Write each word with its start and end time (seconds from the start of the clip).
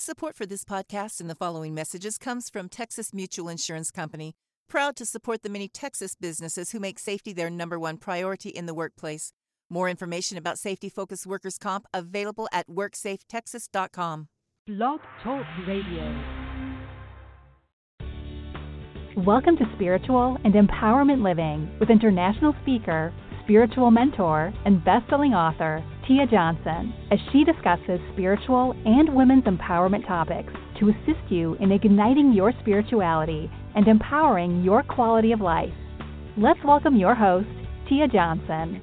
Support 0.00 0.36
for 0.36 0.46
this 0.46 0.62
podcast 0.62 1.20
and 1.20 1.28
the 1.28 1.34
following 1.34 1.74
messages 1.74 2.18
comes 2.18 2.48
from 2.48 2.68
Texas 2.68 3.12
Mutual 3.12 3.48
Insurance 3.48 3.90
Company, 3.90 4.36
proud 4.68 4.94
to 4.94 5.04
support 5.04 5.42
the 5.42 5.48
many 5.48 5.66
Texas 5.66 6.14
businesses 6.14 6.70
who 6.70 6.78
make 6.78 7.00
safety 7.00 7.32
their 7.32 7.50
number 7.50 7.80
one 7.80 7.96
priority 7.96 8.48
in 8.48 8.66
the 8.66 8.74
workplace. 8.74 9.32
More 9.68 9.88
information 9.88 10.38
about 10.38 10.56
safety 10.56 10.88
focused 10.88 11.26
workers' 11.26 11.58
comp 11.58 11.84
available 11.92 12.48
at 12.52 12.68
WorksafeTexas.com. 12.68 14.28
Blog 14.68 15.00
Talk 15.24 15.44
Radio. 15.66 16.24
Welcome 19.16 19.56
to 19.56 19.64
Spiritual 19.74 20.38
and 20.44 20.54
Empowerment 20.54 21.24
Living 21.24 21.76
with 21.80 21.90
international 21.90 22.54
speaker, 22.62 23.12
spiritual 23.48 23.90
mentor, 23.90 24.52
and 24.66 24.84
best-selling 24.84 25.32
author 25.32 25.82
Tia 26.06 26.26
Johnson 26.26 26.92
as 27.10 27.18
she 27.32 27.44
discusses 27.44 27.98
spiritual 28.12 28.76
and 28.84 29.14
women's 29.14 29.44
empowerment 29.44 30.06
topics 30.06 30.52
to 30.78 30.90
assist 30.90 31.30
you 31.30 31.54
in 31.54 31.72
igniting 31.72 32.34
your 32.34 32.52
spirituality 32.60 33.50
and 33.74 33.88
empowering 33.88 34.62
your 34.62 34.82
quality 34.82 35.32
of 35.32 35.40
life. 35.40 35.72
Let's 36.36 36.62
welcome 36.62 36.94
your 36.94 37.14
host, 37.14 37.48
Tia 37.88 38.06
Johnson. 38.08 38.82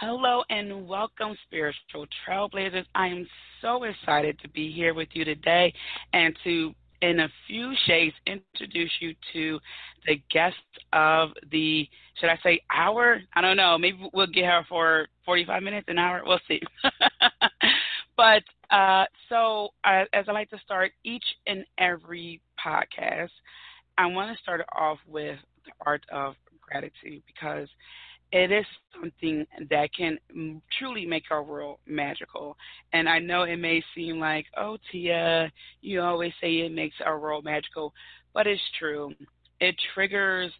Hello 0.00 0.42
and 0.50 0.88
welcome, 0.88 1.36
spiritual 1.46 2.06
trailblazers. 2.26 2.86
I 2.96 3.06
am 3.06 3.28
so 3.62 3.84
excited 3.84 4.40
to 4.40 4.48
be 4.48 4.72
here 4.72 4.94
with 4.94 5.10
you 5.12 5.24
today 5.24 5.72
and 6.12 6.36
to 6.42 6.74
in 7.02 7.20
a 7.20 7.28
few 7.46 7.72
shades 7.86 8.14
introduce 8.26 8.90
you 9.00 9.14
to 9.32 9.58
the 10.06 10.20
guest 10.30 10.56
of 10.92 11.30
the 11.50 11.88
should 12.18 12.28
I 12.28 12.38
say 12.42 12.60
hour? 12.72 13.20
I 13.34 13.40
don't 13.40 13.56
know. 13.56 13.78
Maybe 13.78 14.08
we'll 14.12 14.26
get 14.26 14.44
her 14.44 14.62
for 14.68 15.06
45 15.24 15.62
minutes, 15.62 15.86
an 15.88 15.98
hour. 15.98 16.22
We'll 16.24 16.40
see. 16.46 16.60
but 18.16 18.42
uh, 18.70 19.06
so 19.28 19.70
uh, 19.84 20.04
as 20.12 20.26
I 20.28 20.32
like 20.32 20.50
to 20.50 20.58
start 20.58 20.92
each 21.04 21.24
and 21.46 21.64
every 21.78 22.40
podcast, 22.62 23.30
I 23.96 24.06
want 24.06 24.36
to 24.36 24.42
start 24.42 24.60
off 24.76 24.98
with 25.06 25.38
the 25.64 25.72
art 25.86 26.04
of 26.12 26.34
gratitude 26.60 27.22
because 27.26 27.68
it 28.32 28.52
is 28.52 28.64
something 28.94 29.46
that 29.70 29.90
can 29.96 30.18
truly 30.78 31.04
make 31.04 31.24
our 31.30 31.42
world 31.42 31.78
magical. 31.86 32.56
And 32.92 33.08
I 33.08 33.18
know 33.18 33.42
it 33.42 33.56
may 33.56 33.82
seem 33.94 34.20
like, 34.20 34.46
oh, 34.56 34.76
Tia, 34.90 35.50
you 35.80 36.00
always 36.00 36.32
say 36.40 36.58
it 36.58 36.72
makes 36.72 36.96
our 37.04 37.18
world 37.18 37.44
magical, 37.44 37.92
but 38.32 38.46
it's 38.46 38.62
true. 38.78 39.12
It 39.60 39.74
triggers 39.94 40.52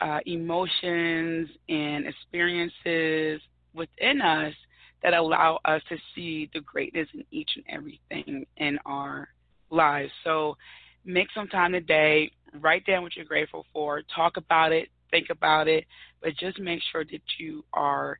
uh, 0.00 0.18
emotions 0.26 1.48
and 1.68 2.06
experiences 2.06 3.40
within 3.74 4.20
us 4.20 4.54
that 5.02 5.14
allow 5.14 5.58
us 5.64 5.82
to 5.88 5.96
see 6.14 6.50
the 6.54 6.60
greatness 6.60 7.08
in 7.14 7.24
each 7.30 7.50
and 7.56 7.64
everything 7.68 8.46
in 8.56 8.78
our 8.86 9.28
lives. 9.70 10.10
So 10.24 10.56
make 11.04 11.28
some 11.34 11.48
time 11.48 11.72
today, 11.72 12.30
write 12.60 12.86
down 12.86 13.02
what 13.02 13.16
you're 13.16 13.24
grateful 13.24 13.66
for, 13.72 14.02
talk 14.14 14.36
about 14.36 14.72
it, 14.72 14.88
think 15.10 15.28
about 15.30 15.68
it, 15.68 15.84
but 16.24 16.34
just 16.38 16.58
make 16.58 16.80
sure 16.90 17.04
that 17.04 17.20
you 17.38 17.62
are 17.74 18.18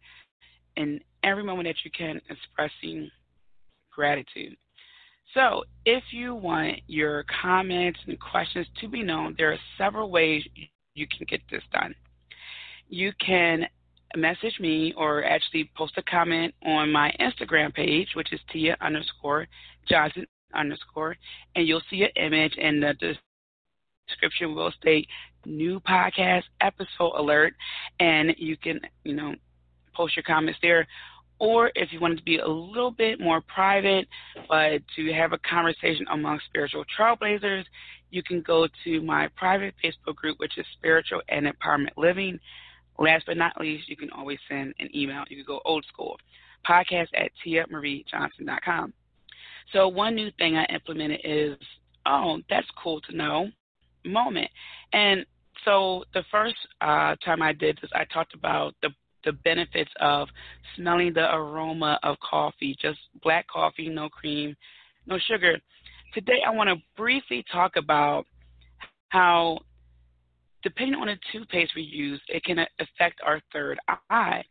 in 0.76 1.00
every 1.24 1.42
moment 1.42 1.66
that 1.66 1.76
you 1.84 1.90
can 1.90 2.20
expressing 2.28 3.10
gratitude. 3.90 4.56
So, 5.32 5.64
if 5.86 6.04
you 6.12 6.34
want 6.34 6.80
your 6.86 7.24
comments 7.42 7.98
and 8.06 8.20
questions 8.20 8.66
to 8.80 8.88
be 8.88 9.02
known, 9.02 9.34
there 9.38 9.52
are 9.52 9.58
several 9.78 10.10
ways 10.10 10.44
you 10.94 11.06
can 11.08 11.26
get 11.28 11.40
this 11.50 11.62
done. 11.72 11.94
You 12.88 13.10
can 13.24 13.66
message 14.16 14.60
me 14.60 14.92
or 14.96 15.24
actually 15.24 15.70
post 15.76 15.94
a 15.96 16.02
comment 16.02 16.54
on 16.64 16.92
my 16.92 17.12
Instagram 17.18 17.74
page, 17.74 18.08
which 18.14 18.32
is 18.32 18.40
Tia 18.52 18.76
underscore 18.80 19.48
Johnson 19.88 20.26
underscore, 20.54 21.16
and 21.56 21.66
you'll 21.66 21.82
see 21.90 22.04
an 22.04 22.10
image 22.16 22.54
and 22.60 22.82
the 22.82 23.16
description 24.06 24.54
will 24.54 24.70
state 24.72 25.08
new 25.46 25.80
podcast 25.80 26.44
episode 26.60 27.12
alert, 27.16 27.54
and 28.00 28.34
you 28.38 28.56
can, 28.56 28.80
you 29.04 29.14
know, 29.14 29.34
post 29.94 30.16
your 30.16 30.22
comments 30.22 30.58
there. 30.62 30.86
Or 31.38 31.70
if 31.74 31.92
you 31.92 32.00
want 32.00 32.16
to 32.16 32.24
be 32.24 32.38
a 32.38 32.46
little 32.46 32.90
bit 32.90 33.20
more 33.20 33.40
private, 33.42 34.06
but 34.48 34.82
to 34.96 35.12
have 35.12 35.32
a 35.32 35.38
conversation 35.38 36.06
among 36.10 36.40
spiritual 36.48 36.84
trailblazers, 36.98 37.64
you 38.10 38.22
can 38.22 38.40
go 38.42 38.68
to 38.84 39.02
my 39.02 39.28
private 39.36 39.74
Facebook 39.82 40.14
group, 40.14 40.38
which 40.38 40.56
is 40.56 40.64
Spiritual 40.78 41.20
and 41.28 41.46
Empowerment 41.46 41.96
Living. 41.96 42.38
Last 42.98 43.24
but 43.26 43.36
not 43.36 43.60
least, 43.60 43.88
you 43.88 43.96
can 43.96 44.10
always 44.10 44.38
send 44.48 44.74
an 44.78 44.88
email. 44.94 45.24
You 45.28 45.36
can 45.36 45.44
go 45.44 45.60
old 45.64 45.84
school, 45.92 46.16
podcast 46.68 47.08
at 47.14 47.32
tiamariejohnson.com. 47.44 48.92
So 49.72 49.88
one 49.88 50.14
new 50.14 50.30
thing 50.38 50.56
I 50.56 50.64
implemented 50.66 51.20
is, 51.24 51.56
oh, 52.06 52.40
that's 52.48 52.68
cool 52.80 53.00
to 53.02 53.16
know 53.16 53.48
moment. 54.04 54.48
And 54.92 55.24
so 55.64 56.04
the 56.12 56.22
first 56.30 56.56
uh, 56.80 57.16
time 57.24 57.42
I 57.42 57.52
did 57.52 57.78
this, 57.80 57.90
I 57.94 58.04
talked 58.04 58.34
about 58.34 58.74
the 58.82 58.90
the 59.24 59.32
benefits 59.32 59.90
of 60.00 60.28
smelling 60.76 61.14
the 61.14 61.34
aroma 61.34 61.98
of 62.02 62.16
coffee, 62.20 62.76
just 62.80 62.98
black 63.22 63.48
coffee, 63.48 63.88
no 63.88 64.08
cream, 64.08 64.54
no 65.06 65.18
sugar. 65.18 65.56
Today, 66.12 66.40
I 66.46 66.50
want 66.50 66.68
to 66.68 66.76
briefly 66.96 67.44
talk 67.50 67.76
about 67.76 68.26
how, 69.08 69.58
depending 70.62 71.00
on 71.00 71.06
the 71.06 71.16
toothpaste 71.32 71.72
we 71.74 71.82
use, 71.82 72.20
it 72.28 72.44
can 72.44 72.58
affect 72.78 73.20
our 73.24 73.40
third 73.52 73.78
eye. 74.10 74.44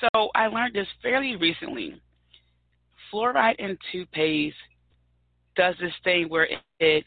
So 0.00 0.30
I 0.34 0.48
learned 0.48 0.74
this 0.74 0.86
fairly 1.02 1.36
recently. 1.36 2.00
Fluoride 3.12 3.56
in 3.58 3.78
toothpaste 3.90 4.56
does 5.56 5.76
this 5.80 5.92
thing 6.02 6.28
where 6.28 6.44
it, 6.44 6.58
it 6.80 7.04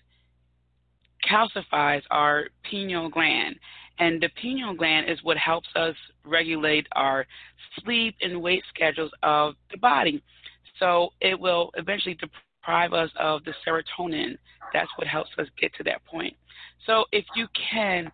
calcifies 1.30 2.02
our 2.12 2.48
pineal 2.70 3.10
gland. 3.10 3.56
And 4.00 4.22
the 4.22 4.30
pineal 4.42 4.76
gland 4.76 5.10
is 5.10 5.24
what 5.24 5.38
helps 5.38 5.70
us 5.76 5.96
regulate 6.24 6.88
our 6.94 7.26
sleep 7.80 8.16
and 8.22 8.42
weight 8.42 8.64
schedules 8.74 9.12
of 9.24 9.56
the 9.72 9.78
body. 9.78 10.22
So 10.80 11.10
it 11.22 11.40
will 11.40 11.72
eventually 11.76 12.16
deprive 12.16 12.94
us 12.94 13.10
of 13.20 13.44
the 13.44 13.54
serotonin. 13.66 14.38
That's 14.74 14.90
what 14.98 15.08
helps 15.08 15.32
us 15.40 15.48
get 15.60 15.74
to 15.76 15.84
that 15.84 16.06
point. 16.06 16.36
So 16.86 17.06
if 17.12 17.26
you 17.36 17.48
can 17.72 18.12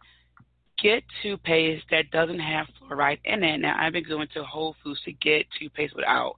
get 0.82 1.04
toothpaste 1.22 1.86
that 1.92 2.12
doesn't 2.12 2.40
have 2.40 2.68
fluoride 2.82 3.20
in 3.26 3.44
it, 3.44 3.58
now 3.58 3.76
I've 3.78 3.94
been 3.94 4.08
going 4.08 4.28
to 4.34 4.44
Whole 4.44 4.76
Foods 4.84 5.02
to 5.06 5.12
get 5.14 5.46
toothpaste 5.60 5.96
without 5.96 6.36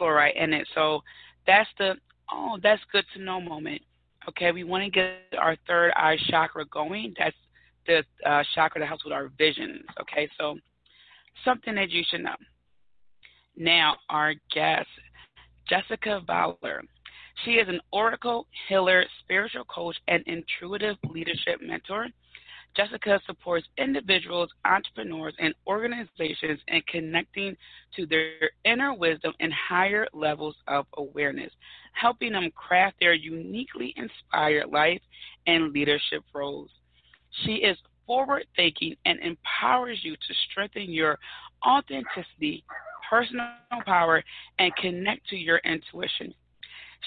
fluoride 0.00 0.36
in 0.36 0.52
it. 0.52 0.68
So 0.74 1.02
that's 1.46 1.68
the, 1.78 1.94
oh, 2.32 2.58
that's 2.62 2.82
good 2.92 3.04
to 3.14 3.22
know 3.22 3.40
moment. 3.40 3.82
Okay, 4.28 4.52
we 4.52 4.64
want 4.64 4.84
to 4.84 4.90
get 4.90 5.38
our 5.38 5.56
third 5.66 5.92
eye 5.96 6.16
chakra 6.28 6.64
going. 6.66 7.14
That's 7.18 7.36
the 7.86 8.02
uh, 8.28 8.42
chakra 8.54 8.80
that 8.80 8.86
helps 8.86 9.04
with 9.04 9.12
our 9.12 9.30
visions. 9.36 9.84
Okay, 10.00 10.28
so 10.38 10.56
something 11.44 11.74
that 11.74 11.90
you 11.90 12.02
should 12.08 12.22
know. 12.22 12.36
Now, 13.56 13.96
our 14.08 14.34
guest, 14.52 14.88
Jessica 15.68 16.22
Valor. 16.26 16.82
She 17.44 17.52
is 17.52 17.68
an 17.68 17.80
oracle, 17.92 18.46
healer, 18.68 19.04
spiritual 19.20 19.64
coach, 19.64 19.96
and 20.08 20.22
intuitive 20.26 20.96
leadership 21.08 21.60
mentor. 21.60 22.06
Jessica 22.76 23.20
supports 23.24 23.66
individuals, 23.78 24.50
entrepreneurs, 24.64 25.34
and 25.38 25.54
organizations 25.66 26.58
in 26.68 26.82
connecting 26.88 27.56
to 27.94 28.06
their 28.06 28.50
inner 28.64 28.92
wisdom 28.92 29.32
and 29.40 29.52
higher 29.52 30.06
levels 30.12 30.56
of 30.66 30.86
awareness, 30.96 31.52
helping 31.92 32.32
them 32.32 32.50
craft 32.56 32.96
their 33.00 33.14
uniquely 33.14 33.94
inspired 33.96 34.70
life 34.70 35.00
and 35.46 35.72
leadership 35.72 36.24
roles. 36.34 36.70
She 37.44 37.54
is 37.54 37.76
forward 38.06 38.44
thinking 38.56 38.96
and 39.04 39.18
empowers 39.20 40.00
you 40.02 40.14
to 40.14 40.34
strengthen 40.50 40.92
your 40.92 41.18
authenticity, 41.66 42.64
personal 43.08 43.48
power, 43.86 44.22
and 44.58 44.74
connect 44.76 45.28
to 45.28 45.36
your 45.36 45.58
intuition. 45.58 46.34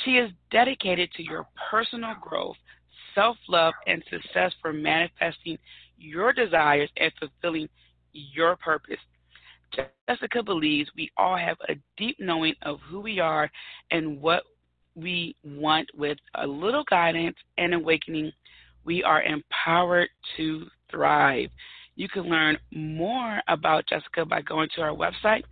She 0.05 0.11
is 0.11 0.31
dedicated 0.51 1.11
to 1.13 1.23
your 1.23 1.47
personal 1.69 2.15
growth 2.21 2.57
self 3.17 3.37
love 3.49 3.73
and 3.87 4.03
success 4.11 4.53
for 4.61 4.71
manifesting 4.71 5.57
your 5.97 6.31
desires 6.31 6.89
and 6.97 7.11
fulfilling 7.19 7.67
your 8.13 8.55
purpose. 8.57 8.99
Jessica 10.07 10.43
believes 10.43 10.89
we 10.95 11.09
all 11.17 11.35
have 11.35 11.57
a 11.67 11.73
deep 11.97 12.17
knowing 12.19 12.53
of 12.61 12.79
who 12.87 12.99
we 12.99 13.19
are 13.19 13.49
and 13.91 14.21
what 14.21 14.43
we 14.95 15.35
want 15.43 15.89
with 15.95 16.17
a 16.35 16.47
little 16.47 16.83
guidance 16.89 17.35
and 17.57 17.73
awakening. 17.73 18.31
We 18.85 19.03
are 19.03 19.23
empowered 19.23 20.09
to 20.37 20.67
thrive. 20.89 21.49
You 21.95 22.07
can 22.07 22.23
learn 22.23 22.57
more 22.71 23.41
about 23.47 23.87
Jessica 23.87 24.25
by 24.25 24.41
going 24.41 24.69
to 24.75 24.81
our 24.81 24.95
website, 24.95 25.43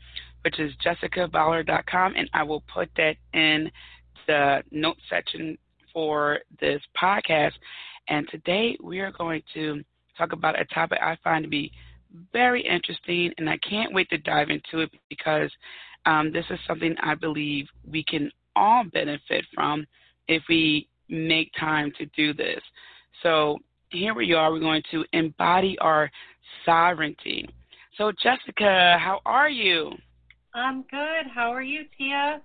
which 0.44 0.60
is 0.60 0.72
jessicavalor.com, 0.86 2.14
and 2.16 2.30
I 2.34 2.44
will 2.44 2.64
put 2.74 2.90
that 2.98 3.16
in 3.34 3.72
the 4.28 4.64
note 4.72 4.98
section 5.10 5.58
for 5.96 6.40
this 6.60 6.82
podcast. 7.02 7.54
And 8.10 8.28
today 8.30 8.78
we 8.84 9.00
are 9.00 9.12
going 9.12 9.42
to 9.56 9.82
talk 10.16 10.34
about 10.34 10.60
a 10.60 10.66
topic 10.66 11.00
I 11.02 11.18
find 11.24 11.44
to 11.44 11.50
be 11.50 11.72
very 12.32 12.62
interesting, 12.62 13.32
and 13.38 13.50
I 13.50 13.58
can't 13.68 13.94
wait 13.94 14.10
to 14.10 14.18
dive 14.20 14.50
into 14.50 14.84
it 14.84 14.92
because 15.10 15.50
um, 16.06 16.32
this 16.32 16.46
is 16.50 16.60
something 16.68 16.96
I 17.02 17.16
believe 17.16 17.66
we 17.90 18.04
can 18.04 18.30
all 18.56 18.84
benefit 18.94 19.46
from 19.54 19.88
if 20.28 20.44
we 20.48 20.88
make 21.10 21.52
time 21.60 21.92
to 21.98 22.06
do 22.08 22.34
this. 22.34 22.62
So 23.24 23.58
here 23.90 24.14
we 24.14 24.34
are. 24.34 24.52
We're 24.52 24.60
going 24.60 24.84
to 24.92 25.04
embody 25.14 25.78
our 25.80 26.12
sovereignty. 26.66 27.48
So, 27.98 28.12
Jessica, 28.22 28.98
how 29.00 29.22
are 29.26 29.50
you? 29.50 29.94
I'm 30.54 30.84
good. 30.84 31.28
How 31.34 31.54
are 31.54 31.64
you, 31.64 31.84
Tia? 31.98 32.42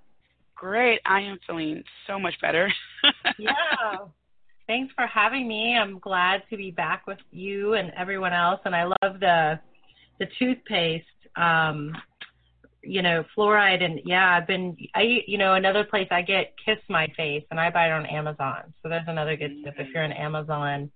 Great. 0.55 1.01
I 1.07 1.21
am 1.21 1.39
feeling 1.47 1.83
so 2.07 2.19
much 2.19 2.35
better. 2.41 2.73
yeah. 3.39 3.97
Thanks 4.67 4.95
for 4.95 5.07
having 5.07 5.49
me. 5.49 5.77
I'm 5.77 5.99
glad 5.99 6.43
to 6.51 6.57
be 6.57 6.71
back 6.71 7.07
with 7.07 7.19
you 7.33 7.75
and 7.75 7.93
everyone 7.97 8.33
else. 8.33 8.61
And 8.65 8.75
I 8.75 8.85
love 8.85 9.21
the 9.21 9.59
the 10.19 10.27
toothpaste. 10.39 11.05
Um, 11.37 11.97
you 12.83 13.03
know, 13.03 13.25
fluoride 13.37 13.83
and 13.83 14.01
yeah, 14.05 14.37
I've 14.37 14.47
been 14.47 14.77
I 14.95 15.23
you 15.27 15.39
know, 15.39 15.55
another 15.55 15.85
place 15.85 16.09
I 16.11 16.23
get 16.23 16.55
Kiss 16.65 16.79
My 16.89 17.09
Face 17.17 17.45
and 17.51 17.61
I 17.61 17.71
buy 17.71 17.89
it 17.89 17.93
on 17.93 18.07
Amazon. 18.07 18.73
So 18.83 18.89
there's 18.89 19.09
another 19.09 19.37
good 19.37 19.63
tip 19.65 19.75
if 19.79 19.89
you're 19.93 20.03
an 20.03 20.13
Amazon 20.13 20.91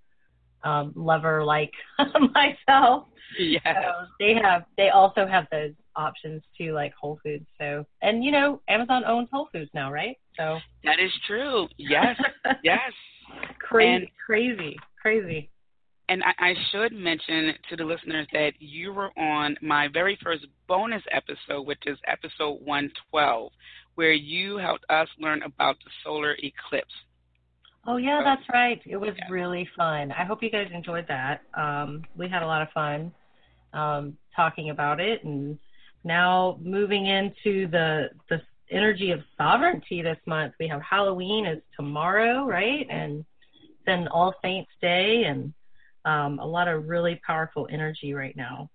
um 0.65 0.93
lover 0.97 1.45
like 1.45 1.73
myself. 2.35 3.07
Yeah. 3.39 3.61
So 3.65 4.07
they 4.19 4.35
have 4.35 4.65
they 4.77 4.91
also 4.91 5.27
have 5.27 5.47
those 5.51 5.73
options 5.97 6.43
too, 6.57 6.73
like 6.73 6.93
Whole 6.95 7.19
Foods. 7.23 7.47
So 7.59 7.85
and 8.03 8.25
you 8.25 8.31
know, 8.31 8.61
Amazon 8.69 9.05
owns 9.05 9.29
Whole 9.33 9.49
Foods 9.53 9.71
now, 9.75 9.93
right? 9.93 10.17
So 10.37 10.59
That 10.85 10.99
is 11.01 11.13
true. 11.27 11.69
Yes. 11.77 12.21
yes. 12.63 12.93
Crazy 13.59 13.95
and, 13.95 14.07
crazy. 14.27 14.77
Crazy. 15.01 15.51
And 16.09 16.23
I, 16.23 16.51
I 16.51 16.55
should 16.71 16.93
mention 16.93 17.55
to 17.71 17.77
the 17.77 17.85
listeners 17.85 18.27
that 18.33 18.53
you 18.59 18.93
were 18.93 19.11
on 19.19 19.57
my 19.63 19.89
very 19.89 20.19
first 20.23 20.47
bonus 20.69 21.03
episode, 21.11 21.63
which 21.63 21.83
is 21.87 21.99
episode 22.07 22.61
112, 22.63 23.51
where 23.95 24.13
you 24.13 24.59
helped 24.59 24.85
us 24.91 25.09
learn 25.19 25.43
about 25.43 25.77
the 25.83 25.91
solar 26.05 26.37
eclipse. 26.43 26.93
Oh 27.87 27.97
yeah, 27.99 28.23
that's 28.25 28.49
right. 28.53 28.81
It 28.87 28.97
was 28.97 29.15
yeah. 29.17 29.25
really 29.31 29.69
fun. 29.77 30.13
I 30.13 30.25
hope 30.25 30.43
you 30.43 30.51
guys 30.51 30.69
enjoyed 30.73 31.07
that. 31.09 31.43
Um, 31.55 32.03
we 32.17 32.29
had 32.29 32.43
a 32.43 32.47
lot 32.47 32.63
of 32.63 32.69
fun 32.73 33.13
um, 33.73 34.17
talking 34.35 34.71
about 34.71 35.01
it, 35.01 35.23
and 35.25 35.59
now 36.03 36.59
moving 36.63 37.07
into 37.07 37.69
the 37.69 38.09
the 38.31 38.41
energy 38.71 39.11
of 39.11 39.21
sovereignty 39.37 40.03
this 40.03 40.19
month. 40.27 40.55
We 40.59 40.69
have 40.69 40.81
Halloween 40.81 41.47
is 41.47 41.61
tomorrow, 41.77 42.47
right? 42.47 42.87
And 42.89 43.25
then 43.87 44.09
All 44.09 44.35
Saints 44.43 44.71
Day, 44.81 45.25
and 45.25 45.53
um, 46.05 46.39
a 46.39 46.47
lot 46.47 46.69
of 46.69 46.89
really 46.89 47.21
powerful 47.27 47.69
energy 47.71 48.15
right 48.15 48.37
now. 48.37 48.71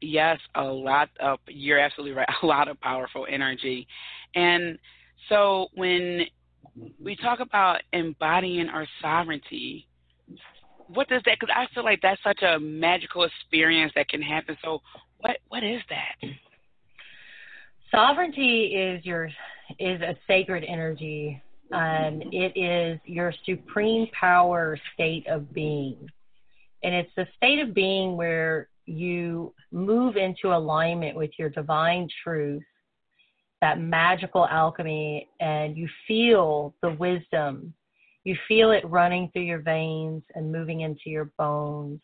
Yes, 0.00 0.40
a 0.56 0.64
lot 0.64 1.10
of, 1.20 1.38
you're 1.48 1.78
absolutely 1.78 2.16
right, 2.16 2.28
a 2.42 2.46
lot 2.46 2.68
of 2.68 2.80
powerful 2.80 3.26
energy. 3.30 3.86
And 4.34 4.78
so 5.28 5.68
when 5.74 6.22
we 7.02 7.16
talk 7.16 7.40
about 7.40 7.82
embodying 7.92 8.68
our 8.68 8.86
sovereignty, 9.00 9.88
what 10.88 11.08
does 11.08 11.22
that, 11.24 11.38
because 11.38 11.54
I 11.54 11.66
feel 11.74 11.84
like 11.84 12.00
that's 12.02 12.22
such 12.22 12.42
a 12.42 12.58
magical 12.58 13.24
experience 13.24 13.92
that 13.94 14.08
can 14.08 14.22
happen. 14.22 14.56
So 14.64 14.80
what, 15.20 15.38
what 15.48 15.62
is 15.62 15.80
that? 15.88 16.28
Sovereignty 17.90 18.74
is 18.74 19.04
your, 19.04 19.30
is 19.78 20.00
a 20.00 20.16
sacred 20.26 20.64
energy 20.66 21.42
and 21.70 22.22
it 22.32 22.58
is 22.58 23.00
your 23.04 23.32
supreme 23.46 24.06
power 24.18 24.78
state 24.94 25.26
of 25.26 25.52
being. 25.54 25.96
And 26.82 26.94
it's 26.94 27.10
the 27.16 27.26
state 27.36 27.60
of 27.60 27.74
being 27.74 28.16
where 28.16 28.68
you 28.86 29.54
move 29.70 30.16
into 30.16 30.54
alignment 30.54 31.16
with 31.16 31.30
your 31.38 31.48
divine 31.48 32.08
truth, 32.22 32.62
that 33.62 33.80
magical 33.80 34.46
alchemy, 34.46 35.28
and 35.40 35.76
you 35.78 35.88
feel 36.06 36.74
the 36.82 36.90
wisdom. 36.90 37.72
You 38.24 38.36
feel 38.48 38.72
it 38.72 38.84
running 38.84 39.30
through 39.32 39.42
your 39.42 39.62
veins 39.62 40.24
and 40.34 40.52
moving 40.52 40.80
into 40.80 41.08
your 41.08 41.32
bones. 41.38 42.00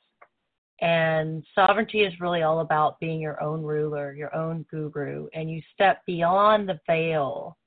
And 0.81 1.45
sovereignty 1.57 2.03
is 2.03 2.21
really 2.21 2.43
all 2.43 2.61
about 2.61 3.01
being 3.01 3.21
your 3.21 3.43
own 3.43 3.63
ruler, 3.63 4.15
your 4.15 4.35
own 4.35 4.65
guru, 4.71 5.27
and 5.35 5.51
you 5.51 5.61
step 5.75 6.01
beyond 6.07 6.69
the 6.69 6.79
veil 6.87 7.59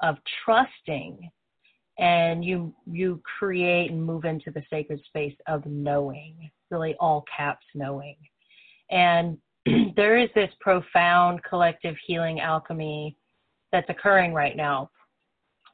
of 0.00 0.16
trusting 0.44 1.28
and 1.98 2.44
you 2.44 2.74
you 2.86 3.20
create 3.38 3.90
and 3.90 4.02
move 4.02 4.24
into 4.24 4.50
the 4.50 4.62
sacred 4.70 5.00
space 5.06 5.36
of 5.46 5.64
knowing 5.66 6.50
really 6.70 6.94
all 6.98 7.22
caps 7.36 7.66
knowing 7.74 8.16
and 8.90 9.36
there 9.96 10.16
is 10.16 10.30
this 10.34 10.50
profound 10.58 11.44
collective 11.44 11.94
healing 12.06 12.40
alchemy 12.40 13.14
that's 13.72 13.88
occurring 13.88 14.32
right 14.32 14.56
now 14.56 14.90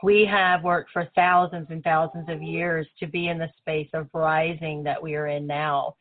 we 0.04 0.24
have 0.24 0.62
worked 0.62 0.90
for 0.92 1.08
thousands 1.16 1.66
and 1.70 1.82
thousands 1.82 2.28
of 2.28 2.40
years 2.40 2.86
to 3.00 3.06
be 3.06 3.28
in 3.28 3.36
the 3.38 3.50
space 3.58 3.88
of 3.94 4.08
rising 4.14 4.84
that 4.84 5.02
we 5.02 5.14
are 5.14 5.26
in 5.26 5.46
now 5.46 5.94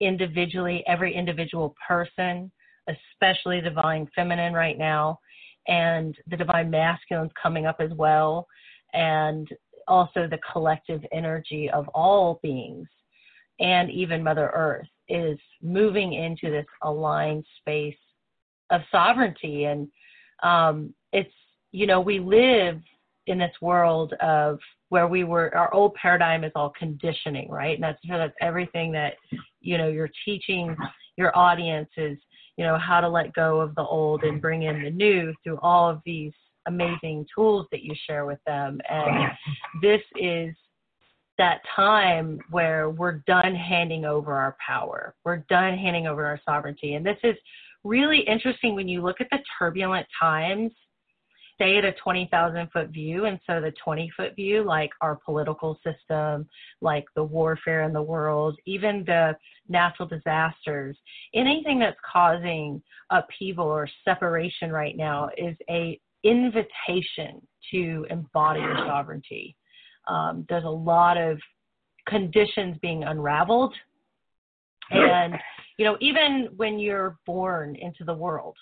individually 0.00 0.84
every 0.86 1.14
individual 1.14 1.74
person 1.86 2.50
especially 2.88 3.60
the 3.60 3.70
divine 3.70 4.08
feminine 4.14 4.52
right 4.52 4.78
now 4.78 5.18
and 5.68 6.16
the 6.28 6.36
divine 6.36 6.70
masculine's 6.70 7.32
coming 7.40 7.66
up 7.66 7.76
as 7.78 7.90
well 7.92 8.46
and 8.92 9.48
also 9.86 10.26
the 10.28 10.38
collective 10.52 11.02
energy 11.12 11.70
of 11.70 11.88
all 11.88 12.40
beings 12.42 12.88
and 13.60 13.90
even 13.90 14.22
Mother 14.22 14.50
Earth 14.54 14.88
is 15.08 15.38
moving 15.62 16.14
into 16.14 16.50
this 16.50 16.66
aligned 16.82 17.44
space 17.58 17.96
of 18.70 18.80
sovereignty. 18.90 19.64
And 19.64 19.88
um, 20.42 20.94
it's, 21.12 21.32
you 21.74 21.88
know, 21.88 22.00
we 22.00 22.20
live 22.20 22.80
in 23.26 23.36
this 23.36 23.50
world 23.60 24.12
of 24.20 24.60
where 24.90 25.08
we 25.08 25.24
were, 25.24 25.52
our 25.56 25.74
old 25.74 25.92
paradigm 25.94 26.44
is 26.44 26.52
all 26.54 26.72
conditioning, 26.78 27.50
right? 27.50 27.74
And 27.74 27.82
that's, 27.82 27.98
that's 28.08 28.32
everything 28.40 28.92
that, 28.92 29.14
you 29.60 29.76
know, 29.76 29.88
you're 29.88 30.10
teaching 30.24 30.76
your 31.16 31.36
audience 31.36 31.88
is, 31.96 32.16
you 32.56 32.64
know, 32.64 32.78
how 32.78 33.00
to 33.00 33.08
let 33.08 33.32
go 33.32 33.60
of 33.60 33.74
the 33.74 33.82
old 33.82 34.22
and 34.22 34.40
bring 34.40 34.62
in 34.62 34.84
the 34.84 34.90
new 34.90 35.34
through 35.42 35.58
all 35.62 35.90
of 35.90 36.00
these 36.06 36.32
amazing 36.66 37.26
tools 37.34 37.66
that 37.72 37.82
you 37.82 37.92
share 38.06 38.24
with 38.24 38.38
them. 38.46 38.80
And 38.88 39.32
this 39.82 40.00
is 40.14 40.54
that 41.38 41.60
time 41.74 42.38
where 42.50 42.90
we're 42.90 43.22
done 43.26 43.52
handing 43.52 44.04
over 44.04 44.32
our 44.34 44.56
power. 44.64 45.16
We're 45.24 45.44
done 45.48 45.76
handing 45.76 46.06
over 46.06 46.24
our 46.24 46.40
sovereignty. 46.44 46.94
And 46.94 47.04
this 47.04 47.18
is 47.24 47.34
really 47.82 48.20
interesting 48.20 48.76
when 48.76 48.86
you 48.86 49.02
look 49.02 49.20
at 49.20 49.26
the 49.32 49.38
turbulent 49.58 50.06
times, 50.20 50.70
stay 51.54 51.78
at 51.78 51.84
a 51.84 51.92
20,000 51.92 52.70
foot 52.72 52.88
view. 52.90 53.26
And 53.26 53.38
so 53.46 53.60
the 53.60 53.72
20 53.82 54.10
foot 54.16 54.34
view, 54.36 54.64
like 54.64 54.90
our 55.00 55.16
political 55.16 55.78
system, 55.84 56.48
like 56.80 57.04
the 57.14 57.24
warfare 57.24 57.82
in 57.82 57.92
the 57.92 58.02
world, 58.02 58.58
even 58.66 59.04
the 59.06 59.36
natural 59.68 60.08
disasters, 60.08 60.96
anything 61.34 61.78
that's 61.78 61.96
causing 62.10 62.82
upheaval 63.10 63.66
or 63.66 63.88
separation 64.04 64.70
right 64.70 64.96
now 64.96 65.30
is 65.36 65.56
a 65.70 65.98
invitation 66.24 67.46
to 67.70 68.06
embody 68.10 68.60
your 68.60 68.78
sovereignty. 68.86 69.56
Um, 70.08 70.46
there's 70.48 70.64
a 70.64 70.68
lot 70.68 71.16
of 71.16 71.38
conditions 72.08 72.76
being 72.82 73.04
unraveled. 73.04 73.74
And, 74.90 75.34
you 75.78 75.84
know, 75.84 75.96
even 76.00 76.48
when 76.56 76.78
you're 76.78 77.18
born 77.26 77.74
into 77.76 78.04
the 78.04 78.14
world 78.14 78.56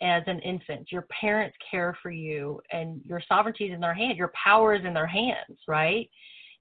as 0.00 0.22
an 0.26 0.38
infant, 0.40 0.90
your 0.92 1.06
parents 1.20 1.56
care 1.70 1.96
for 2.02 2.10
you 2.10 2.60
and 2.72 3.00
your 3.04 3.22
sovereignty 3.28 3.66
is 3.66 3.74
in 3.74 3.80
their 3.80 3.94
hand, 3.94 4.16
your 4.16 4.32
power 4.42 4.74
is 4.74 4.84
in 4.84 4.94
their 4.94 5.06
hands, 5.06 5.58
right? 5.66 6.08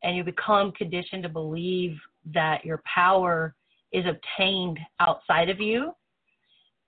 And 0.04 0.16
you 0.16 0.24
become 0.24 0.72
conditioned 0.72 1.24
to 1.24 1.30
believe 1.30 1.98
that 2.34 2.66
your 2.66 2.82
power 2.92 3.56
is 3.92 4.06
obtained 4.06 4.80
outside 5.00 5.50
of 5.50 5.60
you 5.60 5.94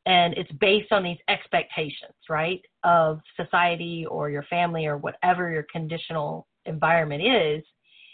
and 0.05 0.33
it's 0.35 0.51
based 0.53 0.91
on 0.91 1.03
these 1.03 1.17
expectations, 1.27 2.13
right, 2.29 2.61
of 2.83 3.19
society 3.35 4.05
or 4.07 4.29
your 4.29 4.43
family 4.43 4.85
or 4.85 4.97
whatever 4.97 5.51
your 5.51 5.65
conditional 5.71 6.47
environment 6.65 7.21
is, 7.21 7.63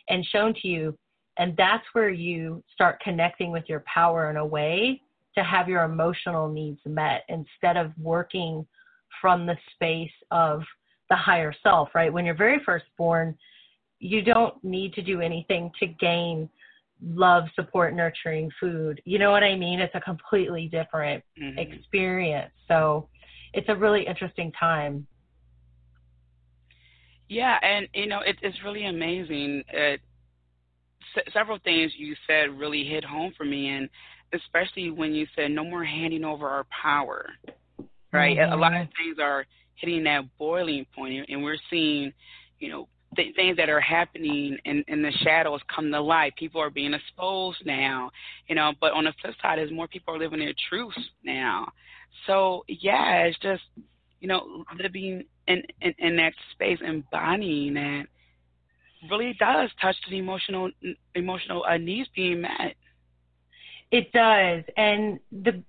and 0.10 0.25
shown 0.25 0.54
to 0.62 0.68
you. 0.68 0.98
And 1.38 1.56
that's 1.58 1.86
where 1.94 2.10
you 2.10 2.63
start 2.74 3.00
connecting 3.01 3.51
with 3.51 3.63
your 3.68 3.82
power 3.82 4.30
in 4.30 4.38
a 4.38 4.46
way 4.46 5.01
to 5.38 5.44
have 5.44 5.68
your 5.68 5.84
emotional 5.84 6.48
needs 6.48 6.80
met 6.86 7.24
instead 7.30 7.77
of 7.77 7.92
working 7.98 8.65
from 9.22 9.46
the 9.46 9.56
space 9.74 10.12
of 10.32 10.62
the 11.10 11.15
higher 11.15 11.54
self, 11.63 11.89
right? 11.94 12.12
When 12.12 12.25
you're 12.25 12.36
very 12.36 12.60
first 12.65 12.86
born, 12.98 13.38
you 14.00 14.22
don't 14.22 14.62
need 14.63 14.94
to 14.94 15.01
do 15.01 15.22
anything 15.22 15.72
to 15.80 15.88
gain 15.88 16.50
love, 17.04 17.46
support, 17.56 17.94
nurturing 17.94 18.50
food. 18.60 19.01
You 19.06 19.20
know 19.20 19.32
what 19.32 19.44
I 19.44 19.56
mean? 19.56 19.80
It's 19.80 19.96
a 19.96 20.01
completely 20.01 20.68
different 20.68 21.24
mm-hmm. 21.42 21.60
experience. 21.60 22.51
So 22.68 23.08
it's 23.54 23.68
a 23.70 23.75
really 23.75 24.06
interesting 24.06 24.51
time. 24.60 25.08
Yeah, 27.27 27.58
and 27.63 27.88
you 27.94 28.06
know 28.06 28.20
it, 28.20 28.36
it's 28.44 28.58
really 28.63 28.86
amazing. 28.86 29.63
Uh, 29.74 29.98
several 31.34 31.58
things 31.63 31.92
you 31.98 32.15
said 32.27 32.58
really 32.58 32.84
hit 32.84 33.04
home 33.04 33.34
for 33.36 33.46
me, 33.46 33.70
and 33.70 33.89
especially 34.34 34.91
when 34.91 35.13
you 35.13 35.27
said 35.36 35.51
no 35.51 35.63
more 35.63 35.84
handing 35.84 36.24
over 36.24 36.48
our 36.48 36.65
power, 36.82 37.27
right? 38.12 38.38
Mm-hmm. 38.38 38.53
A 38.53 38.55
lot 38.55 38.74
of 38.74 38.88
things 38.98 39.17
are 39.22 39.46
hitting 39.75 40.03
that 40.05 40.24
boiling 40.38 40.86
point, 40.96 41.25
and 41.29 41.44
we're 41.44 41.58
seeing, 41.70 42.12
you 42.60 42.70
know, 42.70 42.88
th- 43.15 43.36
things 43.36 43.58
that 43.58 43.70
are 43.70 43.82
happening 43.82 44.58
in, 44.65 44.84
in 44.88 45.01
the 45.01 45.12
shadows 45.24 45.62
come 45.74 45.91
to 45.91 46.01
light. 46.01 46.36
People 46.36 46.62
are 46.62 46.70
being 46.70 46.94
exposed 46.94 47.65
now, 47.65 48.12
you 48.48 48.55
know. 48.55 48.74
But 48.79 48.94
on 48.94 49.05
the 49.05 49.13
flip 49.22 49.36
side, 49.41 49.60
is 49.60 49.72
more 49.72 49.88
people 49.88 50.15
are 50.15 50.20
living 50.20 50.39
their 50.39 50.53
truths 50.70 50.98
now. 51.24 51.67
So 52.27 52.63
yeah, 52.67 53.24
it's 53.24 53.39
just 53.39 53.63
you 54.20 54.27
know 54.27 54.65
living 54.82 55.24
in 55.48 55.63
in, 55.82 55.94
in 56.00 56.15
that 56.17 56.34
space, 56.53 56.79
embodying 56.86 57.75
that 57.75 58.05
really 59.10 59.36
does 59.39 59.70
touch 59.82 59.96
the 60.10 60.17
emotional 60.17 60.70
emotional 61.13 61.63
uh, 61.70 61.77
needs 61.77 62.10
being 62.15 62.41
met. 62.41 62.75
It 63.92 64.12
does, 64.12 64.63
and 64.77 65.20
the 65.32 65.63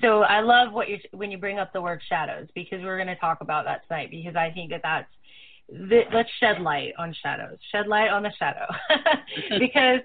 so 0.00 0.22
I 0.22 0.40
love 0.40 0.72
what 0.72 0.88
you 0.88 0.98
when 1.12 1.30
you 1.30 1.38
bring 1.38 1.58
up 1.58 1.72
the 1.72 1.82
word 1.82 2.00
shadows 2.08 2.48
because 2.54 2.82
we're 2.82 2.96
going 2.96 3.08
to 3.08 3.16
talk 3.16 3.40
about 3.40 3.64
that 3.64 3.86
tonight 3.88 4.10
because 4.10 4.36
I 4.36 4.50
think 4.50 4.70
that 4.70 4.80
that's 4.82 5.08
the, 5.68 6.02
let's 6.12 6.30
shed 6.40 6.60
light 6.60 6.92
on 6.98 7.14
shadows, 7.22 7.58
shed 7.72 7.88
light 7.88 8.10
on 8.10 8.22
the 8.22 8.32
shadow. 8.38 8.66
Because 9.58 10.00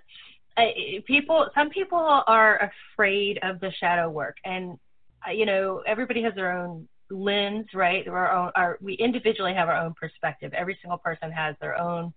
uh, 0.58 0.66
people 1.06 1.48
some 1.56 1.70
people 1.70 2.00
are 2.00 2.72
afraid 2.94 3.40
of 3.44 3.60
the 3.60 3.72
shadow 3.80 4.10
work. 4.10 4.38
And 4.46 4.78
uh, 5.28 5.32
you 5.32 5.46
know 5.46 5.84
everybody 5.88 6.22
has 6.24 6.34
their 6.36 6.58
own 6.58 6.88
lens 7.10 7.68
right? 7.74 8.08
Our 8.08 8.32
own 8.32 8.52
our 8.56 8.78
we 8.82 8.94
individually 8.94 9.54
have 9.54 9.70
our 9.70 9.78
own 9.78 9.94
perspective. 9.94 10.54
Every 10.54 10.78
single 10.82 10.98
person 10.98 11.32
has 11.32 11.56
their 11.62 11.80
own 11.80 12.14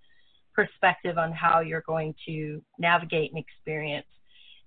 perspective 0.55 1.19
on 1.19 1.33
how 1.33 1.61
you're 1.61 1.85
going 1.87 2.14
to 2.26 2.62
navigate 2.78 3.33
and 3.33 3.38
experience. 3.38 4.07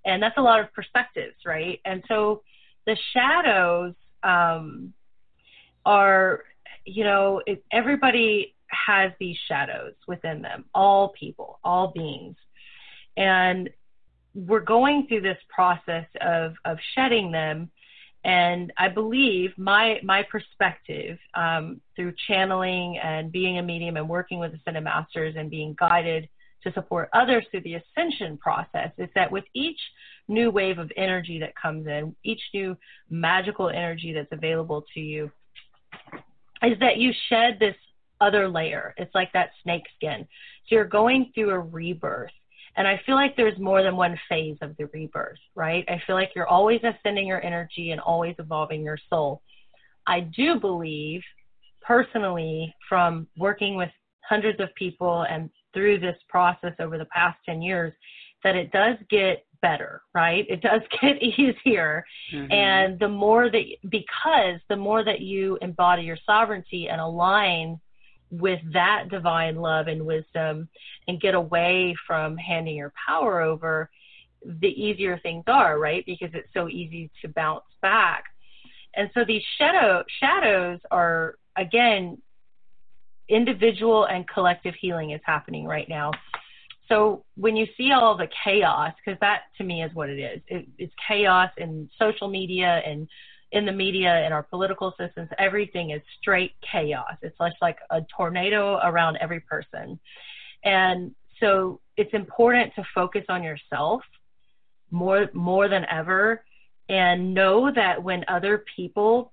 And 0.04 0.22
that's 0.22 0.36
a 0.38 0.42
lot 0.42 0.60
of 0.60 0.72
perspectives, 0.72 1.36
right? 1.44 1.80
And 1.84 2.02
so 2.08 2.42
the 2.86 2.96
shadows 3.12 3.94
um, 4.22 4.92
are, 5.84 6.44
you 6.84 7.04
know, 7.04 7.42
it, 7.46 7.64
everybody 7.72 8.54
has 8.68 9.12
these 9.18 9.36
shadows 9.48 9.94
within 10.06 10.42
them, 10.42 10.64
all 10.74 11.10
people, 11.18 11.58
all 11.64 11.92
beings. 11.94 12.36
And 13.16 13.68
we're 14.34 14.60
going 14.60 15.06
through 15.06 15.22
this 15.22 15.38
process 15.48 16.06
of, 16.20 16.54
of 16.64 16.78
shedding 16.94 17.32
them 17.32 17.70
and 18.24 18.72
I 18.76 18.88
believe 18.88 19.52
my 19.56 19.98
my 20.02 20.22
perspective 20.30 21.18
um, 21.34 21.80
through 21.96 22.12
channeling 22.28 22.98
and 22.98 23.32
being 23.32 23.58
a 23.58 23.62
medium 23.62 23.96
and 23.96 24.08
working 24.08 24.38
with 24.38 24.52
the 24.52 24.58
ascended 24.58 24.84
masters 24.84 25.36
and 25.38 25.50
being 25.50 25.74
guided 25.78 26.28
to 26.62 26.72
support 26.72 27.08
others 27.12 27.44
through 27.50 27.62
the 27.62 27.74
ascension 27.74 28.36
process 28.38 28.90
is 28.98 29.08
that 29.14 29.30
with 29.30 29.44
each 29.54 29.78
new 30.28 30.50
wave 30.50 30.78
of 30.78 30.90
energy 30.96 31.38
that 31.38 31.54
comes 31.56 31.86
in, 31.86 32.14
each 32.24 32.40
new 32.54 32.76
magical 33.08 33.68
energy 33.68 34.12
that's 34.12 34.32
available 34.32 34.84
to 34.94 35.00
you, 35.00 35.30
is 36.62 36.78
that 36.80 36.98
you 36.98 37.12
shed 37.28 37.56
this 37.58 37.76
other 38.20 38.48
layer. 38.48 38.94
It's 38.98 39.14
like 39.14 39.32
that 39.32 39.50
snake 39.62 39.84
skin. 39.96 40.26
So 40.68 40.74
you're 40.74 40.84
going 40.84 41.32
through 41.34 41.50
a 41.50 41.58
rebirth. 41.58 42.30
And 42.76 42.86
I 42.86 43.00
feel 43.04 43.16
like 43.16 43.34
there's 43.36 43.58
more 43.58 43.82
than 43.82 43.96
one 43.96 44.18
phase 44.28 44.56
of 44.60 44.76
the 44.76 44.86
rebirth, 44.92 45.38
right? 45.54 45.84
I 45.88 46.00
feel 46.06 46.14
like 46.14 46.30
you're 46.36 46.46
always 46.46 46.80
ascending 46.84 47.26
your 47.26 47.44
energy 47.44 47.90
and 47.90 48.00
always 48.00 48.36
evolving 48.38 48.82
your 48.82 48.98
soul. 49.08 49.42
I 50.06 50.20
do 50.20 50.60
believe, 50.60 51.22
personally, 51.82 52.74
from 52.88 53.26
working 53.36 53.74
with 53.74 53.90
hundreds 54.22 54.60
of 54.60 54.68
people 54.76 55.26
and 55.28 55.50
through 55.72 55.98
this 55.98 56.16
process 56.28 56.74
over 56.78 56.98
the 56.98 57.06
past 57.06 57.38
10 57.46 57.62
years, 57.62 57.92
that 58.44 58.56
it 58.56 58.72
does 58.72 58.96
get 59.08 59.44
better, 59.62 60.02
right? 60.14 60.46
It 60.48 60.62
does 60.62 60.80
get 61.00 61.22
easier. 61.22 62.04
Mm-hmm. 62.32 62.52
And 62.52 62.98
the 62.98 63.08
more 63.08 63.50
that, 63.50 63.64
because 63.88 64.60
the 64.68 64.76
more 64.76 65.04
that 65.04 65.20
you 65.20 65.58
embody 65.62 66.02
your 66.02 66.18
sovereignty 66.26 66.88
and 66.88 67.00
align 67.00 67.80
with 68.30 68.60
that 68.72 69.08
divine 69.10 69.56
love 69.56 69.88
and 69.88 70.06
wisdom 70.06 70.68
and 71.08 71.20
get 71.20 71.34
away 71.34 71.96
from 72.06 72.36
handing 72.36 72.76
your 72.76 72.92
power 73.06 73.40
over, 73.40 73.90
the 74.60 74.68
easier 74.68 75.18
things 75.18 75.44
are, 75.48 75.78
right? 75.78 76.04
Because 76.06 76.30
it's 76.32 76.48
so 76.54 76.68
easy 76.68 77.10
to 77.22 77.28
bounce 77.28 77.64
back. 77.82 78.24
And 78.94 79.10
so 79.14 79.24
these 79.24 79.42
shadow 79.58 80.02
shadows 80.20 80.80
are 80.90 81.36
again 81.56 82.18
individual 83.30 84.04
and 84.06 84.28
collective 84.28 84.74
healing 84.80 85.10
is 85.10 85.20
happening 85.24 85.64
right 85.64 85.88
now. 85.88 86.10
So 86.88 87.24
when 87.36 87.54
you 87.56 87.66
see 87.76 87.92
all 87.92 88.16
the 88.16 88.28
chaos, 88.44 88.92
because 89.04 89.18
that 89.20 89.42
to 89.58 89.64
me 89.64 89.82
is 89.82 89.94
what 89.94 90.10
it 90.10 90.18
is, 90.18 90.42
it, 90.48 90.66
it's 90.76 90.92
chaos 91.06 91.50
in 91.56 91.88
social 91.98 92.28
media 92.28 92.82
and 92.84 93.08
in 93.52 93.64
the 93.64 93.72
media 93.72 94.10
and 94.10 94.34
our 94.34 94.42
political 94.42 94.94
systems, 94.98 95.28
everything 95.38 95.90
is 95.90 96.02
straight 96.20 96.52
chaos. 96.68 97.16
It's 97.22 97.38
like, 97.40 97.52
like 97.60 97.78
a 97.90 98.00
tornado 98.16 98.78
around 98.82 99.18
every 99.20 99.40
person. 99.40 99.98
And 100.64 101.14
so 101.40 101.80
it's 101.96 102.12
important 102.12 102.74
to 102.74 102.84
focus 102.94 103.24
on 103.28 103.42
yourself 103.42 104.02
more 104.90 105.28
more 105.32 105.68
than 105.68 105.86
ever 105.90 106.44
and 106.88 107.32
know 107.32 107.70
that 107.72 108.02
when 108.02 108.24
other 108.26 108.64
people 108.76 109.32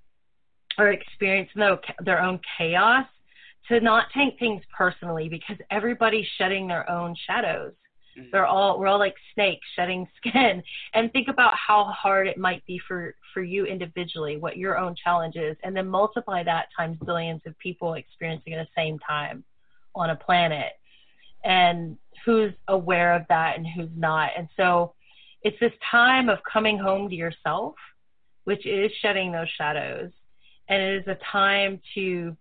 are 0.78 0.92
experiencing 0.92 1.60
their, 1.60 1.80
their 2.02 2.22
own 2.22 2.40
chaos 2.58 3.08
to 3.70 3.80
not 3.80 4.06
take 4.16 4.40
things 4.40 4.64
personally 4.76 5.30
because 5.30 5.58
everybody's 5.70 6.28
shedding 6.38 6.68
their 6.68 6.90
own 6.90 7.16
shadows 7.28 7.74
Mm-hmm. 8.18 8.30
They're 8.32 8.46
all 8.46 8.80
we're 8.80 8.88
all 8.88 9.00
like 9.00 9.16
snakes 9.34 9.66
shedding 9.76 10.08
skin. 10.18 10.64
And 10.94 11.12
think 11.12 11.28
about 11.28 11.54
how 11.56 11.86
hard 11.86 12.28
it 12.28 12.38
might 12.38 12.66
be 12.66 12.80
for 12.88 13.16
for 13.34 13.44
you 13.44 13.66
individually, 13.66 14.38
what 14.38 14.58
your 14.58 14.78
own 14.78 14.96
challenge 15.02 15.36
is, 15.36 15.56
and 15.64 15.76
then 15.76 15.88
multiply 15.88 16.44
that 16.44 16.68
times 16.76 16.98
billions 17.06 17.42
of 17.46 17.58
people 17.60 17.94
experiencing 17.94 18.54
at 18.54 18.66
the 18.66 18.82
same 18.82 19.00
time 19.00 19.44
on 19.96 20.10
a 20.10 20.16
planet. 20.16 20.74
And 21.44 21.98
who's 22.26 22.54
aware 22.68 23.14
of 23.14 23.24
that 23.30 23.58
and 23.58 23.66
who's 23.66 23.90
not. 23.96 24.32
And 24.38 24.50
so 24.58 24.94
it's 25.44 25.58
this 25.60 25.72
time 25.90 26.30
of 26.30 26.40
coming 26.52 26.78
home 26.78 27.10
to 27.10 27.16
yourself, 27.16 27.76
which 28.44 28.66
is 28.66 28.92
shedding 29.02 29.32
those 29.32 29.48
shadows. 29.58 30.12
And 30.68 30.82
it 30.82 31.02
is 31.02 31.08
a 31.08 31.18
time 31.32 31.80
to 31.94 32.36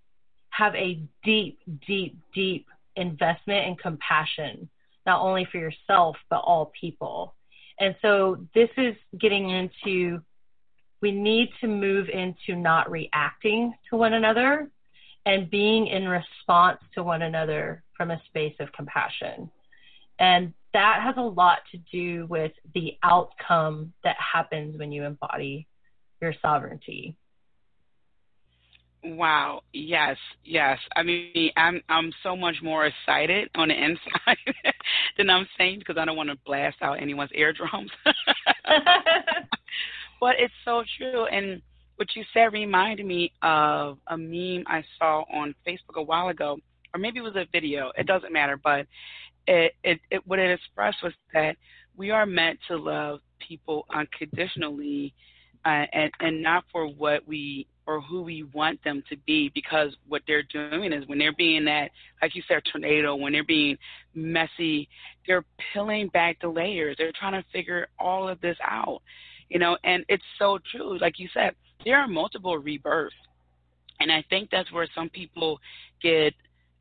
have 0.57 0.75
a 0.75 1.01
deep, 1.25 1.59
deep, 1.87 2.17
deep 2.35 2.67
investment 2.97 3.67
in 3.67 3.77
compassion 3.77 4.69
not 5.07 5.21
only 5.23 5.47
for 5.51 5.59
yourself, 5.59 6.17
but 6.29 6.39
all 6.39 6.73
people. 6.79 7.35
And 7.79 7.95
so 8.03 8.45
this 8.55 8.71
is 8.77 8.97
getting 9.19 9.51
into 9.51 10.21
we 11.03 11.13
need 11.13 11.51
to 11.61 11.69
move 11.69 12.09
into 12.09 12.57
not 12.57 12.91
reacting 12.91 13.75
to 13.91 13.97
one 13.97 14.15
another 14.15 14.71
and 15.27 15.51
being 15.51 15.87
in 15.89 16.09
response 16.09 16.79
to 16.95 17.03
one 17.03 17.23
another 17.23 17.83
from 17.97 18.11
a 18.11 18.23
space 18.27 18.55
of 18.61 18.73
compassion. 18.73 19.51
And 20.19 20.55
that 20.73 21.03
has 21.03 21.15
a 21.19 21.23
lot 21.23 21.59
to 21.73 21.79
do 21.93 22.27
with 22.27 22.53
the 22.75 22.97
outcome 23.03 23.93
that 24.05 24.17
happens 24.17 24.79
when 24.79 24.91
you 24.91 25.05
embody 25.05 25.67
your 26.23 26.35
sovereignty. 26.41 27.15
Wow. 29.15 29.63
Yes. 29.73 30.17
Yes. 30.45 30.79
I 30.97 31.05
mean, 31.05 31.51
I'm 31.57 31.81
I'm 31.89 32.13
so 32.25 32.35
much 32.35 32.57
more 32.61 32.87
excited 32.87 33.49
on 33.55 33.69
the 33.69 33.75
inside 33.85 34.37
than 35.17 35.31
I'm 35.31 35.47
saying 35.57 35.79
because 35.79 35.97
I 35.97 36.05
don't 36.05 36.17
want 36.17 36.31
to 36.31 36.37
blast 36.45 36.79
out 36.83 37.01
anyone's 37.01 37.31
eardrums. 37.33 37.91
but 40.21 40.35
it's 40.39 40.55
so 40.65 40.83
true. 40.99 41.27
And 41.27 41.63
what 41.97 42.09
you 42.17 42.25
said 42.35 42.53
reminded 42.53 43.07
me 43.07 43.33
of 43.43 43.99
a 44.09 44.19
meme 44.19 44.65
I 44.67 44.83
saw 44.99 45.23
on 45.33 45.55
Facebook 45.67 45.97
a 45.97 46.03
while 46.03 46.29
ago, 46.29 46.59
or 46.93 46.99
maybe 46.99 47.21
it 47.21 47.23
was 47.23 47.37
a 47.37 47.47
video. 47.53 47.93
It 47.97 48.09
doesn't 48.09 48.33
matter. 48.33 48.59
But 48.63 48.87
it, 49.47 49.73
it, 49.85 50.01
it 50.11 50.27
what 50.27 50.41
it 50.41 50.51
expressed 50.51 50.99
was 51.05 51.13
that 51.33 51.57
we 51.97 52.11
are 52.11 52.27
meant 52.27 52.59
to 52.69 52.77
love 52.77 53.21
people 53.47 53.87
unconditionally, 53.95 55.15
uh, 55.65 55.87
and 55.93 56.11
and 56.19 56.43
not 56.43 56.65
for 56.73 56.89
what 56.89 57.27
we 57.29 57.69
or 57.87 58.01
who 58.01 58.23
we 58.23 58.43
want 58.53 58.83
them 58.85 59.03
to 59.09 59.17
be 59.27 59.51
because 59.55 59.93
what 60.09 60.23
they're 60.27 60.43
doing 60.43 60.93
is 60.93 61.07
when 61.07 61.19
they're 61.19 61.33
being 61.33 61.65
that 61.65 61.91
like 62.21 62.35
you 62.35 62.43
said 62.49 62.63
tornado 62.71 63.15
when 63.15 63.33
they're 63.33 63.45
being 63.45 63.77
messy 64.15 64.89
they're 65.27 65.45
peeling 65.73 66.09
back 66.09 66.39
the 66.41 66.49
layers. 66.49 66.97
They're 66.99 67.13
trying 67.19 67.41
to 67.41 67.49
figure 67.53 67.89
all 67.99 68.29
of 68.29 68.41
this 68.41 68.57
out 68.67 69.03
you 69.49 69.59
know 69.59 69.77
and 69.85 70.05
it's 70.09 70.25
so 70.39 70.59
true. 70.71 70.99
Like 70.99 71.19
you 71.19 71.29
said 71.33 71.53
there 71.85 71.99
are 71.99 72.09
multiple 72.09 72.59
rebirths. 72.59 73.15
And 74.01 74.11
i 74.13 74.25
think 74.29 74.51
that's 74.51 74.73
where 74.73 74.89
some 74.95 75.09
people 75.09 75.59
get 76.03 76.35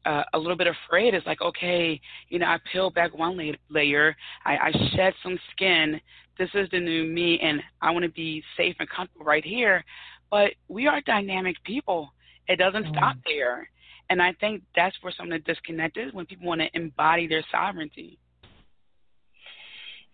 uh, 0.05 0.23
a 0.35 0.37
little 0.37 0.57
bit 0.57 0.67
afraid. 0.67 1.13
It's 1.13 1.25
like 1.25 1.41
okay 1.41 1.99
you 2.29 2.39
know 2.39 2.47
i 2.47 2.57
peel 2.71 2.89
back 2.89 3.17
one 3.17 3.39
layer. 3.69 4.15
I, 4.45 4.57
I 4.57 4.71
shed 4.95 5.13
some 5.23 5.37
skin. 5.51 5.99
This 6.37 6.49
is 6.53 6.69
the 6.71 6.79
new 6.79 7.05
me 7.05 7.39
and 7.41 7.61
i 7.81 7.91
want 7.91 8.03
to 8.03 8.11
be 8.11 8.43
safe 8.57 8.75
and 8.79 8.89
comfortable 8.89 9.25
right 9.25 9.45
here 9.45 9.83
but 10.35 10.51
we 10.67 10.85
are 10.85 10.99
dynamic 10.99 11.55
people. 11.63 12.09
It 12.49 12.57
doesn't 12.57 12.87
mm. 12.87 12.89
stop 12.89 13.15
there. 13.25 13.69
And 14.09 14.21
I 14.21 14.33
think 14.33 14.63
that's 14.75 14.93
where 14.99 15.13
some 15.15 15.31
of 15.31 15.31
the 15.31 15.53
disconnect 15.53 15.95
is 15.95 16.13
when 16.13 16.25
people 16.25 16.45
want 16.45 16.59
to 16.59 16.67
embody 16.73 17.25
their 17.25 17.45
sovereignty. 17.49 18.19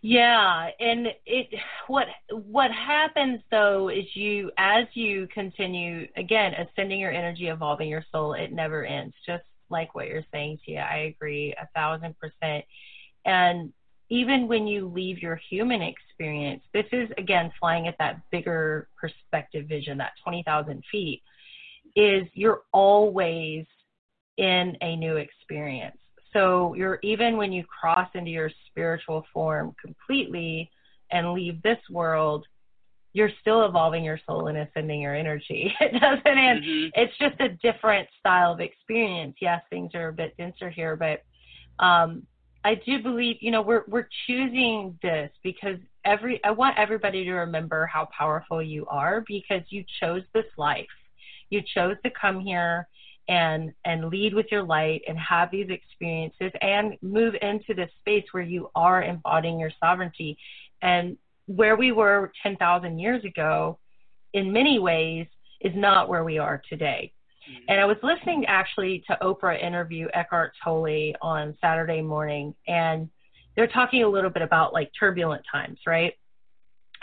Yeah, 0.03 0.69
and 0.79 1.07
it 1.25 1.47
what 1.87 2.05
what 2.29 2.69
happens 2.69 3.41
though 3.49 3.89
is 3.89 4.05
you 4.13 4.51
as 4.59 4.85
you 4.93 5.27
continue 5.33 6.07
again 6.15 6.53
ascending 6.53 6.99
your 6.99 7.11
energy, 7.11 7.47
evolving 7.47 7.89
your 7.89 8.05
soul, 8.11 8.33
it 8.33 8.51
never 8.51 8.85
ends. 8.85 9.15
Just 9.25 9.43
like 9.69 9.95
what 9.95 10.05
you're 10.05 10.25
saying, 10.31 10.59
Tia, 10.63 10.81
I 10.81 11.15
agree 11.15 11.55
a 11.59 11.67
thousand 11.75 12.15
percent. 12.19 12.63
And 13.25 13.73
even 14.11 14.47
when 14.47 14.67
you 14.67 14.87
leave 14.87 15.17
your 15.19 15.39
human 15.49 15.81
experience, 15.81 16.61
this 16.73 16.85
is 16.91 17.09
again 17.17 17.51
flying 17.59 17.87
at 17.87 17.95
that 17.97 18.21
bigger 18.31 18.87
perspective 18.99 19.67
vision, 19.67 19.97
that 19.97 20.11
twenty 20.23 20.43
thousand 20.45 20.83
feet, 20.91 21.23
is 21.95 22.27
you're 22.33 22.61
always 22.71 23.65
in 24.37 24.77
a 24.81 24.95
new 24.95 25.17
experience 25.17 25.97
so 26.33 26.73
you're 26.75 26.99
even 27.03 27.37
when 27.37 27.51
you 27.51 27.63
cross 27.65 28.09
into 28.13 28.31
your 28.31 28.51
spiritual 28.67 29.25
form 29.33 29.75
completely 29.83 30.69
and 31.11 31.33
leave 31.33 31.61
this 31.61 31.79
world, 31.89 32.45
you're 33.13 33.31
still 33.41 33.65
evolving 33.65 34.03
your 34.05 34.19
soul 34.25 34.47
and 34.47 34.57
ascending 34.57 35.01
your 35.01 35.15
energy. 35.15 35.73
It 35.81 35.99
doesn't 35.99 36.25
end. 36.25 36.63
Mm-hmm. 36.63 37.01
It's 37.01 37.17
just 37.17 37.39
a 37.41 37.49
different 37.61 38.07
style 38.19 38.53
of 38.53 38.61
experience. 38.61 39.35
Yes, 39.41 39.61
things 39.69 39.91
are 39.93 40.09
a 40.09 40.13
bit 40.13 40.35
denser 40.37 40.69
here, 40.69 40.95
but 40.95 41.23
um, 41.83 42.25
I 42.63 42.75
do 42.75 43.01
believe, 43.01 43.37
you 43.39 43.51
know, 43.51 43.61
we're 43.61 43.83
we're 43.87 44.07
choosing 44.27 44.97
this 45.01 45.31
because 45.43 45.77
every 46.05 46.43
I 46.43 46.51
want 46.51 46.77
everybody 46.77 47.23
to 47.25 47.33
remember 47.33 47.85
how 47.87 48.07
powerful 48.17 48.61
you 48.61 48.85
are 48.87 49.23
because 49.27 49.61
you 49.69 49.83
chose 49.99 50.21
this 50.33 50.45
life. 50.57 50.85
You 51.49 51.61
chose 51.73 51.95
to 52.03 52.11
come 52.11 52.39
here 52.39 52.87
and 53.27 53.73
and 53.85 54.09
lead 54.09 54.33
with 54.33 54.47
your 54.51 54.63
light 54.63 55.01
and 55.07 55.17
have 55.17 55.49
these 55.51 55.69
experiences 55.69 56.51
and 56.61 56.97
move 57.01 57.35
into 57.41 57.73
this 57.73 57.89
space 57.99 58.25
where 58.31 58.43
you 58.43 58.69
are 58.75 59.03
embodying 59.03 59.59
your 59.59 59.71
sovereignty 59.79 60.37
and 60.81 61.17
where 61.47 61.75
we 61.75 61.91
were 61.91 62.31
10,000 62.43 62.99
years 62.99 63.23
ago 63.25 63.77
in 64.33 64.53
many 64.53 64.79
ways 64.79 65.27
is 65.61 65.73
not 65.75 66.09
where 66.09 66.23
we 66.23 66.37
are 66.37 66.61
today. 66.69 67.11
And 67.67 67.79
I 67.79 67.86
was 67.86 67.98
listening 68.03 68.46
actually 68.48 69.03
to 69.08 69.17
Oprah 69.22 69.62
interview 69.62 70.08
Eckhart 70.13 70.53
Tolle 70.63 71.13
on 71.22 71.58
Saturday 71.62 72.01
morning 72.01 72.53
and 72.67 73.10
they're 73.55 73.67
talking 73.67 74.03
a 74.03 74.08
little 74.08 74.29
bit 74.29 74.41
about 74.41 74.74
like 74.74 74.91
turbulent 74.98 75.43
times, 75.51 75.79
right? 75.86 76.13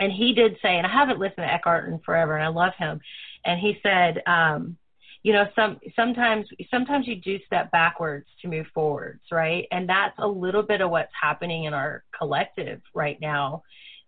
And 0.00 0.12
he 0.12 0.32
did 0.32 0.56
say, 0.62 0.76
and 0.76 0.86
I 0.86 0.90
haven't 0.90 1.18
listened 1.18 1.38
to 1.38 1.52
Eckhart 1.52 1.88
in 1.88 1.98
forever, 1.98 2.36
and 2.36 2.44
I 2.44 2.48
love 2.48 2.72
him. 2.78 3.00
And 3.44 3.58
he 3.58 3.78
said, 3.82 4.22
um, 4.26 4.76
you 5.22 5.32
know 5.32 5.46
some 5.54 5.78
sometimes 5.96 6.46
sometimes 6.70 7.06
you 7.06 7.16
do 7.16 7.38
step 7.44 7.70
backwards 7.70 8.26
to 8.40 8.48
move 8.48 8.66
forwards 8.72 9.20
right 9.30 9.66
and 9.72 9.88
that's 9.88 10.14
a 10.18 10.26
little 10.26 10.62
bit 10.62 10.80
of 10.80 10.90
what's 10.90 11.12
happening 11.20 11.64
in 11.64 11.74
our 11.74 12.04
collective 12.16 12.80
right 12.94 13.18
now 13.20 13.62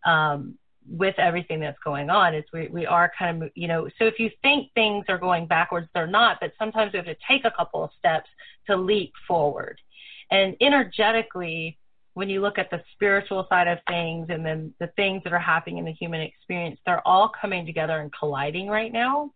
um, 0.06 0.56
with 0.88 1.14
everything 1.18 1.60
that's 1.60 1.78
going 1.84 2.10
on 2.10 2.34
is 2.34 2.44
we, 2.52 2.68
we 2.68 2.86
are 2.86 3.12
kind 3.18 3.42
of 3.42 3.50
you 3.54 3.68
know 3.68 3.88
so 3.98 4.06
if 4.06 4.18
you 4.18 4.30
think 4.42 4.72
things 4.74 5.04
are 5.08 5.18
going 5.18 5.46
backwards 5.46 5.86
they're 5.94 6.06
not 6.06 6.38
but 6.40 6.52
sometimes 6.58 6.92
we 6.92 6.96
have 6.96 7.06
to 7.06 7.16
take 7.28 7.44
a 7.44 7.50
couple 7.50 7.84
of 7.84 7.90
steps 7.98 8.28
to 8.66 8.76
leap 8.76 9.12
forward 9.28 9.78
and 10.30 10.56
energetically 10.60 11.76
when 12.14 12.28
you 12.28 12.40
look 12.40 12.58
at 12.58 12.70
the 12.70 12.82
spiritual 12.92 13.46
side 13.48 13.68
of 13.68 13.78
things 13.88 14.26
and 14.30 14.44
then 14.44 14.72
the 14.80 14.88
things 14.96 15.22
that 15.22 15.32
are 15.32 15.38
happening 15.38 15.78
in 15.78 15.84
the 15.84 15.92
human 15.92 16.20
experience 16.20 16.80
they're 16.86 17.06
all 17.06 17.30
coming 17.40 17.66
together 17.66 18.00
and 18.00 18.12
colliding 18.12 18.66
right 18.66 18.92
now 18.92 19.30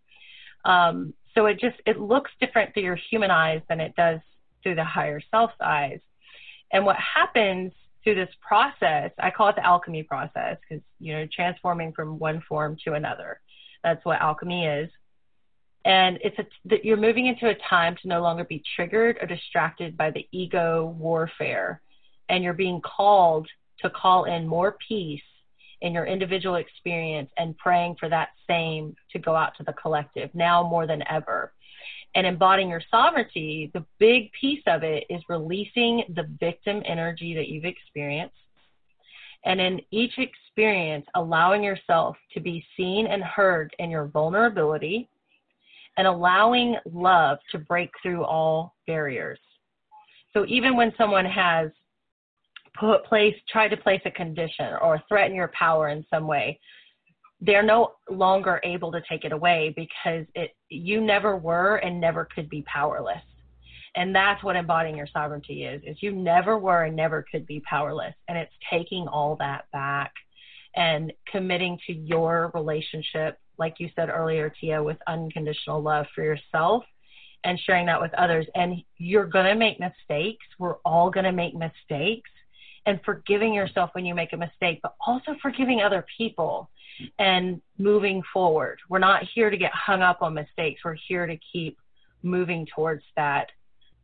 um, 0.65 1.13
so 1.35 1.47
it 1.47 1.59
just 1.61 1.77
it 1.87 2.01
looks 2.01 2.31
different 2.41 2.73
through 2.73 2.85
your 2.85 2.99
human 3.11 3.31
eyes 3.31 3.61
than 3.69 3.81
it 3.81 3.95
does 3.97 4.21
through 4.63 4.77
the 4.77 4.85
higher 4.85 5.21
self's 5.31 5.55
eyes. 5.61 6.01
And 6.73 6.85
what 6.85 6.97
happens 6.97 7.73
through 8.05 8.15
this 8.15 8.35
process, 8.47 9.11
I 9.19 9.31
call 9.31 9.49
it 9.49 9.57
the 9.57 9.67
alchemy 9.67 10.03
process 10.03 10.59
because 10.61 10.85
you 11.01 11.15
know 11.15 11.27
transforming 11.35 11.93
from 11.93 12.19
one 12.19 12.43
form 12.49 12.77
to 12.85 12.93
another. 12.93 13.41
That's 13.83 14.05
what 14.05 14.21
alchemy 14.21 14.67
is. 14.67 14.91
And 15.85 16.19
it's 16.23 16.39
a, 16.39 16.47
that 16.67 16.85
you're 16.85 16.97
moving 16.97 17.27
into 17.27 17.49
a 17.49 17.55
time 17.69 17.97
to 18.01 18.09
no 18.09 18.23
longer 18.23 18.45
be 18.45 18.63
triggered 18.75 19.19
or 19.21 19.27
distracted 19.27 19.97
by 19.97 20.11
the 20.11 20.27
ego 20.33 20.95
warfare, 20.99 21.81
and 22.29 22.45
you're 22.45 22.55
being 22.55 22.81
called 22.81 23.49
to 23.81 23.91
call 23.91 24.25
in 24.25 24.47
more 24.47 24.77
peace 24.87 25.21
in 25.81 25.93
your 25.93 26.07
individual 26.07 26.55
experience 26.55 27.31
and 27.37 27.57
praying 27.59 27.97
for 28.01 28.09
that 28.09 28.31
same 28.49 28.97
to 29.13 29.19
go 29.19 29.35
out 29.35 29.55
to 29.57 29.63
the 29.65 29.73
collective 29.75 30.31
now 30.35 30.63
more 30.63 30.87
than 30.87 31.03
ever. 31.11 31.53
And 32.15 32.27
embodying 32.27 32.69
your 32.69 32.83
sovereignty, 32.91 33.71
the 33.75 33.85
big 33.99 34.31
piece 34.33 34.63
of 34.67 34.85
it 34.85 35.05
is 35.11 35.23
releasing 35.29 36.05
the 36.15 36.29
victim 36.39 36.83
energy 36.87 37.35
that 37.35 37.49
you've 37.49 37.65
experienced. 37.65 38.37
And 39.45 39.61
in 39.61 39.81
each 39.91 40.19
experience, 40.19 41.07
allowing 41.17 41.63
yourself 41.63 42.17
to 42.33 42.41
be 42.41 42.65
seen 42.77 43.07
and 43.09 43.23
heard 43.23 43.75
in 43.79 43.91
your 43.91 44.07
vulnerability 44.07 45.09
and 45.97 46.07
allowing 46.07 46.77
love 46.91 47.39
to 47.53 47.59
break 47.59 47.91
through 48.03 48.25
all 48.25 48.75
barriers. 48.87 49.39
So 50.33 50.45
even 50.49 50.77
when 50.77 50.93
someone 50.97 51.27
has 51.27 51.71
put 52.79 53.05
place 53.05 53.35
try 53.49 53.69
to 53.69 53.77
place 53.77 54.01
a 54.05 54.11
condition 54.11 54.75
or 54.83 55.01
threaten 55.09 55.35
your 55.35 55.53
power 55.57 55.89
in 55.89 56.05
some 56.11 56.27
way 56.27 56.59
they're 57.41 57.63
no 57.63 57.93
longer 58.09 58.61
able 58.65 58.93
to 58.93 59.03
take 59.09 59.25
it 59.25 59.33
away 59.33 59.75
because 59.77 60.27
it 60.35 60.55
you 60.69 61.01
never 61.01 61.37
were 61.37 61.77
and 61.77 62.01
never 62.01 62.29
could 62.35 62.49
be 62.49 62.63
powerless. 62.63 63.23
And 63.97 64.15
that's 64.15 64.43
what 64.43 64.57
embodying 64.57 64.97
your 64.97 65.07
sovereignty 65.13 65.65
is 65.65 65.83
is 65.85 66.03
you 66.03 66.13
never 66.13 66.59
were 66.59 66.85
and 66.85 66.97
never 66.97 67.25
could 67.31 67.47
be 67.47 67.61
powerless. 67.61 68.15
And 68.29 68.39
it's 68.39 68.53
taking 68.71 69.07
all 69.09 69.37
that 69.37 69.67
back 69.73 70.13
and 70.77 71.13
committing 71.31 71.79
to 71.87 71.93
your 71.93 72.51
relationship 72.55 73.39
like 73.59 73.75
you 73.79 73.89
said 73.95 74.09
earlier 74.09 74.53
tia 74.61 74.83
with 74.83 74.97
unconditional 75.07 75.81
love 75.81 76.07
for 76.15 76.23
yourself 76.25 76.83
and 77.45 77.61
sharing 77.61 77.87
that 77.87 78.01
with 78.01 78.13
others. 78.15 78.47
And 78.55 78.83
you're 78.99 79.27
going 79.27 79.47
to 79.47 79.55
make 79.55 79.79
mistakes. 79.79 80.45
We're 80.59 80.77
all 80.85 81.11
going 81.11 81.25
to 81.25 81.33
make 81.33 81.55
mistakes. 81.55 82.31
And 82.87 83.01
forgiving 83.05 83.55
yourself 83.55 83.91
when 83.93 84.05
you 84.05 84.15
make 84.15 84.33
a 84.33 84.37
mistake, 84.37 84.81
but 84.83 84.95
also 85.07 85.35
forgiving 85.41 85.81
other 85.81 86.05
people 86.19 86.69
and 87.19 87.61
moving 87.79 88.23
forward. 88.33 88.79
We're 88.89 88.99
not 88.99 89.23
here 89.35 89.51
to 89.51 89.57
get 89.57 89.73
hung 89.73 90.03
up 90.03 90.23
on 90.23 90.35
mistakes. 90.35 90.83
We're 90.85 90.97
here 91.09 91.27
to 91.27 91.39
keep 91.53 91.79
moving 92.23 92.67
towards 92.75 93.03
that 93.17 93.51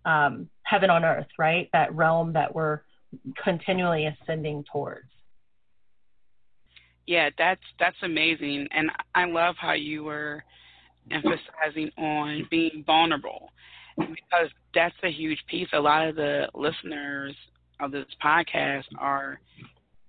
um, 0.05 0.49
heaven 0.63 0.91
on 0.91 1.05
earth, 1.05 1.27
right? 1.39 1.69
That 1.73 1.95
realm 1.95 2.33
that 2.35 2.55
we're 2.55 2.81
continually 3.43 4.07
ascending 4.07 4.65
towards. 4.73 5.09
Yeah, 7.07 7.31
that's 7.39 7.63
that's 7.79 7.97
amazing, 8.03 8.69
and 8.71 8.91
I 9.15 9.25
love 9.25 9.57
how 9.59 9.73
you 9.73 10.05
were 10.05 10.45
emphasizing 11.11 11.91
on 11.99 12.47
being 12.51 12.85
vulnerable 12.87 13.51
because 13.99 14.49
that's 14.75 14.95
a 15.03 15.11
huge 15.11 15.39
piece. 15.49 15.67
A 15.73 15.81
lot 15.81 16.07
of 16.07 16.15
the 16.15 16.49
listeners 16.55 17.35
of 17.81 17.91
this 17.91 18.07
podcast 18.25 18.85
are 18.99 19.41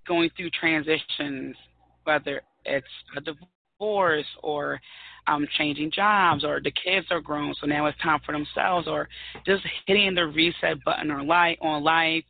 going 0.06 0.30
through 0.36 0.50
transitions, 0.50 1.56
whether 2.04 2.42
it's 2.64 2.86
a 3.16 3.20
divorce 3.20 4.26
or 4.42 4.80
um, 5.26 5.46
changing 5.56 5.90
jobs 5.90 6.44
or 6.44 6.60
the 6.60 6.72
kids 6.72 7.06
are 7.10 7.20
grown, 7.20 7.54
so 7.60 7.66
now 7.66 7.86
it's 7.86 7.98
time 7.98 8.20
for 8.24 8.32
themselves, 8.32 8.88
or 8.88 9.08
just 9.46 9.62
hitting 9.86 10.14
the 10.14 10.26
reset 10.26 10.82
button 10.84 11.10
on 11.10 11.26
life, 11.26 11.58
on 11.60 11.82
life 11.82 12.24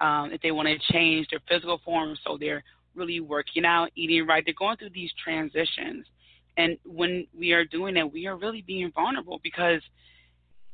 um, 0.00 0.30
if 0.32 0.40
they 0.40 0.50
want 0.50 0.68
to 0.68 0.92
change 0.92 1.26
their 1.30 1.40
physical 1.48 1.80
form, 1.84 2.16
so 2.24 2.36
they're 2.38 2.64
really 2.94 3.20
working 3.20 3.64
out, 3.64 3.90
eating 3.94 4.26
right. 4.26 4.42
They're 4.44 4.54
going 4.58 4.76
through 4.78 4.90
these 4.90 5.12
transitions, 5.22 6.06
and 6.56 6.76
when 6.84 7.26
we 7.38 7.52
are 7.52 7.64
doing 7.64 7.94
that, 7.94 8.10
we 8.10 8.26
are 8.26 8.36
really 8.36 8.62
being 8.62 8.90
vulnerable 8.94 9.40
because– 9.42 9.82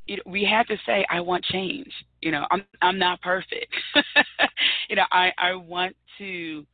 know, 0.08 0.22
we 0.26 0.44
have 0.44 0.66
to 0.66 0.76
say, 0.86 1.04
I 1.10 1.20
want 1.20 1.44
change. 1.44 1.92
You 2.20 2.30
know, 2.32 2.46
I'm 2.50 2.64
I'm 2.82 2.98
not 2.98 3.20
perfect. 3.22 3.74
you 4.88 4.96
know, 4.96 5.04
I 5.10 5.32
I 5.38 5.54
want 5.54 5.96
to 6.18 6.64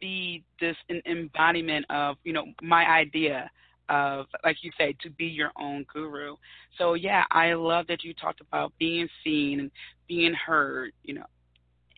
be 0.00 0.44
this 0.60 0.76
an 0.88 1.00
embodiment 1.06 1.86
of 1.90 2.16
you 2.24 2.32
know 2.32 2.46
my 2.62 2.84
idea 2.86 3.50
of 3.88 4.26
like 4.44 4.56
you 4.62 4.70
say 4.76 4.96
to 5.00 5.10
be 5.10 5.26
your 5.26 5.52
own 5.60 5.84
guru. 5.92 6.36
So 6.78 6.94
yeah, 6.94 7.24
I 7.30 7.54
love 7.54 7.86
that 7.88 8.02
you 8.02 8.14
talked 8.14 8.40
about 8.40 8.72
being 8.78 9.08
seen 9.22 9.60
and 9.60 9.70
being 10.08 10.34
heard. 10.34 10.92
You 11.04 11.14
know, 11.14 11.26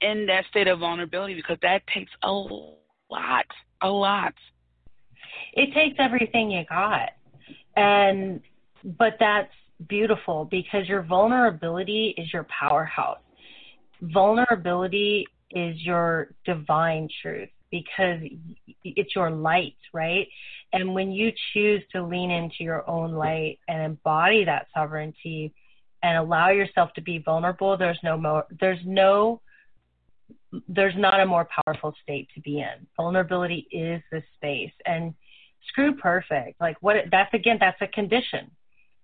in 0.02 0.26
that 0.26 0.44
state 0.50 0.68
of 0.68 0.80
vulnerability 0.80 1.34
because 1.34 1.58
that 1.62 1.82
takes 1.92 2.12
a 2.22 2.30
lot, 2.30 3.46
a 3.82 3.88
lot. 3.88 4.34
It 5.54 5.72
takes 5.74 5.96
everything 5.98 6.50
you 6.50 6.64
got, 6.68 7.10
and 7.76 8.40
but 8.98 9.14
that's 9.18 9.52
beautiful 9.88 10.44
because 10.44 10.88
your 10.88 11.02
vulnerability 11.02 12.14
is 12.18 12.32
your 12.32 12.44
powerhouse. 12.44 13.18
Vulnerability 14.02 15.26
is 15.50 15.80
your 15.82 16.28
divine 16.44 17.08
truth 17.22 17.48
because 17.70 18.20
it's 18.84 19.14
your 19.14 19.30
light, 19.30 19.76
right? 19.92 20.26
And 20.72 20.94
when 20.94 21.12
you 21.12 21.32
choose 21.52 21.82
to 21.92 22.02
lean 22.02 22.30
into 22.30 22.56
your 22.60 22.88
own 22.88 23.12
light 23.12 23.58
and 23.68 23.82
embody 23.82 24.44
that 24.44 24.66
sovereignty 24.74 25.52
and 26.02 26.18
allow 26.18 26.50
yourself 26.50 26.92
to 26.94 27.00
be 27.00 27.18
vulnerable, 27.18 27.76
there's 27.76 27.98
no 28.02 28.16
more, 28.16 28.44
there's 28.60 28.80
no 28.84 29.40
there's 30.66 30.96
not 30.96 31.20
a 31.20 31.26
more 31.26 31.46
powerful 31.64 31.94
state 32.02 32.28
to 32.34 32.40
be 32.40 32.60
in. 32.60 32.86
Vulnerability 32.96 33.66
is 33.70 34.02
the 34.10 34.22
space. 34.36 34.72
And 34.86 35.14
screw 35.68 35.94
perfect. 35.94 36.60
Like 36.60 36.76
what 36.80 36.96
that's 37.10 37.32
again, 37.34 37.58
that's 37.60 37.80
a 37.80 37.86
condition, 37.86 38.50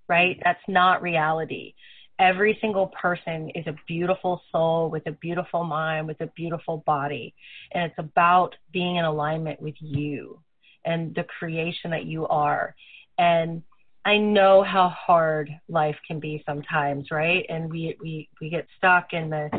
right? 0.09 0.40
That's 0.42 0.62
not 0.68 1.03
reality. 1.03 1.74
Every 2.18 2.57
single 2.61 2.88
person 2.88 3.50
is 3.50 3.66
a 3.66 3.77
beautiful 3.88 4.40
soul 4.53 4.88
with 4.88 5.07
a 5.07 5.12
beautiful 5.12 5.64
mind, 5.64 6.07
with 6.07 6.20
a 6.20 6.29
beautiful 6.29 6.83
body. 6.87 7.35
And 7.72 7.85
it's 7.85 7.98
about 7.98 8.55
being 8.72 8.96
in 8.96 9.05
alignment 9.05 9.61
with 9.61 9.74
you 9.81 10.38
and 10.85 11.14
the 11.14 11.24
creation 11.24 11.90
that 11.90 12.05
you 12.05 12.27
are. 12.29 12.74
And 13.18 13.62
I 14.05 14.18
know 14.18 14.62
how 14.62 14.90
hard 14.90 15.50
life 15.68 15.96
can 16.07 16.20
be 16.20 16.42
sometimes, 16.46 17.11
right? 17.11 17.46
And 17.48 17.70
we, 17.70 17.96
we, 18.00 18.29
we 18.40 18.50
get 18.50 18.66
stuck 18.77 19.12
in 19.12 19.31
the 19.31 19.50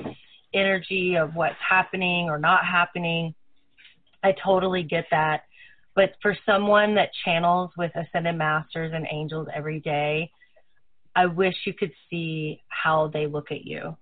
energy 0.53 1.15
of 1.15 1.35
what's 1.35 1.55
happening 1.67 2.29
or 2.29 2.37
not 2.37 2.63
happening. 2.65 3.33
I 4.23 4.33
totally 4.43 4.83
get 4.83 5.05
that. 5.11 5.43
But 5.95 6.13
for 6.21 6.37
someone 6.45 6.95
that 6.95 7.09
channels 7.23 7.71
with 7.77 7.91
ascended 7.95 8.35
masters 8.35 8.91
and 8.93 9.07
angels 9.09 9.47
every 9.53 9.79
day, 9.79 10.31
I 11.15 11.27
wish 11.27 11.55
you 11.65 11.73
could 11.73 11.93
see 12.09 12.61
how 12.67 13.07
they 13.07 13.25
look 13.27 13.51
at 13.51 13.65
you 13.65 13.97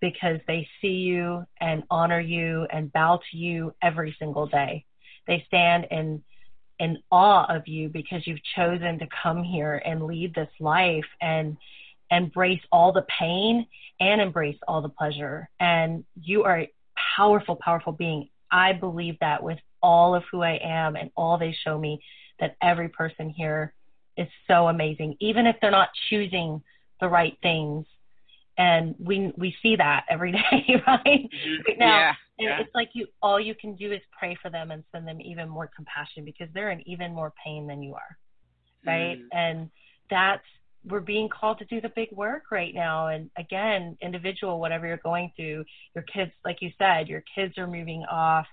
because 0.00 0.38
they 0.46 0.68
see 0.80 0.88
you 0.88 1.44
and 1.60 1.82
honor 1.90 2.20
you 2.20 2.66
and 2.70 2.92
bow 2.92 3.20
to 3.30 3.36
you 3.36 3.74
every 3.82 4.14
single 4.18 4.46
day. 4.46 4.84
They 5.26 5.44
stand 5.46 5.86
in 5.90 6.22
in 6.80 6.98
awe 7.10 7.46
of 7.54 7.68
you 7.68 7.88
because 7.88 8.26
you've 8.26 8.42
chosen 8.56 8.98
to 8.98 9.06
come 9.22 9.44
here 9.44 9.80
and 9.84 10.02
lead 10.02 10.34
this 10.34 10.50
life 10.58 11.04
and 11.20 11.56
embrace 12.10 12.60
all 12.72 12.92
the 12.92 13.06
pain 13.18 13.66
and 14.00 14.20
embrace 14.20 14.58
all 14.66 14.82
the 14.82 14.88
pleasure. 14.88 15.48
And 15.60 16.04
you 16.20 16.44
are 16.44 16.60
a 16.60 16.72
powerful, 17.16 17.56
powerful 17.56 17.92
being. 17.92 18.28
I 18.50 18.72
believe 18.72 19.16
that 19.20 19.42
with 19.42 19.58
all 19.82 20.14
of 20.14 20.24
who 20.30 20.42
I 20.42 20.58
am 20.62 20.96
and 20.96 21.10
all 21.16 21.38
they 21.38 21.56
show 21.64 21.78
me, 21.78 22.00
that 22.40 22.56
every 22.60 22.88
person 22.88 23.30
here 23.30 23.72
is 24.16 24.28
so 24.48 24.68
amazing, 24.68 25.16
even 25.20 25.46
if 25.46 25.56
they're 25.60 25.70
not 25.70 25.90
choosing 26.08 26.62
the 27.00 27.08
right 27.08 27.36
things. 27.42 27.86
And 28.56 28.94
we 29.00 29.32
we 29.36 29.54
see 29.62 29.76
that 29.76 30.04
every 30.08 30.32
day, 30.50 30.82
right? 30.86 31.04
Mm-hmm. 31.04 31.62
Right 31.66 31.78
now, 31.78 31.96
yeah, 31.96 32.14
yeah. 32.38 32.60
it's 32.60 32.74
like 32.74 32.90
you 32.92 33.06
all 33.20 33.40
you 33.40 33.54
can 33.54 33.74
do 33.74 33.92
is 33.92 34.00
pray 34.16 34.36
for 34.40 34.50
them 34.50 34.70
and 34.70 34.84
send 34.92 35.08
them 35.08 35.20
even 35.20 35.48
more 35.48 35.68
compassion 35.74 36.24
because 36.24 36.48
they're 36.54 36.70
in 36.70 36.88
even 36.88 37.12
more 37.12 37.32
pain 37.44 37.66
than 37.66 37.82
you 37.82 37.94
are, 37.94 38.16
right? 38.86 39.18
Mm. 39.18 39.26
And 39.32 39.70
that's 40.08 40.44
we're 40.86 41.00
being 41.00 41.28
called 41.28 41.58
to 41.58 41.64
do 41.64 41.80
the 41.80 41.90
big 41.96 42.12
work 42.12 42.50
right 42.50 42.74
now. 42.74 43.08
And 43.08 43.30
again, 43.38 43.96
individual, 44.02 44.60
whatever 44.60 44.86
you're 44.86 44.98
going 44.98 45.32
through, 45.34 45.64
your 45.94 46.04
kids, 46.04 46.30
like 46.44 46.58
you 46.60 46.70
said, 46.78 47.08
your 47.08 47.24
kids 47.34 47.56
are 47.56 47.66
moving 47.66 48.04
off 48.10 48.46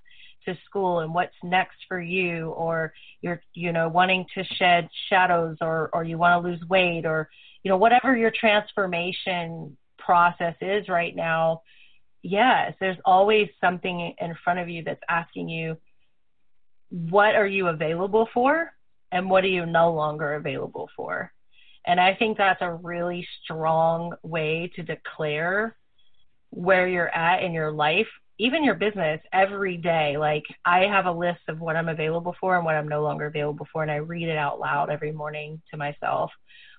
to 0.46 0.56
school 0.64 1.00
and 1.00 1.14
what's 1.14 1.34
next 1.42 1.76
for 1.88 2.00
you, 2.00 2.50
or 2.50 2.92
you're, 3.20 3.40
you 3.54 3.72
know, 3.72 3.88
wanting 3.88 4.26
to 4.34 4.44
shed 4.44 4.88
shadows 5.08 5.56
or, 5.60 5.90
or 5.92 6.04
you 6.04 6.18
want 6.18 6.42
to 6.42 6.48
lose 6.48 6.62
weight 6.68 7.06
or, 7.06 7.28
you 7.62 7.68
know, 7.68 7.76
whatever 7.76 8.16
your 8.16 8.30
transformation 8.30 9.76
process 9.98 10.56
is 10.60 10.88
right 10.88 11.14
now. 11.14 11.62
Yes, 12.22 12.74
there's 12.80 12.98
always 13.04 13.48
something 13.60 14.14
in 14.20 14.36
front 14.44 14.60
of 14.60 14.68
you 14.68 14.82
that's 14.84 15.02
asking 15.08 15.48
you, 15.48 15.76
what 16.88 17.34
are 17.34 17.46
you 17.46 17.68
available 17.68 18.28
for? 18.32 18.72
And 19.10 19.28
what 19.28 19.44
are 19.44 19.48
you 19.48 19.66
no 19.66 19.92
longer 19.92 20.34
available 20.34 20.88
for? 20.96 21.32
And 21.86 21.98
I 21.98 22.14
think 22.14 22.38
that's 22.38 22.62
a 22.62 22.72
really 22.72 23.26
strong 23.42 24.14
way 24.22 24.70
to 24.76 24.82
declare 24.82 25.76
where 26.50 26.86
you're 26.86 27.08
at 27.08 27.42
in 27.42 27.52
your 27.52 27.72
life, 27.72 28.06
even 28.38 28.64
your 28.64 28.74
business, 28.74 29.20
every 29.32 29.76
day. 29.76 30.16
Like 30.16 30.44
I 30.64 30.80
have 30.80 31.06
a 31.06 31.12
list 31.12 31.40
of 31.48 31.60
what 31.60 31.76
I'm 31.76 31.88
available 31.88 32.34
for 32.40 32.56
and 32.56 32.64
what 32.64 32.74
I'm 32.74 32.88
no 32.88 33.02
longer 33.02 33.26
available 33.26 33.66
for, 33.72 33.82
and 33.82 33.90
I 33.90 33.96
read 33.96 34.28
it 34.28 34.36
out 34.36 34.60
loud 34.60 34.90
every 34.90 35.12
morning 35.12 35.60
to 35.70 35.76
myself. 35.76 36.30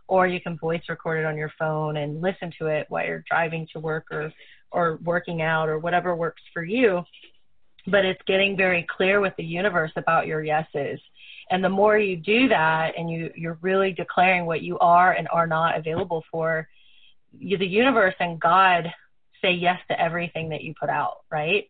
Or 0.08 0.28
you 0.28 0.42
can 0.42 0.58
voice 0.58 0.82
record 0.90 1.20
it 1.20 1.26
on 1.26 1.38
your 1.38 1.52
phone 1.58 1.98
and 1.98 2.22
listen 2.22 2.52
to 2.60 2.68
it 2.68 2.88
while 2.90 3.06
you're 3.06 3.24
driving 3.30 3.68
to 3.74 3.80
work 3.80 4.06
or 4.12 4.34
or 4.72 5.00
working 5.04 5.42
out 5.42 5.70
or 5.70 5.80
whatever 5.80 6.16
works 6.16 6.42
for 6.54 6.64
you. 6.64 7.04
But 7.88 8.06
it's 8.06 8.22
getting 8.26 8.58
very 8.58 8.86
clear 8.96 9.20
with 9.22 9.34
the 9.38 9.44
universe 9.44 9.92
about 9.96 10.28
your 10.28 10.44
yeses 10.44 11.00
and 11.50 11.64
the 11.64 11.70
more 11.70 11.98
you 11.98 12.16
do 12.18 12.48
that 12.50 12.94
and 12.98 13.10
you, 13.10 13.32
you're 13.36 13.60
really 13.62 13.92
declaring 13.92 14.46
what 14.46 14.62
you 14.62 14.80
are 14.80 15.14
and 15.14 15.28
are 15.32 15.48
not 15.48 15.78
available 15.78 16.24
for, 16.32 16.68
you, 17.38 17.58
the 17.58 17.68
universe 17.68 18.16
and 18.20 18.40
God 18.40 18.92
say 19.44 19.52
yes 19.52 19.80
to 19.90 20.00
everything 20.00 20.50
that 20.50 20.64
you 20.64 20.74
put 20.80 20.90
out, 20.90 21.18
right? 21.32 21.70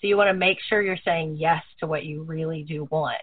So 0.00 0.06
you 0.06 0.16
want 0.16 0.28
to 0.28 0.34
make 0.34 0.58
sure 0.68 0.82
you're 0.82 0.98
saying 1.04 1.36
yes 1.36 1.62
to 1.80 1.86
what 1.86 2.04
you 2.04 2.22
really 2.22 2.62
do 2.62 2.86
want. 2.90 3.20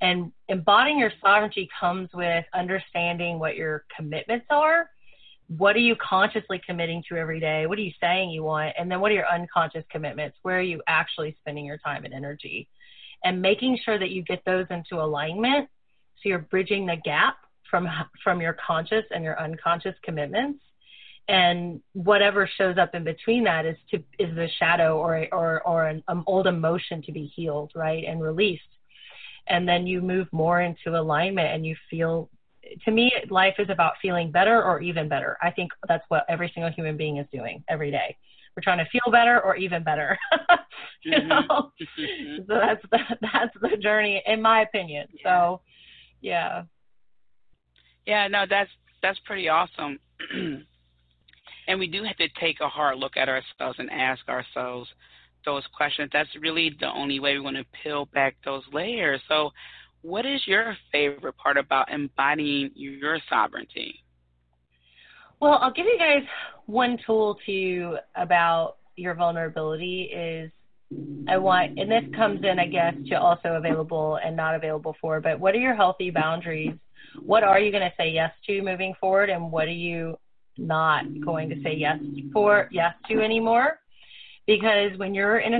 And 0.00 0.32
embodying 0.48 0.98
your 0.98 1.12
sovereignty 1.22 1.68
comes 1.78 2.08
with 2.12 2.44
understanding 2.54 3.38
what 3.38 3.56
your 3.56 3.84
commitments 3.96 4.46
are. 4.50 4.90
What 5.56 5.76
are 5.76 5.80
you 5.80 5.96
consciously 5.96 6.60
committing 6.64 7.02
to 7.08 7.16
every 7.16 7.40
day? 7.40 7.66
What 7.66 7.78
are 7.78 7.82
you 7.82 7.92
saying 8.00 8.30
you 8.30 8.42
want? 8.42 8.74
And 8.78 8.90
then 8.90 9.00
what 9.00 9.10
are 9.10 9.14
your 9.14 9.28
unconscious 9.28 9.84
commitments? 9.90 10.36
Where 10.42 10.58
are 10.58 10.62
you 10.62 10.82
actually 10.86 11.36
spending 11.40 11.64
your 11.64 11.78
time 11.78 12.04
and 12.04 12.12
energy? 12.12 12.68
and 13.24 13.42
making 13.42 13.78
sure 13.84 13.98
that 13.98 14.10
you 14.10 14.22
get 14.22 14.44
those 14.44 14.66
into 14.70 15.02
alignment 15.02 15.68
so 16.16 16.28
you're 16.28 16.38
bridging 16.38 16.86
the 16.86 16.96
gap 17.04 17.36
from 17.70 17.88
from 18.22 18.40
your 18.40 18.56
conscious 18.66 19.04
and 19.10 19.22
your 19.22 19.40
unconscious 19.40 19.94
commitments 20.02 20.60
and 21.28 21.80
whatever 21.92 22.48
shows 22.56 22.78
up 22.78 22.94
in 22.94 23.04
between 23.04 23.44
that 23.44 23.66
is 23.66 23.76
to 23.90 23.98
is 24.18 24.34
the 24.34 24.48
shadow 24.58 24.98
or 24.98 25.26
or 25.32 25.62
or 25.62 25.86
an 25.86 26.02
um, 26.08 26.24
old 26.26 26.46
emotion 26.46 27.02
to 27.02 27.12
be 27.12 27.30
healed 27.34 27.70
right 27.74 28.04
and 28.04 28.20
released 28.20 28.62
and 29.48 29.68
then 29.68 29.86
you 29.86 30.00
move 30.00 30.26
more 30.32 30.62
into 30.62 30.98
alignment 30.98 31.48
and 31.48 31.66
you 31.66 31.76
feel 31.90 32.30
to 32.84 32.90
me 32.90 33.12
life 33.30 33.54
is 33.58 33.68
about 33.70 33.92
feeling 34.00 34.30
better 34.30 34.62
or 34.62 34.80
even 34.80 35.08
better 35.08 35.36
i 35.42 35.50
think 35.50 35.70
that's 35.86 36.04
what 36.08 36.24
every 36.28 36.50
single 36.54 36.72
human 36.72 36.96
being 36.96 37.18
is 37.18 37.26
doing 37.32 37.62
every 37.68 37.90
day 37.90 38.16
we're 38.58 38.62
trying 38.62 38.84
to 38.84 38.90
feel 38.90 39.12
better 39.12 39.40
or 39.40 39.54
even 39.54 39.84
better. 39.84 40.18
you 41.04 41.12
mm-hmm. 41.12 41.28
know? 41.28 41.70
So 42.48 42.54
that's 42.54 42.82
the, 42.90 42.98
that's 43.20 43.54
the 43.62 43.76
journey, 43.76 44.20
in 44.26 44.42
my 44.42 44.62
opinion. 44.62 45.06
Yeah. 45.12 45.22
So, 45.22 45.60
yeah. 46.20 46.62
Yeah, 48.04 48.26
no, 48.26 48.46
that's 48.50 48.70
that's 49.00 49.20
pretty 49.26 49.48
awesome. 49.48 50.00
and 51.68 51.78
we 51.78 51.86
do 51.86 52.02
have 52.02 52.16
to 52.16 52.28
take 52.40 52.60
a 52.60 52.68
hard 52.68 52.98
look 52.98 53.16
at 53.16 53.28
ourselves 53.28 53.78
and 53.78 53.90
ask 53.90 54.26
ourselves 54.28 54.88
those 55.44 55.62
questions. 55.76 56.10
That's 56.12 56.28
really 56.40 56.74
the 56.80 56.88
only 56.88 57.20
way 57.20 57.34
we 57.34 57.40
want 57.40 57.56
to 57.56 57.64
peel 57.82 58.06
back 58.06 58.36
those 58.44 58.62
layers. 58.72 59.20
So, 59.28 59.50
what 60.02 60.24
is 60.24 60.40
your 60.46 60.76
favorite 60.90 61.36
part 61.36 61.58
about 61.58 61.90
embodying 61.92 62.70
your 62.74 63.18
sovereignty? 63.28 64.02
Well, 65.40 65.58
I'll 65.60 65.72
give 65.72 65.86
you 65.86 65.98
guys 65.98 66.22
one 66.66 66.98
tool 67.04 67.36
to 67.46 67.98
about 68.16 68.76
your 68.96 69.14
vulnerability 69.14 70.10
is 70.14 70.50
I 71.28 71.36
want, 71.36 71.78
and 71.78 71.90
this 71.90 72.04
comes 72.16 72.40
in, 72.44 72.58
I 72.58 72.66
guess, 72.66 72.94
to 73.10 73.16
also 73.16 73.56
available 73.56 74.18
and 74.24 74.34
not 74.34 74.54
available 74.54 74.96
for, 75.00 75.20
but 75.20 75.38
what 75.38 75.54
are 75.54 75.58
your 75.58 75.74
healthy 75.74 76.10
boundaries? 76.10 76.72
What 77.20 77.42
are 77.42 77.60
you 77.60 77.70
going 77.70 77.82
to 77.82 77.92
say 77.98 78.10
yes 78.10 78.32
to 78.46 78.62
moving 78.62 78.94
forward, 78.98 79.28
and 79.28 79.52
what 79.52 79.68
are 79.68 79.72
you 79.72 80.16
not 80.58 81.04
going 81.24 81.48
to 81.50 81.62
say 81.62 81.74
yes 81.74 81.98
for, 82.32 82.68
yes 82.72 82.94
to 83.08 83.20
anymore? 83.20 83.80
Because 84.46 84.96
when 84.96 85.14
you're 85.14 85.38
in 85.38 85.54
a, 85.54 85.58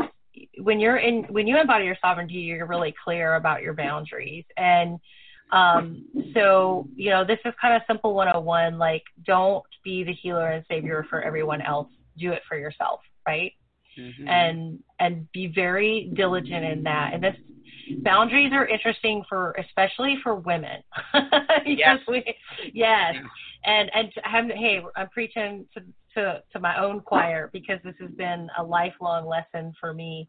when 0.62 0.80
you're 0.80 0.98
in, 0.98 1.24
when 1.24 1.46
you 1.46 1.58
embody 1.58 1.84
your 1.84 1.96
sovereignty, 2.00 2.34
you're 2.34 2.66
really 2.66 2.94
clear 3.04 3.36
about 3.36 3.62
your 3.62 3.74
boundaries. 3.74 4.44
And 4.56 4.98
um, 5.52 6.04
so, 6.34 6.86
you 6.94 7.10
know, 7.10 7.24
this 7.24 7.38
is 7.44 7.54
kind 7.60 7.74
of 7.74 7.82
simple 7.86 8.14
101. 8.14 8.78
Like, 8.78 9.02
don't 9.24 9.64
be 9.84 10.04
the 10.04 10.12
healer 10.12 10.50
and 10.50 10.64
savior 10.68 11.06
for 11.08 11.22
everyone 11.22 11.62
else. 11.62 11.88
Do 12.18 12.32
it 12.32 12.42
for 12.48 12.58
yourself, 12.58 13.00
right? 13.26 13.52
Mm-hmm. 13.98 14.28
And 14.28 14.78
and 15.00 15.30
be 15.32 15.48
very 15.54 16.10
diligent 16.14 16.64
in 16.64 16.82
that. 16.84 17.14
And 17.14 17.22
this 17.22 17.36
boundaries 18.02 18.52
are 18.52 18.66
interesting 18.66 19.24
for 19.28 19.52
especially 19.52 20.18
for 20.22 20.34
women. 20.36 20.82
yes. 21.66 21.98
We, 22.06 22.24
yes. 22.72 23.14
And 23.64 23.90
and 23.94 24.12
I'm, 24.24 24.50
hey, 24.50 24.82
I'm 24.96 25.08
preaching 25.08 25.66
to, 25.74 25.82
to 26.14 26.42
to 26.52 26.60
my 26.60 26.78
own 26.78 27.00
choir 27.00 27.50
because 27.52 27.78
this 27.84 27.94
has 28.00 28.10
been 28.12 28.48
a 28.58 28.62
lifelong 28.62 29.26
lesson 29.26 29.72
for 29.80 29.92
me 29.92 30.28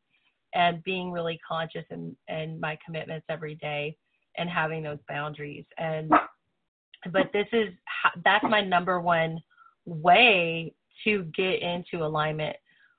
and 0.53 0.83
being 0.83 1.11
really 1.11 1.39
conscious 1.47 1.85
and 1.89 2.15
and 2.27 2.59
my 2.59 2.77
commitments 2.85 3.25
every 3.29 3.55
day 3.55 3.95
and 4.37 4.49
having 4.49 4.83
those 4.83 4.99
boundaries 5.07 5.65
and 5.77 6.11
but 7.11 7.31
this 7.33 7.47
is 7.51 7.69
that's 8.23 8.43
my 8.43 8.61
number 8.61 8.99
one 8.99 9.39
way 9.85 10.73
to 11.03 11.23
get 11.35 11.61
into 11.61 12.03
alignment 12.03 12.55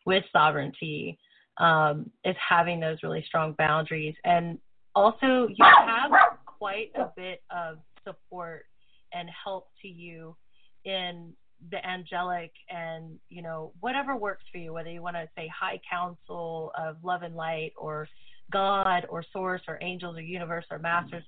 with 0.06 0.24
sovereignty 0.32 1.18
um, 1.58 2.10
is 2.24 2.36
having 2.36 2.80
those 2.80 2.98
really 3.02 3.24
strong 3.26 3.54
boundaries. 3.58 4.14
And 4.24 4.58
also 4.94 5.48
you 5.48 5.64
have 5.64 6.10
quite 6.46 6.90
a 6.96 7.08
bit 7.16 7.42
of 7.50 7.78
support 8.04 8.66
and 9.12 9.28
help 9.44 9.68
to 9.82 9.88
you 9.88 10.36
in 10.84 11.32
the 11.70 11.86
angelic 11.86 12.52
and 12.70 13.18
you 13.28 13.42
know 13.42 13.70
whatever 13.80 14.16
works 14.16 14.44
for 14.50 14.56
you 14.56 14.72
whether 14.72 14.88
you 14.88 15.02
want 15.02 15.14
to 15.14 15.28
say 15.36 15.46
high 15.48 15.78
council 15.88 16.72
of 16.78 16.96
love 17.04 17.20
and 17.20 17.36
light 17.36 17.72
or 17.76 18.08
god 18.50 19.04
or 19.10 19.22
source 19.30 19.60
or 19.68 19.78
angels 19.82 20.16
or 20.16 20.22
universe 20.22 20.64
or 20.70 20.78
masters 20.78 21.22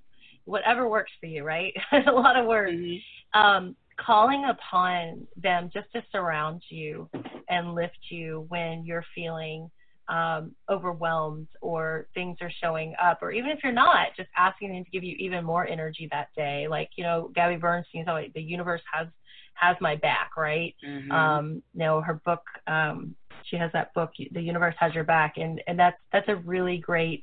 whatever 0.44 0.88
works 0.88 1.12
for 1.20 1.26
you 1.26 1.44
right? 1.44 1.72
A 2.06 2.10
lot 2.10 2.36
of 2.36 2.46
words 2.46 2.76
mm-hmm. 2.76 3.40
um, 3.40 3.76
calling 3.98 4.44
upon 4.44 5.26
them 5.36 5.70
just 5.72 5.90
to 5.92 6.02
surround 6.10 6.62
you 6.68 7.08
and 7.48 7.74
lift 7.74 7.98
you 8.10 8.46
when 8.48 8.84
you're 8.84 9.04
feeling 9.14 9.70
um, 10.08 10.54
overwhelmed 10.68 11.48
or 11.60 12.06
things 12.12 12.36
are 12.40 12.50
showing 12.62 12.94
up, 13.02 13.22
or 13.22 13.30
even 13.32 13.50
if 13.50 13.60
you're 13.62 13.72
not, 13.72 14.08
just 14.16 14.28
asking 14.36 14.72
them 14.72 14.84
to 14.84 14.90
give 14.90 15.04
you 15.04 15.16
even 15.18 15.44
more 15.44 15.66
energy 15.66 16.08
that 16.10 16.28
day. 16.36 16.66
Like 16.68 16.90
you 16.96 17.04
know, 17.04 17.30
Gabby 17.34 17.56
Bernstein, 17.56 18.04
like 18.06 18.32
the 18.34 18.42
universe 18.42 18.82
has 18.92 19.06
has 19.54 19.76
my 19.80 19.96
back, 19.96 20.36
right? 20.36 20.74
Mm-hmm. 20.86 21.12
Um, 21.12 21.62
you 21.74 21.80
know, 21.80 22.00
her 22.00 22.20
book, 22.24 22.42
um, 22.66 23.14
she 23.44 23.56
has 23.56 23.70
that 23.72 23.94
book, 23.94 24.10
The 24.32 24.40
Universe 24.40 24.74
Has 24.78 24.94
Your 24.94 25.04
Back, 25.04 25.34
and 25.36 25.62
and 25.66 25.78
that's 25.78 25.98
that's 26.12 26.28
a 26.28 26.36
really 26.36 26.78
great 26.78 27.22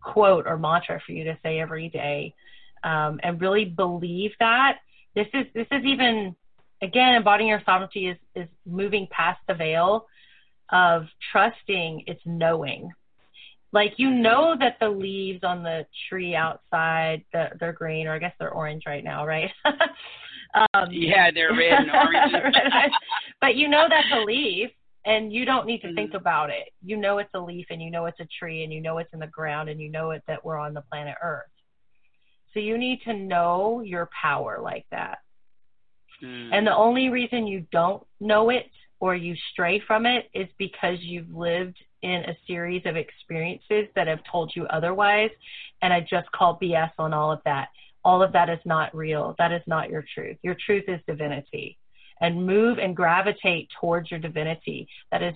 quote 0.00 0.46
or 0.46 0.58
mantra 0.58 1.00
for 1.04 1.12
you 1.12 1.24
to 1.24 1.38
say 1.42 1.58
every 1.58 1.88
day, 1.88 2.34
um, 2.84 3.20
and 3.22 3.40
really 3.40 3.64
believe 3.64 4.32
that. 4.38 4.78
This 5.14 5.26
is 5.34 5.46
this 5.54 5.66
is 5.70 5.84
even 5.84 6.34
again 6.82 7.14
embodying 7.14 7.50
your 7.50 7.62
sovereignty 7.64 8.08
is 8.08 8.18
is 8.34 8.48
moving 8.66 9.06
past 9.10 9.40
the 9.46 9.54
veil 9.54 10.06
of 10.70 11.06
trusting 11.30 12.04
it's 12.06 12.22
knowing. 12.24 12.90
Like 13.72 13.94
you 13.96 14.10
know 14.10 14.54
that 14.58 14.76
the 14.80 14.88
leaves 14.88 15.44
on 15.44 15.62
the 15.62 15.86
tree 16.08 16.34
outside 16.34 17.24
they're, 17.32 17.56
they're 17.58 17.72
green 17.72 18.06
or 18.06 18.14
i 18.14 18.18
guess 18.18 18.34
they're 18.38 18.52
orange 18.52 18.84
right 18.86 19.04
now 19.04 19.26
right? 19.26 19.50
Um, 20.74 20.88
yeah 20.90 21.30
they're 21.34 21.54
red 21.54 21.78
and 21.78 21.90
orange. 21.90 22.92
But 23.40 23.54
you 23.54 23.68
know 23.68 23.86
that's 23.88 24.08
a 24.12 24.20
leaf 24.20 24.70
and 25.06 25.32
you 25.32 25.44
don't 25.44 25.66
need 25.66 25.80
to 25.80 25.94
think 25.94 26.10
mm-hmm. 26.10 26.18
about 26.18 26.50
it. 26.50 26.68
You 26.84 26.96
know 26.96 27.18
it's 27.18 27.30
a 27.34 27.40
leaf 27.40 27.66
and 27.70 27.80
you 27.80 27.90
know 27.90 28.04
it's 28.04 28.20
a 28.20 28.28
tree 28.38 28.62
and 28.62 28.72
you 28.72 28.82
know 28.82 28.98
it's 28.98 29.12
in 29.14 29.18
the 29.18 29.26
ground 29.28 29.70
and 29.70 29.80
you 29.80 29.90
know 29.90 30.10
it 30.10 30.22
that 30.28 30.44
we're 30.44 30.58
on 30.58 30.74
the 30.74 30.82
planet 30.82 31.16
earth 31.22 31.46
so 32.54 32.60
you 32.60 32.78
need 32.78 33.00
to 33.02 33.12
know 33.12 33.82
your 33.84 34.08
power 34.20 34.58
like 34.62 34.86
that 34.90 35.18
mm. 36.22 36.48
and 36.52 36.66
the 36.66 36.74
only 36.74 37.08
reason 37.08 37.46
you 37.46 37.66
don't 37.72 38.04
know 38.20 38.50
it 38.50 38.70
or 39.02 39.16
you 39.16 39.34
stray 39.50 39.82
from 39.84 40.06
it 40.06 40.30
is 40.32 40.48
because 40.58 40.96
you've 41.00 41.28
lived 41.34 41.76
in 42.02 42.22
a 42.22 42.36
series 42.46 42.82
of 42.84 42.96
experiences 42.96 43.88
that 43.96 44.06
have 44.06 44.20
told 44.30 44.52
you 44.54 44.64
otherwise. 44.66 45.30
And 45.82 45.92
I 45.92 46.00
just 46.00 46.30
call 46.30 46.58
BS 46.62 46.90
on 46.98 47.12
all 47.12 47.32
of 47.32 47.40
that. 47.44 47.68
All 48.04 48.22
of 48.22 48.32
that 48.32 48.48
is 48.48 48.60
not 48.64 48.94
real. 48.94 49.34
That 49.38 49.50
is 49.50 49.62
not 49.66 49.90
your 49.90 50.04
truth. 50.14 50.36
Your 50.42 50.56
truth 50.66 50.84
is 50.88 51.00
divinity. 51.08 51.78
And 52.20 52.46
move 52.46 52.78
and 52.78 52.94
gravitate 52.94 53.68
towards 53.80 54.08
your 54.08 54.20
divinity. 54.20 54.86
That 55.10 55.22
is, 55.22 55.34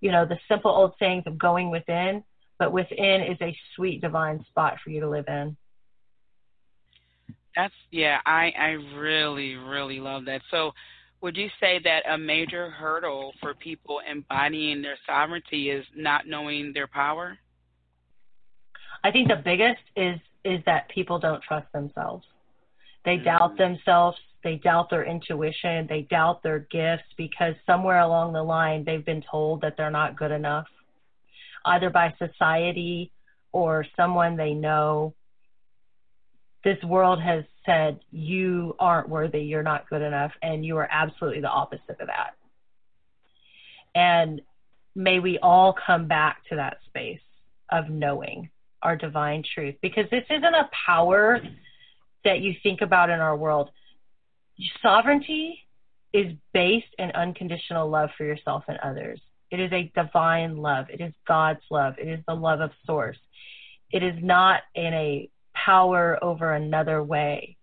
you 0.00 0.12
know, 0.12 0.24
the 0.24 0.38
simple 0.48 0.70
old 0.70 0.92
sayings 1.00 1.24
of 1.26 1.38
going 1.38 1.70
within, 1.70 2.22
but 2.58 2.72
within 2.72 3.22
is 3.22 3.38
a 3.40 3.56
sweet 3.74 4.00
divine 4.00 4.44
spot 4.48 4.76
for 4.82 4.90
you 4.90 5.00
to 5.00 5.08
live 5.08 5.26
in. 5.26 5.56
That's 7.56 7.74
yeah, 7.90 8.18
I 8.26 8.52
I 8.58 8.68
really 8.96 9.56
really 9.56 10.00
love 10.00 10.24
that. 10.26 10.42
So 10.50 10.72
would 11.20 11.36
you 11.36 11.48
say 11.60 11.80
that 11.82 12.08
a 12.08 12.16
major 12.16 12.70
hurdle 12.70 13.32
for 13.40 13.54
people 13.54 14.00
embodying 14.08 14.82
their 14.82 14.98
sovereignty 15.06 15.70
is 15.70 15.84
not 15.96 16.26
knowing 16.26 16.72
their 16.72 16.86
power? 16.86 17.36
I 19.02 19.10
think 19.10 19.28
the 19.28 19.42
biggest 19.44 19.82
is 19.96 20.18
is 20.44 20.60
that 20.66 20.88
people 20.88 21.18
don't 21.18 21.42
trust 21.42 21.66
themselves. 21.72 22.24
They 23.04 23.16
mm-hmm. 23.16 23.24
doubt 23.24 23.58
themselves, 23.58 24.16
they 24.44 24.56
doubt 24.56 24.90
their 24.90 25.04
intuition, 25.04 25.86
they 25.88 26.02
doubt 26.02 26.42
their 26.42 26.60
gifts 26.70 27.08
because 27.16 27.54
somewhere 27.66 28.00
along 28.00 28.32
the 28.32 28.42
line 28.42 28.84
they've 28.84 29.04
been 29.04 29.24
told 29.28 29.60
that 29.62 29.76
they're 29.76 29.90
not 29.90 30.16
good 30.16 30.30
enough, 30.30 30.66
either 31.66 31.90
by 31.90 32.14
society 32.18 33.10
or 33.52 33.84
someone 33.96 34.36
they 34.36 34.54
know. 34.54 35.14
This 36.64 36.82
world 36.84 37.20
has 37.20 37.44
said, 37.64 38.00
You 38.10 38.74
aren't 38.78 39.08
worthy, 39.08 39.40
you're 39.40 39.62
not 39.62 39.88
good 39.88 40.02
enough, 40.02 40.32
and 40.42 40.64
you 40.64 40.76
are 40.76 40.88
absolutely 40.90 41.40
the 41.40 41.48
opposite 41.48 42.00
of 42.00 42.08
that. 42.08 42.34
And 43.94 44.40
may 44.94 45.20
we 45.20 45.38
all 45.38 45.74
come 45.86 46.08
back 46.08 46.38
to 46.48 46.56
that 46.56 46.78
space 46.86 47.20
of 47.70 47.88
knowing 47.88 48.50
our 48.82 48.96
divine 48.96 49.42
truth 49.54 49.74
because 49.82 50.04
this 50.10 50.24
isn't 50.30 50.54
a 50.54 50.68
power 50.86 51.40
that 52.24 52.40
you 52.40 52.54
think 52.62 52.80
about 52.80 53.10
in 53.10 53.20
our 53.20 53.36
world. 53.36 53.70
Sovereignty 54.82 55.64
is 56.12 56.32
based 56.52 56.94
in 56.98 57.10
unconditional 57.12 57.88
love 57.88 58.10
for 58.16 58.24
yourself 58.24 58.64
and 58.68 58.78
others. 58.78 59.20
It 59.50 59.60
is 59.60 59.72
a 59.72 59.90
divine 59.94 60.56
love. 60.56 60.86
It 60.90 61.00
is 61.00 61.12
God's 61.26 61.60
love. 61.70 61.94
It 61.98 62.08
is 62.08 62.20
the 62.26 62.34
love 62.34 62.60
of 62.60 62.70
source. 62.86 63.18
It 63.90 64.02
is 64.02 64.14
not 64.22 64.62
in 64.74 64.92
a 64.92 65.30
power 65.64 66.22
over 66.22 66.54
another 66.54 67.02
way 67.02 67.58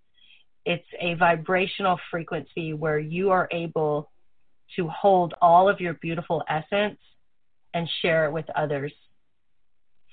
it's 0.65 0.85
a 0.99 1.13
vibrational 1.13 1.99
frequency 2.09 2.73
where 2.73 2.97
you 2.97 3.29
are 3.29 3.47
able 3.51 4.11
to 4.75 4.87
hold 4.87 5.35
all 5.41 5.69
of 5.69 5.79
your 5.79 5.93
beautiful 5.95 6.43
essence 6.49 6.97
and 7.73 7.87
share 8.01 8.25
it 8.25 8.31
with 8.31 8.45
others 8.55 8.91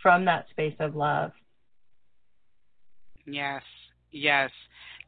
from 0.02 0.26
that 0.26 0.46
space 0.50 0.74
of 0.78 0.94
love. 0.94 1.32
Yes, 3.24 3.62
yes. 4.10 4.50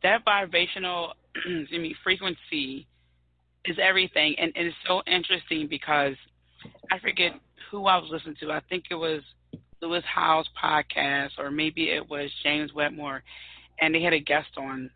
That 0.03 0.25
vibrational 0.25 1.15
excuse 1.37 1.71
me, 1.71 1.95
frequency 2.03 2.87
is 3.67 3.77
everything. 3.83 4.37
And, 4.39 4.53
and 4.57 4.69
it's 4.69 4.77
so 4.87 5.03
interesting 5.07 5.67
because 5.69 6.15
I 6.91 6.99
forget 7.01 7.33
who 7.71 7.87
I 7.87 7.99
was 7.99 8.09
listening 8.11 8.37
to. 8.41 8.53
I 8.53 8.61
think 8.71 8.85
it 8.91 8.95
was 8.95 9.21
Lewis 9.85 10.05
Howes' 10.13 10.49
podcast, 10.63 11.31
or 11.39 11.51
maybe 11.51 11.91
it 11.91 12.09
was 12.09 12.31
James 12.43 12.73
Wedmore. 12.73 13.23
And 13.81 13.95
they 13.95 14.03
had 14.03 14.13
a 14.13 14.21
guest 14.21 14.49
on 14.57 14.91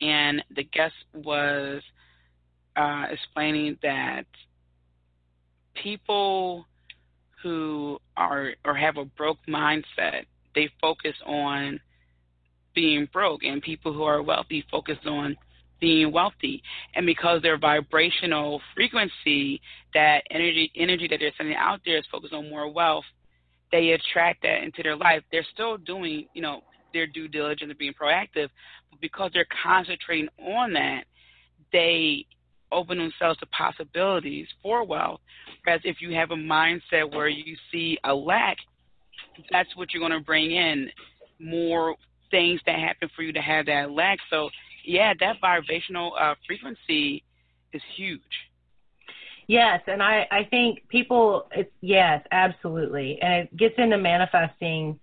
and 0.00 0.42
the 0.54 0.64
guest 0.64 0.94
was 1.14 1.82
uh, 2.76 3.04
explaining 3.10 3.78
that 3.82 4.26
people 5.82 6.66
who 7.42 7.98
are 8.16 8.52
or 8.64 8.74
have 8.74 8.96
a 8.96 9.04
broke 9.04 9.38
mindset 9.48 10.24
they 10.54 10.68
focus 10.80 11.14
on 11.26 11.78
being 12.74 13.08
broke 13.12 13.42
and 13.44 13.62
people 13.62 13.92
who 13.92 14.02
are 14.02 14.22
wealthy 14.22 14.64
focus 14.70 14.98
on 15.06 15.36
being 15.80 16.10
wealthy 16.10 16.62
and 16.94 17.04
because 17.04 17.42
their 17.42 17.58
vibrational 17.58 18.60
frequency 18.74 19.60
that 19.92 20.22
energy 20.30 20.70
energy 20.76 21.06
that 21.08 21.18
they're 21.20 21.32
sending 21.36 21.56
out 21.56 21.80
there 21.84 21.98
is 21.98 22.04
focused 22.10 22.32
on 22.32 22.48
more 22.48 22.70
wealth 22.70 23.04
they 23.72 23.90
attract 23.90 24.42
that 24.42 24.62
into 24.62 24.82
their 24.82 24.96
life 24.96 25.22
they're 25.32 25.46
still 25.52 25.76
doing 25.76 26.26
you 26.34 26.42
know 26.42 26.62
their 26.92 27.06
due 27.06 27.28
diligence 27.28 27.70
and 27.70 27.78
being 27.78 27.92
proactive 28.00 28.48
but 28.90 29.00
because 29.00 29.30
they're 29.34 29.46
concentrating 29.62 30.28
on 30.38 30.72
that, 30.74 31.04
they 31.72 32.26
open 32.72 32.98
themselves 32.98 33.38
to 33.40 33.46
possibilities 33.46 34.46
for 34.62 34.84
wealth. 34.84 35.20
Whereas 35.64 35.80
if 35.84 36.00
you 36.00 36.14
have 36.14 36.30
a 36.30 36.36
mindset 36.36 37.12
where 37.12 37.28
you 37.28 37.56
see 37.70 37.98
a 38.04 38.14
lack, 38.14 38.56
that's 39.50 39.74
what 39.76 39.92
you're 39.92 40.00
going 40.00 40.18
to 40.18 40.24
bring 40.24 40.52
in 40.52 40.90
more 41.38 41.96
things 42.30 42.60
that 42.66 42.78
happen 42.78 43.08
for 43.14 43.22
you 43.22 43.32
to 43.32 43.40
have 43.40 43.66
that 43.66 43.90
lack. 43.90 44.18
So, 44.30 44.50
yeah, 44.84 45.12
that 45.20 45.36
vibrational 45.40 46.12
uh, 46.18 46.34
frequency 46.46 47.22
is 47.72 47.82
huge. 47.96 48.20
Yes, 49.46 49.82
and 49.86 50.02
I 50.02 50.26
I 50.30 50.44
think 50.44 50.88
people 50.88 51.48
it's 51.54 51.72
yes, 51.80 52.26
absolutely. 52.32 53.20
And 53.20 53.44
it 53.44 53.56
gets 53.56 53.74
into 53.78 53.96
manifesting, 53.96 54.98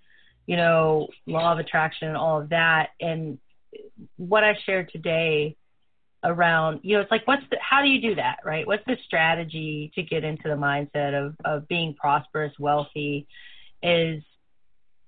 you 0.46 0.58
know, 0.58 1.08
law 1.26 1.54
of 1.54 1.60
attraction 1.60 2.10
and 2.10 2.18
all 2.18 2.42
of 2.42 2.50
that 2.50 2.90
and 3.00 3.40
what 4.18 4.44
I 4.44 4.58
shared 4.66 4.92
today 4.92 5.56
around, 6.24 6.80
you 6.84 6.96
know, 6.96 7.02
it's 7.02 7.12
like, 7.12 7.28
what's 7.28 7.44
the, 7.50 7.58
how 7.62 7.82
do 7.82 7.90
you 7.90 8.02
do 8.02 8.16
that, 8.16 8.38
right? 8.46 8.66
What's 8.66 8.86
the 8.86 8.98
strategy 9.06 9.92
to 9.96 10.04
get 10.04 10.24
into 10.24 10.48
the 10.48 10.56
mindset 10.56 11.14
of, 11.14 11.36
of 11.44 11.68
being 11.68 11.96
prosperous, 11.96 12.54
wealthy 12.60 13.28
is 13.82 14.24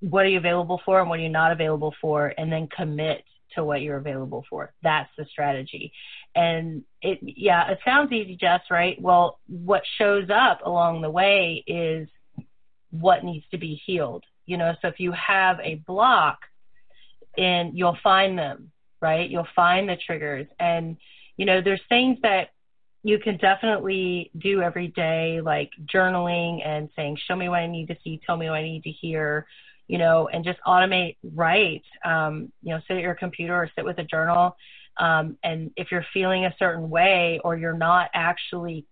what 0.01 0.25
are 0.25 0.29
you 0.29 0.37
available 0.37 0.81
for 0.85 0.99
and 0.99 1.09
what 1.09 1.19
are 1.19 1.23
you 1.23 1.29
not 1.29 1.51
available 1.51 1.95
for? 2.01 2.33
And 2.37 2.51
then 2.51 2.67
commit 2.67 3.23
to 3.55 3.63
what 3.63 3.81
you're 3.81 3.97
available 3.97 4.45
for. 4.49 4.73
That's 4.83 5.09
the 5.17 5.25
strategy. 5.25 5.91
And 6.35 6.83
it, 7.01 7.19
yeah, 7.21 7.71
it 7.71 7.79
sounds 7.83 8.11
easy, 8.11 8.35
Jess, 8.35 8.61
right? 8.69 9.01
Well, 9.01 9.39
what 9.47 9.83
shows 9.97 10.29
up 10.29 10.61
along 10.65 11.01
the 11.01 11.09
way 11.09 11.63
is 11.65 12.07
what 12.91 13.23
needs 13.23 13.45
to 13.51 13.57
be 13.57 13.81
healed. 13.85 14.23
You 14.45 14.57
know, 14.57 14.75
so 14.81 14.89
if 14.89 14.99
you 14.99 15.11
have 15.13 15.59
a 15.61 15.75
block, 15.75 16.39
and 17.37 17.77
you'll 17.77 17.97
find 18.01 18.37
them 18.37 18.71
right? 19.05 19.29
You'll 19.29 19.47
find 19.55 19.87
the 19.87 19.97
triggers. 19.97 20.47
And, 20.59 20.97
you 21.37 21.45
know, 21.45 21.61
there's 21.61 21.81
things 21.89 22.17
that 22.23 22.49
you 23.03 23.19
can 23.19 23.37
definitely 23.37 24.31
do 24.37 24.61
every 24.61 24.87
day, 24.87 25.41
like 25.41 25.69
journaling 25.93 26.65
and 26.65 26.89
saying, 26.95 27.19
show 27.27 27.35
me 27.35 27.49
what 27.49 27.59
I 27.59 27.67
need 27.67 27.87
to 27.89 27.97
see, 28.03 28.19
tell 28.25 28.35
me 28.35 28.49
what 28.49 28.55
I 28.55 28.63
need 28.63 28.83
to 28.83 28.89
hear, 28.89 29.45
you 29.87 29.97
know, 29.97 30.27
and 30.27 30.43
just 30.43 30.59
automate, 30.65 31.17
write, 31.33 31.83
um, 32.03 32.51
you 32.61 32.73
know, 32.73 32.81
sit 32.87 32.97
at 32.97 33.03
your 33.03 33.15
computer 33.15 33.55
or 33.55 33.69
sit 33.75 33.85
with 33.85 33.99
a 33.99 34.03
journal. 34.03 34.55
Um, 34.97 35.37
and 35.43 35.71
if 35.75 35.91
you're 35.91 36.05
feeling 36.13 36.45
a 36.45 36.55
certain 36.57 36.89
way 36.89 37.39
or 37.43 37.57
you're 37.57 37.73
not 37.73 38.09
actually 38.13 38.85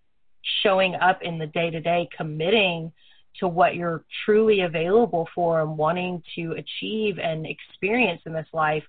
showing 0.62 0.96
up 0.96 1.22
in 1.22 1.40
the 1.40 1.48
day 1.48 1.70
to 1.70 1.80
day, 1.80 2.08
committing 2.16 2.92
to 3.40 3.48
what 3.48 3.76
you're 3.76 4.04
truly 4.26 4.62
available 4.62 5.28
for 5.34 5.62
and 5.62 5.78
wanting 5.78 6.22
to 6.36 6.52
achieve 6.52 7.18
and 7.18 7.48
experience 7.48 8.22
in 8.26 8.34
this 8.34 8.48
life, 8.54 8.84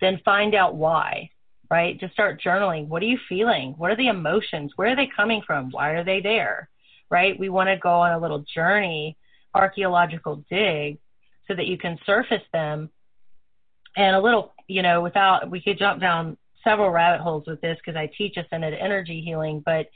then 0.00 0.20
find 0.24 0.54
out 0.54 0.76
why, 0.76 1.28
right? 1.70 1.98
Just 2.00 2.14
start 2.14 2.40
journaling. 2.40 2.86
What 2.88 3.02
are 3.02 3.06
you 3.06 3.18
feeling? 3.28 3.74
What 3.76 3.90
are 3.90 3.96
the 3.96 4.08
emotions? 4.08 4.72
Where 4.76 4.92
are 4.92 4.96
they 4.96 5.08
coming 5.14 5.42
from? 5.46 5.70
Why 5.70 5.90
are 5.90 6.04
they 6.04 6.20
there? 6.20 6.68
Right? 7.10 7.38
We 7.38 7.50
want 7.50 7.68
to 7.68 7.76
go 7.76 7.90
on 7.90 8.12
a 8.12 8.18
little 8.18 8.44
journey, 8.54 9.16
archaeological 9.54 10.44
dig, 10.48 10.98
so 11.48 11.54
that 11.54 11.66
you 11.66 11.78
can 11.78 11.98
surface 12.06 12.42
them. 12.52 12.90
And 13.96 14.16
a 14.16 14.20
little, 14.20 14.54
you 14.66 14.82
know, 14.82 15.00
without, 15.00 15.50
we 15.50 15.60
could 15.60 15.78
jump 15.78 16.00
down 16.00 16.36
several 16.64 16.90
rabbit 16.90 17.22
holes 17.22 17.44
with 17.46 17.60
this 17.60 17.78
because 17.78 17.96
I 17.96 18.10
teach 18.16 18.36
ascended 18.36 18.74
energy 18.74 19.20
healing, 19.20 19.62
but 19.64 19.86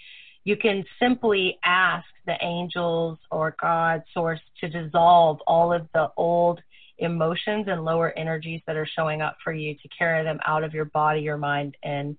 you 0.44 0.56
can 0.56 0.84
simply 1.00 1.58
ask 1.64 2.06
the 2.26 2.36
angels 2.40 3.18
or 3.30 3.56
God 3.60 4.02
source 4.14 4.40
to 4.60 4.68
dissolve 4.68 5.40
all 5.46 5.72
of 5.72 5.88
the 5.94 6.10
old 6.16 6.60
emotions 6.98 7.66
and 7.68 7.84
lower 7.84 8.16
energies 8.16 8.60
that 8.66 8.76
are 8.76 8.86
showing 8.86 9.22
up 9.22 9.36
for 9.42 9.52
you 9.52 9.74
to 9.74 9.88
carry 9.96 10.24
them 10.24 10.38
out 10.46 10.64
of 10.64 10.74
your 10.74 10.86
body, 10.86 11.20
your 11.20 11.36
mind, 11.36 11.76
and 11.82 12.16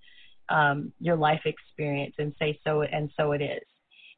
um, 0.49 0.91
your 0.99 1.15
life 1.15 1.41
experience 1.45 2.15
and 2.17 2.33
say 2.39 2.59
so 2.63 2.81
and 2.81 3.09
so 3.17 3.31
it 3.33 3.41
is. 3.41 3.63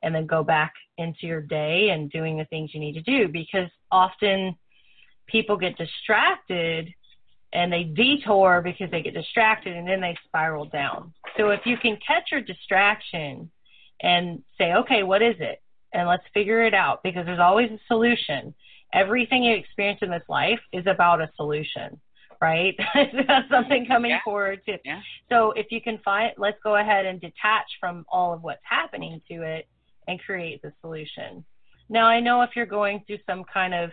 And 0.04 0.16
then 0.16 0.26
go 0.26 0.44
back 0.44 0.74
into 0.98 1.28
your 1.28 1.42
day 1.42 1.90
and 1.90 2.12
doing 2.12 2.38
the 2.38 2.46
things 2.46 2.72
you 2.74 2.80
need 2.80 2.94
to 2.94 3.02
do 3.02 3.28
because 3.28 3.70
often 3.92 4.56
people 5.28 5.58
get 5.58 5.78
distracted 5.78 6.94
and 7.54 7.72
they 7.72 7.84
detour 7.84 8.62
because 8.62 8.90
they 8.92 9.02
get 9.02 9.14
distracted 9.14 9.76
and 9.76 9.88
then 9.88 10.02
they 10.02 10.16
spiral 10.26 10.66
down. 10.66 11.14
So 11.38 11.50
if 11.50 11.62
you 11.66 11.78
can 11.78 11.98
catch 12.06 12.32
your 12.32 12.42
distraction 12.42 13.50
and 14.02 14.42
say, 14.58 14.74
okay, 14.74 15.04
what 15.04 15.22
is 15.22 15.36
it? 15.40 15.62
And 15.94 16.08
let's 16.08 16.24
figure 16.34 16.64
it 16.64 16.74
out 16.74 17.04
because 17.04 17.26
there's 17.26 17.40
always 17.40 17.70
a 17.72 17.80
solution. 17.88 18.54
Everything 18.94 19.44
you 19.44 19.56
experience 19.56 20.00
in 20.02 20.10
this 20.10 20.24
life 20.30 20.60
is 20.72 20.86
about 20.88 21.22
a 21.22 21.30
solution, 21.36 22.00
right? 22.42 22.76
something 23.52 23.86
coming 23.86 24.12
yeah. 24.12 24.20
forward 24.24 24.62
to. 24.66 24.78
Yeah. 24.86 25.02
So 25.30 25.52
if 25.52 25.68
you 25.72 25.82
can 25.82 26.00
find, 26.04 26.32
let's 26.38 26.58
go 26.64 26.78
ahead 26.78 27.06
and 27.06 27.20
detach 27.20 27.66
from 27.80 28.06
all 28.10 28.34
of 28.34 28.44
what's 28.44 28.64
happening 28.64 29.22
to 29.30 29.44
it 29.44 29.68
and 30.08 30.20
create 30.20 30.62
the 30.62 30.72
solution. 30.82 31.44
Now, 31.90 32.06
I 32.06 32.22
know 32.22 32.42
if 32.42 32.52
you're 32.56 32.66
going 32.66 33.04
through 33.06 33.20
some 33.30 33.44
kind 33.54 33.74
of 33.74 33.92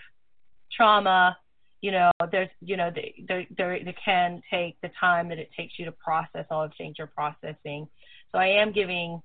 trauma, 0.74 1.37
you 1.81 1.92
know, 1.92 2.11
there's, 2.33 2.48
you 2.61 2.76
know, 2.76 2.90
they, 2.94 3.14
they, 3.28 3.46
they 3.57 3.96
can 4.04 4.42
take 4.50 4.81
the 4.81 4.90
time 5.00 5.28
that 5.28 5.38
it 5.38 5.50
takes 5.57 5.78
you 5.78 5.85
to 5.85 5.92
process 5.92 6.46
all 6.50 6.66
the 6.66 6.74
things 6.76 6.96
you're 6.98 7.07
processing. 7.07 7.88
So 8.33 8.38
I 8.38 8.46
am 8.46 8.72
giving 8.72 9.22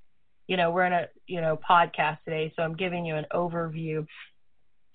you 0.48 0.58
know, 0.58 0.72
we're 0.72 0.86
in 0.86 0.94
a, 0.94 1.08
you 1.28 1.42
know, 1.42 1.58
podcast 1.58 2.18
today, 2.26 2.54
so 2.56 2.64
I'm 2.64 2.76
giving 2.76 3.06
you 3.06 3.16
an 3.16 3.26
overview 3.34 4.06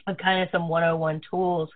of 0.06 0.18
kind 0.18 0.42
of 0.42 0.48
some 0.52 0.68
101 0.68 1.22
tools 1.30 1.70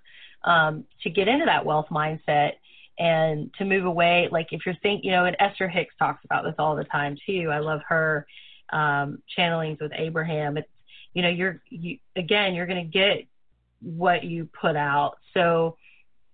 um, 0.44 0.84
to 1.02 1.10
get 1.10 1.28
into 1.28 1.46
that 1.46 1.64
wealth 1.64 1.86
mindset 1.90 2.52
and 2.98 3.52
to 3.54 3.64
move 3.64 3.84
away. 3.84 4.28
Like 4.30 4.48
if 4.52 4.66
you're 4.66 4.76
thinking, 4.82 5.10
you 5.10 5.12
know, 5.12 5.24
and 5.24 5.36
Esther 5.40 5.68
Hicks 5.68 5.94
talks 5.98 6.24
about 6.24 6.44
this 6.44 6.54
all 6.58 6.76
the 6.76 6.84
time 6.84 7.16
too. 7.26 7.48
I 7.50 7.60
love 7.60 7.80
her 7.88 8.26
um, 8.70 9.22
channelings 9.36 9.80
with 9.80 9.92
Abraham. 9.94 10.56
It's, 10.56 10.68
you 11.14 11.22
know, 11.22 11.28
you're, 11.28 11.62
you, 11.68 11.98
again, 12.16 12.54
you're 12.54 12.66
going 12.66 12.84
to 12.84 12.90
get 12.90 13.26
what 13.82 14.24
you 14.24 14.48
put 14.60 14.76
out. 14.76 15.16
So 15.34 15.76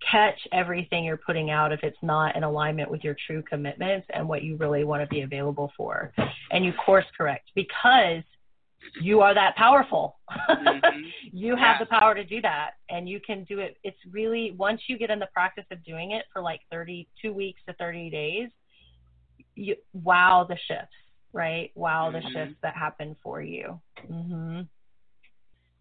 catch 0.09 0.39
everything 0.53 1.05
you're 1.05 1.17
putting 1.17 1.51
out 1.51 1.73
if 1.73 1.81
it's 1.83 1.99
not 2.03 2.37
in 2.37 2.45
alignment 2.45 2.91
with 2.91 3.03
your 3.03 3.17
true 3.27 3.43
commitments 3.43 4.07
and 4.15 4.29
what 4.29 4.43
you 4.43 4.57
really 4.57 4.85
want 4.85 5.03
to 5.03 5.09
be 5.09 5.23
available 5.23 5.73
for. 5.77 6.13
And 6.51 6.65
you 6.65 6.73
course 6.73 7.05
correct 7.17 7.51
because 7.55 8.23
you 9.01 9.21
are 9.21 9.35
that 9.35 9.57
powerful. 9.57 10.19
Mm-hmm. 10.51 11.01
you 11.33 11.57
have 11.57 11.77
yeah. 11.77 11.79
the 11.81 11.87
power 11.87 12.15
to 12.15 12.25
do 12.25 12.41
that 12.43 12.73
and 12.89 13.09
you 13.09 13.21
can 13.21 13.45
do 13.45 13.59
it. 13.59 13.77
It's 13.83 13.99
really 14.11 14.55
once 14.57 14.83
you 14.87 14.99
get 14.99 15.11
in 15.11 15.19
the 15.19 15.29
practice 15.33 15.67
of 15.71 15.85
doing 15.85 16.13
it 16.13 16.25
for 16.33 16.43
like 16.43 16.61
32 16.71 17.33
weeks 17.33 17.61
to 17.67 17.75
30 17.75 18.11
days, 18.11 18.49
you 19.55 19.75
wow 19.93 20.47
the 20.49 20.57
shifts, 20.69 20.95
right? 21.33 21.71
Wow 21.75 22.11
mm-hmm. 22.13 22.27
the 22.27 22.33
shifts 22.33 22.57
that 22.63 22.77
happen 22.77 23.17
for 23.23 23.43
you. 23.43 23.81
Mhm. 24.09 24.69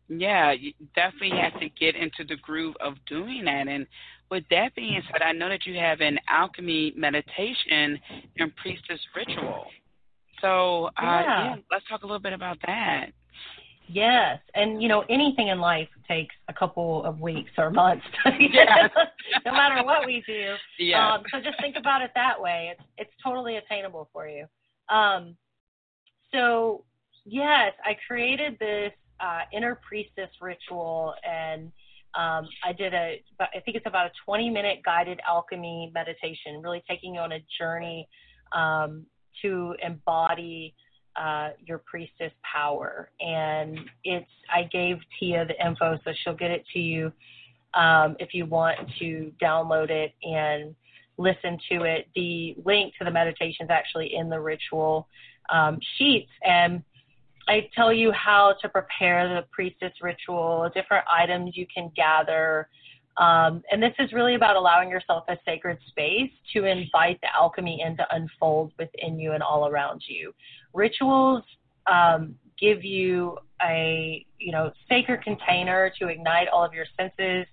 Yeah, 0.09 0.53
you 0.53 0.73
definitely 0.95 1.37
have 1.37 1.59
to 1.59 1.69
get 1.69 1.95
into 1.95 2.23
the 2.27 2.37
groove 2.37 2.75
of 2.79 2.93
doing 3.07 3.45
that. 3.45 3.67
And 3.67 3.85
with 4.31 4.43
that 4.51 4.73
being 4.75 5.01
said, 5.11 5.21
I 5.21 5.33
know 5.33 5.49
that 5.49 5.65
you 5.65 5.75
have 5.75 6.01
an 6.01 6.17
alchemy 6.29 6.93
meditation 6.95 7.99
and 8.37 8.55
priestess 8.55 8.99
ritual. 9.15 9.65
So, 10.41 10.85
uh, 10.85 10.91
yeah. 11.01 11.45
yeah, 11.45 11.55
let's 11.71 11.85
talk 11.89 12.03
a 12.03 12.05
little 12.05 12.21
bit 12.21 12.33
about 12.33 12.57
that. 12.65 13.07
Yes, 13.89 14.39
and 14.53 14.81
you 14.81 14.89
know 14.89 15.05
anything 15.09 15.47
in 15.47 15.59
life 15.59 15.87
takes 16.09 16.35
a 16.49 16.53
couple 16.53 17.05
of 17.05 17.21
weeks 17.21 17.51
or 17.57 17.71
months, 17.71 18.05
yeah. 18.39 18.89
no 19.45 19.53
matter 19.53 19.83
what 19.85 20.05
we 20.05 20.21
do. 20.27 20.55
Yeah. 20.77 21.13
Um, 21.13 21.23
so 21.31 21.39
just 21.39 21.59
think 21.61 21.77
about 21.77 22.01
it 22.01 22.11
that 22.13 22.39
way. 22.39 22.73
It's 22.73 22.87
it's 22.97 23.23
totally 23.23 23.55
attainable 23.55 24.09
for 24.11 24.27
you. 24.27 24.45
Um, 24.93 25.37
so 26.33 26.83
yes, 27.25 27.73
I 27.85 27.95
created 28.05 28.57
this 28.59 28.91
uh, 29.19 29.41
inner 29.53 29.80
priestess 29.88 30.30
ritual, 30.41 31.13
and 31.27 31.71
um, 32.15 32.47
I 32.65 32.73
did 32.75 32.93
a, 32.93 33.21
I 33.39 33.60
think 33.63 33.77
it's 33.77 33.86
about 33.86 34.08
a 34.08 34.12
20 34.25 34.49
minute 34.49 34.80
guided 34.84 35.19
alchemy 35.27 35.91
meditation, 35.93 36.62
really 36.62 36.84
taking 36.89 37.15
you 37.15 37.19
on 37.19 37.34
a 37.34 37.39
journey 37.60 38.08
um, 38.53 39.06
to 39.41 39.75
embody 39.84 40.73
uh, 41.15 41.49
your 41.65 41.80
priestess 41.80 42.32
power. 42.43 43.10
And 43.19 43.80
it's, 44.03 44.30
I 44.53 44.63
gave 44.63 44.97
Tia 45.19 45.45
the 45.45 45.65
info, 45.65 45.99
so 46.03 46.12
she'll 46.23 46.36
get 46.36 46.51
it 46.51 46.63
to 46.73 46.80
you 46.80 47.12
um, 47.73 48.15
if 48.19 48.34
you 48.34 48.45
want 48.45 48.77
to 48.99 49.32
download 49.41 49.89
it 49.89 50.13
and 50.23 50.75
listen 51.17 51.58
to 51.71 51.84
it. 51.84 52.08
The 52.15 52.56
link 52.65 52.93
to 52.99 53.06
the 53.06 53.12
meditation 53.12 53.65
is 53.65 53.69
actually 53.69 54.15
in 54.15 54.30
the 54.30 54.39
ritual 54.39 55.08
um, 55.49 55.80
sheets. 55.97 56.32
And 56.43 56.84
I 57.47 57.69
tell 57.75 57.93
you 57.93 58.12
how 58.12 58.55
to 58.62 58.69
prepare 58.69 59.27
the 59.27 59.45
priestess 59.51 59.93
ritual, 60.01 60.69
different 60.73 61.05
items 61.12 61.55
you 61.55 61.65
can 61.73 61.91
gather. 61.95 62.67
Um, 63.17 63.63
and 63.71 63.81
this 63.81 63.93
is 63.99 64.13
really 64.13 64.36
about 64.36 64.55
allowing 64.55 64.89
yourself 64.89 65.23
a 65.27 65.38
sacred 65.45 65.77
space 65.88 66.31
to 66.53 66.65
invite 66.65 67.19
the 67.21 67.33
alchemy 67.33 67.81
in 67.86 67.97
to 67.97 68.05
unfold 68.12 68.73
within 68.77 69.17
you 69.19 69.31
and 69.31 69.41
all 69.41 69.67
around 69.67 70.03
you. 70.07 70.33
Rituals 70.73 71.43
um, 71.91 72.36
give 72.60 72.83
you 72.83 73.38
a 73.63 74.25
you 74.39 74.51
know 74.51 74.71
sacred 74.89 75.23
container 75.23 75.91
to 75.99 76.10
ignite 76.10 76.47
all 76.49 76.63
of 76.63 76.73
your 76.73 76.86
senses, 76.99 77.47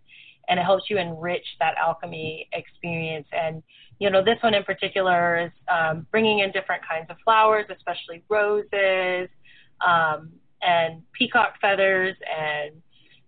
and 0.48 0.60
it 0.60 0.64
helps 0.64 0.90
you 0.90 0.98
enrich 0.98 1.46
that 1.60 1.74
alchemy 1.78 2.48
experience. 2.52 3.26
And 3.32 3.62
you 4.00 4.10
know 4.10 4.22
this 4.22 4.36
one 4.42 4.54
in 4.54 4.64
particular 4.64 5.46
is 5.46 5.52
um, 5.72 6.06
bringing 6.10 6.40
in 6.40 6.50
different 6.50 6.82
kinds 6.86 7.06
of 7.10 7.16
flowers, 7.24 7.64
especially 7.74 8.22
roses 8.28 9.30
um, 9.86 10.30
and 10.62 11.02
peacock 11.12 11.54
feathers 11.60 12.16
and 12.24 12.72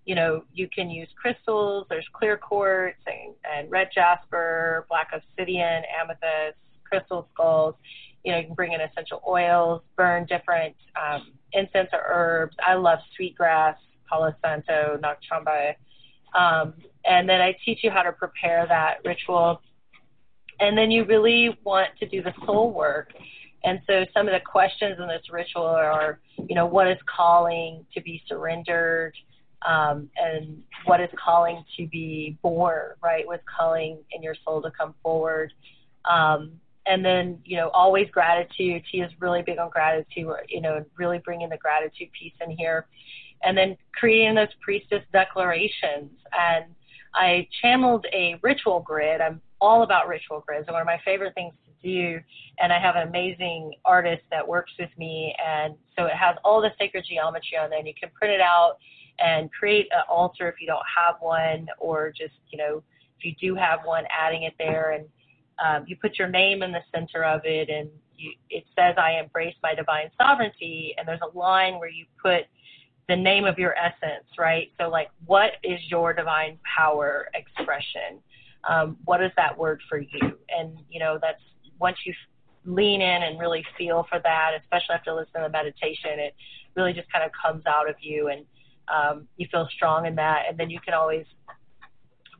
you 0.05 0.15
know 0.15 0.45
you 0.53 0.69
can 0.75 0.91
use 0.91 1.09
crystals. 1.21 1.87
There's 1.91 2.07
clear 2.13 2.37
quartz 2.37 2.99
and, 3.07 3.35
and 3.53 3.71
red 3.71 3.89
jasper 3.95 4.87
black 4.89 5.11
obsidian 5.13 5.83
amethyst 6.01 6.59
crystal 6.85 7.29
skulls. 7.33 7.75
You 8.25 8.33
know 8.33 8.39
you 8.39 8.47
can 8.47 8.55
bring 8.55 8.73
in 8.73 8.81
essential 8.81 9.23
oils 9.27 9.83
burn 9.97 10.27
different 10.27 10.77
um, 11.01 11.33
incense 11.53 11.91
or 11.93 12.03
herbs. 12.07 12.57
I 12.65 12.75
love 12.75 12.99
sweetgrass 13.17 13.77
palo 14.09 14.33
santo 14.43 14.99
nak 15.01 15.19
um, 16.35 16.75
and 17.05 17.29
then 17.29 17.41
i 17.41 17.57
teach 17.65 17.81
you 17.83 17.91
how 17.91 18.03
to 18.03 18.13
prepare 18.13 18.67
that 18.69 18.99
ritual. 19.05 19.61
And 20.59 20.77
then 20.77 20.91
you 20.91 21.05
really 21.05 21.57
want 21.65 21.91
to 22.01 22.09
do 22.09 22.23
the 22.23 22.33
soul 22.47 22.73
work 22.73 23.13
and 23.67 23.81
so 23.87 24.07
some 24.15 24.29
of 24.29 24.33
the 24.33 24.41
questions 24.41 24.97
in 25.01 25.09
this 25.09 25.25
ritual 25.31 25.65
are, 25.65 26.21
you 26.39 26.55
know, 26.55 26.67
what 26.67 26.87
is 26.87 26.99
calling 27.05 27.85
to 27.95 28.01
be 28.01 28.23
surrendered? 28.29 29.13
Um, 29.67 30.09
and 30.17 30.63
what 30.85 31.01
is 31.01 31.11
calling 31.23 31.65
to 31.77 31.89
be 31.89 32.39
born, 32.43 32.93
right? 33.03 33.27
What's 33.27 33.43
calling 33.59 33.99
in 34.13 34.23
your 34.23 34.37
soul 34.45 34.63
to 34.63 34.71
come 34.71 34.95
forward? 35.03 35.53
Um, 36.09 36.53
and 36.87 37.05
then, 37.05 37.41
you 37.45 37.57
know, 37.57 37.71
always 37.71 38.09
gratitude. 38.11 38.85
She 38.93 38.99
is 38.99 39.11
really 39.19 39.43
big 39.43 39.59
on 39.59 39.71
gratitude, 39.71 40.29
you 40.49 40.61
know, 40.61 40.85
really 40.97 41.19
bringing 41.25 41.49
the 41.49 41.57
gratitude 41.57 42.13
piece 42.13 42.35
in 42.41 42.53
here. 42.53 42.87
And 43.43 43.59
then 43.59 43.77
creating 43.99 44.37
those 44.37 44.55
priestess 44.61 45.03
declarations. 45.13 46.13
And 46.39 46.67
I 47.17 47.49
channeled 47.61 48.07
a 48.13 48.39
ritual 48.43 48.79
grid. 48.79 49.21
I'm 49.21 49.41
all 49.61 49.83
about 49.83 50.07
ritual 50.07 50.45
grids. 50.47 50.69
And 50.69 50.75
one 50.75 50.83
of 50.83 50.87
my 50.87 51.01
favorite 51.05 51.35
things 51.35 51.53
do. 51.87 52.21
And 52.59 52.73
I 52.73 52.81
have 52.81 52.97
an 52.97 53.09
amazing 53.09 53.73
artist 53.85 54.23
that 54.31 54.47
works 54.47 54.73
with 54.79 54.91
me. 54.99 55.35
And 55.45 55.75
so 55.97 56.07
it 56.07 56.15
has 56.15 56.37
all 56.45 56.61
the 56.61 56.71
sacred 56.79 57.05
geometry 57.09 57.57
on 57.63 57.71
there. 57.71 57.79
And 57.79 57.89
you 57.89 57.95
can 57.99 58.11
print 58.11 58.35
it 58.35 58.41
out 58.41 58.77
and 59.19 59.51
create 59.53 59.87
an 59.93 60.03
altar 60.11 60.49
if 60.49 60.57
you 60.61 60.67
don't 60.67 60.85
have 60.97 61.17
one, 61.21 61.69
or 61.79 62.13
just, 62.17 62.35
you 62.51 62.59
know, 62.59 62.83
if 63.19 63.25
you 63.25 63.35
do 63.41 63.55
have 63.55 63.81
one, 63.85 64.05
adding 64.11 64.43
it 64.43 64.55
there. 64.59 64.93
And 64.93 65.07
um, 65.65 65.85
you 65.87 65.97
put 65.97 66.19
your 66.19 66.29
name 66.29 66.63
in 66.63 66.73
the 66.73 66.81
center 66.95 67.25
of 67.25 67.41
it, 67.45 67.71
and 67.71 67.89
you, 68.17 68.33
it 68.51 68.65
says, 68.77 68.95
"I 68.99 69.19
embrace 69.19 69.55
my 69.63 69.75
divine 69.75 70.11
sovereignty." 70.21 70.95
And 70.99 71.09
there's 71.09 71.21
a 71.23 71.39
line 71.39 71.79
where 71.79 71.89
you 71.89 72.05
put 72.23 72.43
the 73.09 73.17
name 73.17 73.45
of 73.45 73.59
your 73.59 73.75
essence, 73.77 74.27
right? 74.39 74.71
So, 74.79 74.89
like, 74.89 75.09
what 75.25 75.53
is 75.63 75.81
your 75.89 76.13
divine 76.13 76.59
power 76.77 77.29
expression? 77.35 78.21
Um, 78.69 78.97
what 79.05 79.23
is 79.23 79.31
that 79.37 79.57
word 79.57 79.81
for 79.89 79.99
you? 79.99 80.39
And 80.51 80.79
you 80.91 81.01
know, 81.01 81.19
that's 81.21 81.43
once 81.79 81.99
you 82.05 82.15
lean 82.65 83.01
in 83.01 83.23
and 83.23 83.39
really 83.39 83.65
feel 83.79 84.07
for 84.11 84.19
that, 84.23 84.53
especially 84.61 84.95
after 84.95 85.13
listening 85.13 85.43
to 85.45 85.49
the 85.49 85.51
meditation, 85.51 86.19
it 86.19 86.35
really 86.77 86.93
just 86.93 87.11
kind 87.13 87.25
of 87.25 87.31
comes 87.33 87.65
out 87.67 87.89
of 87.89 87.97
you 88.01 88.29
and 88.29 88.45
um, 88.89 89.29
you 89.37 89.47
feel 89.51 89.69
strong 89.75 90.07
in 90.07 90.15
that. 90.17 90.45
And 90.49 90.59
then 90.59 90.71
you 90.71 90.81
can 90.81 90.95
always 90.95 91.25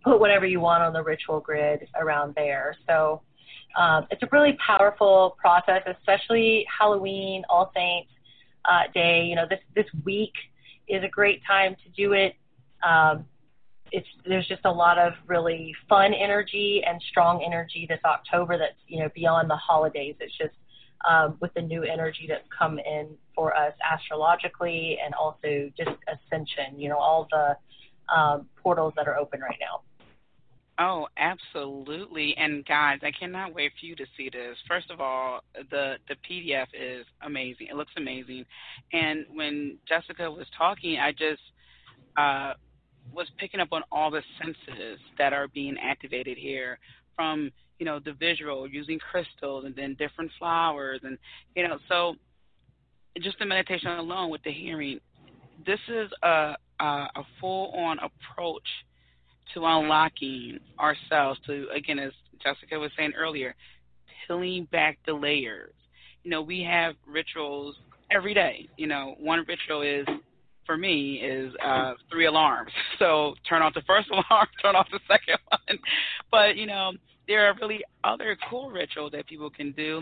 put 0.05 0.21
whatever 0.21 0.47
you 0.47 0.61
want 0.61 0.83
on 0.83 0.93
the 0.93 1.03
ritual 1.03 1.41
grid 1.41 1.87
around 1.97 2.35
there. 2.37 2.77
So 2.89 3.23
um, 3.79 4.07
it's 4.11 4.23
a 4.23 4.29
really 4.33 4.57
powerful 4.65 5.37
process, 5.39 5.83
especially 5.87 6.67
Halloween, 6.79 7.45
All 7.49 7.71
Saints 7.75 8.11
uh, 8.71 8.83
Day. 8.95 9.25
You 9.25 9.37
know, 9.37 9.47
this 9.49 9.61
this 9.75 9.87
week 10.05 10.33
is 10.89 11.03
a 11.05 11.09
great 11.09 11.43
time 11.47 11.77
to 11.85 11.91
do 11.91 12.13
it. 12.13 12.35
Um, 12.87 13.27
it's 13.93 14.07
there's 14.27 14.47
just 14.49 14.65
a 14.65 14.71
lot 14.71 14.99
of 14.99 15.13
really 15.27 15.75
fun 15.89 16.13
energy 16.13 16.83
and 16.87 17.01
strong 17.11 17.43
energy 17.45 17.87
this 17.89 18.01
October 18.05 18.59
that's 18.59 18.79
you 18.89 19.01
know 19.01 19.09
beyond 19.15 19.49
the 19.51 19.57
holidays. 19.57 20.17
It's 20.21 20.37
just 20.37 20.55
um, 21.09 21.37
with 21.41 21.53
the 21.55 21.63
new 21.63 21.83
energy 21.83 22.27
that's 22.29 22.47
come 22.57 22.79
in 22.79 23.09
for 23.35 23.57
us 23.57 23.73
astrologically 23.93 24.99
and 25.05 25.15
also 25.15 25.71
just 25.77 25.97
ascension. 26.09 26.79
You 26.79 26.91
know 26.91 26.99
all 26.99 27.29
the 27.31 27.57
um, 28.15 28.47
portals 28.63 28.95
that 28.97 29.09
are 29.09 29.17
open 29.19 29.41
right 29.41 29.59
now. 29.61 29.83
Oh, 30.79 31.09
absolutely. 31.17 32.35
And 32.37 32.65
guys, 32.67 32.99
I 33.03 33.11
cannot 33.11 33.55
wait 33.55 33.73
for 33.81 33.87
you 33.87 33.97
to 33.97 34.05
see 34.15 34.29
this. 34.29 34.59
First 34.69 34.91
of 34.91 35.01
all, 35.01 35.41
the 35.71 35.97
the 36.09 36.17
PDF 36.29 36.67
is 36.75 37.07
amazing. 37.23 37.69
It 37.71 37.77
looks 37.77 37.93
amazing. 37.97 38.45
And 38.93 39.25
when 39.33 39.79
Jessica 39.89 40.31
was 40.31 40.47
talking, 40.57 40.99
I 40.99 41.13
just 41.13 41.41
uh 42.17 42.55
was 43.13 43.29
picking 43.39 43.61
up 43.61 43.69
on 43.73 43.83
all 43.91 44.11
the 44.11 44.23
senses 44.39 44.99
that 45.19 45.33
are 45.33 45.49
being 45.49 45.77
activated 45.83 46.37
here 46.37 46.79
from, 47.15 47.51
you 47.79 47.87
know, 47.87 47.99
the 47.99 48.13
visual 48.13 48.69
using 48.69 48.99
crystals 48.99 49.65
and 49.65 49.75
then 49.75 49.95
different 49.99 50.31
flowers 50.39 51.01
and 51.03 51.19
you 51.55 51.67
know, 51.67 51.79
so 51.89 52.15
just 53.23 53.39
the 53.39 53.47
meditation 53.47 53.89
alone 53.89 54.31
with 54.31 54.43
the 54.43 54.53
hearing, 54.53 55.01
this 55.65 55.81
is 55.89 56.11
a 56.23 56.55
a, 56.81 56.85
a 56.85 57.23
full 57.41 57.73
on 57.73 57.99
approach 57.99 58.67
to 59.55 59.65
unlocking 59.65 60.59
ourselves 60.79 61.41
to 61.47 61.67
again 61.75 61.99
as 61.99 62.13
Jessica 62.43 62.79
was 62.79 62.91
saying 62.97 63.13
earlier, 63.17 63.55
peeling 64.27 64.69
back 64.71 64.99
the 65.07 65.13
layers. 65.13 65.73
You 66.23 66.31
know, 66.31 66.43
we 66.43 66.63
have 66.63 66.95
rituals 67.07 67.77
every 68.11 68.35
day. 68.35 68.69
You 68.77 68.87
know, 68.87 69.15
one 69.19 69.45
ritual 69.49 69.83
is 69.83 70.07
for 70.67 70.77
me 70.77 71.15
is 71.17 71.55
uh 71.65 71.95
three 72.11 72.27
alarms. 72.27 72.73
So 72.99 73.35
turn 73.49 73.63
off 73.63 73.75
the 73.75 73.83
first 73.87 74.09
alarm, 74.13 74.49
turn 74.63 74.75
off 74.75 74.89
the 74.91 75.01
second 75.09 75.39
one. 75.49 75.79
But, 76.31 76.57
you 76.57 76.67
know, 76.67 76.93
there 77.29 77.47
are 77.47 77.55
really 77.61 77.83
other 78.05 78.37
cool 78.49 78.71
rituals 78.71 79.13
that 79.13 79.27
people 79.27 79.51
can 79.51 79.73
do. 79.73 80.01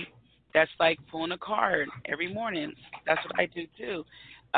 That's 0.52 0.70
like 0.78 0.98
pulling 1.10 1.32
a 1.32 1.38
card 1.38 1.88
every 2.06 2.32
morning. 2.32 2.72
That's 3.06 3.20
what 3.24 3.38
I 3.38 3.46
do 3.46 3.66
too. 3.76 4.04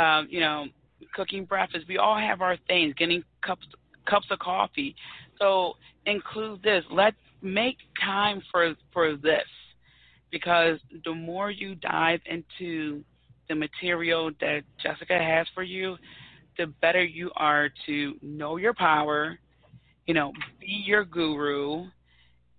Um, 0.00 0.28
you 0.30 0.40
know, 0.40 0.66
cooking 1.14 1.44
breakfast. 1.44 1.86
We 1.88 1.96
all 1.96 2.18
have 2.18 2.42
our 2.42 2.56
things, 2.66 2.94
getting 2.98 3.22
cups 3.44 3.66
cups 4.08 4.26
of 4.30 4.38
coffee. 4.38 4.94
So 5.38 5.74
include 6.04 6.62
this. 6.62 6.84
Let 6.90 7.14
make 7.42 7.76
time 8.02 8.42
for 8.52 8.74
for 8.92 9.16
this 9.16 9.46
because 10.30 10.78
the 11.04 11.14
more 11.14 11.50
you 11.50 11.74
dive 11.76 12.20
into 12.26 13.02
the 13.48 13.54
material 13.54 14.30
that 14.40 14.62
Jessica 14.82 15.18
has 15.18 15.46
for 15.54 15.62
you, 15.62 15.96
the 16.58 16.66
better 16.80 17.04
you 17.04 17.30
are 17.36 17.68
to 17.86 18.14
know 18.22 18.56
your 18.56 18.74
power, 18.74 19.38
you 20.06 20.14
know, 20.14 20.32
be 20.60 20.82
your 20.86 21.04
guru, 21.04 21.86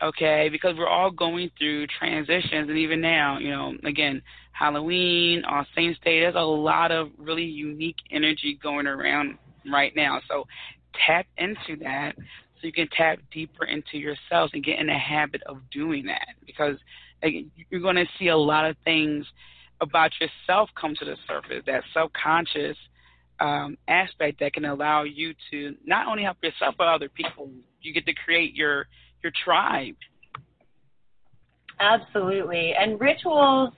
okay? 0.02 0.50
Because 0.52 0.76
we're 0.78 0.88
all 0.88 1.12
going 1.12 1.50
through 1.58 1.88
transitions, 1.88 2.70
and 2.70 2.78
even 2.78 3.02
now, 3.02 3.38
you 3.40 3.50
know, 3.50 3.74
again, 3.86 4.22
Halloween, 4.52 5.44
All 5.46 5.66
Saints 5.76 6.00
Day, 6.04 6.20
there's 6.22 6.36
a 6.36 6.40
lot 6.40 6.92
of 6.92 7.10
really 7.18 7.44
unique 7.44 7.98
energy 8.12 8.60
going 8.62 8.88
around 8.88 9.38
right 9.72 9.96
now. 9.96 10.20
So 10.28 10.46
tap 11.06 11.28
into 11.38 11.82
that 11.84 12.16
so 12.16 12.66
you 12.66 12.74
can 12.74 12.88
tap 12.96 13.20
deeper 13.32 13.66
into 13.66 13.98
yourselves 13.98 14.52
and 14.54 14.64
get 14.64 14.80
in 14.80 14.88
the 14.88 14.98
habit 14.98 15.44
of 15.44 15.60
doing 15.72 16.06
that 16.06 16.28
because 16.46 16.78
you're 17.22 17.82
going 17.82 17.96
to 17.96 18.06
see 18.18 18.30
a 18.30 18.38
lot 18.38 18.66
of 18.66 18.76
things 18.84 19.26
about 19.82 20.12
yourself 20.20 20.70
come 20.80 20.96
to 20.96 21.06
the 21.06 21.16
surface 21.28 21.64
that 21.66 21.84
subconscious 21.94 22.78
um, 23.40 23.78
aspect 23.88 24.40
that 24.40 24.54
can 24.54 24.66
allow 24.66 25.04
you 25.04 25.34
to 25.52 25.76
not 25.86 26.08
only 26.08 26.24
help 26.24 26.38
yourself 26.42 26.76
but 26.78 26.88
other 26.88 27.10
people. 27.10 27.50
You 27.82 27.94
get 27.94 28.06
to 28.06 28.14
create 28.14 28.56
your 28.56 28.88
your 29.24 29.32
tribe. 29.44 29.96
Absolutely. 31.80 32.74
And 32.74 33.00
rituals 33.00 33.74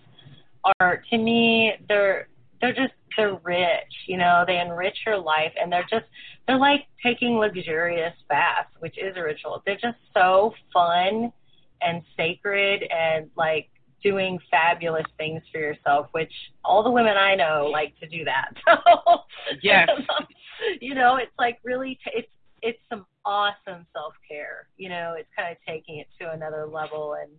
are 0.80 1.04
to 1.10 1.18
me 1.18 1.74
they're 1.88 2.28
they're 2.62 2.74
just 2.74 2.94
they're 3.18 3.40
rich, 3.44 3.94
you 4.08 4.18
know, 4.18 4.44
they 4.48 4.60
enrich 4.60 4.98
your 5.06 5.18
life 5.18 5.52
and 5.60 5.72
they're 5.72 5.88
just 5.90 6.06
they're 6.48 6.58
like 6.58 6.86
taking 7.04 7.38
luxurious 7.38 8.14
baths, 8.30 8.70
which 8.80 8.98
is 8.98 9.16
a 9.18 9.24
ritual. 9.24 9.62
They're 9.66 9.76
just 9.76 9.98
so 10.14 10.54
fun 10.74 11.34
and 11.82 12.02
sacred 12.16 12.84
and 12.90 13.30
like 13.36 13.70
doing 14.04 14.40
fabulous 14.50 15.06
things 15.18 15.42
for 15.52 15.60
yourself, 15.60 16.08
which 16.12 16.32
all 16.64 16.84
the 16.84 16.92
women 16.92 17.18
I 17.18 17.36
know 17.36 17.70
like 17.72 17.98
to 18.00 18.08
do 18.08 18.24
that. 18.26 18.50
So 19.06 19.58
yes, 19.64 19.90
you 20.82 20.94
know, 20.94 21.18
it's 21.18 21.32
like 21.38 21.60
really 21.64 21.98
t- 22.04 22.12
it's 22.14 22.32
it's 22.62 22.80
some 22.90 23.06
awesome 23.26 23.86
self 23.94 24.14
care. 24.28 24.68
You 24.78 24.90
know, 24.90 25.16
it's 25.18 25.30
kind 25.38 25.52
of 25.52 25.58
taking 25.68 26.00
it 26.00 26.08
to 26.20 26.32
another 26.32 26.66
level 26.66 27.16
and 27.22 27.32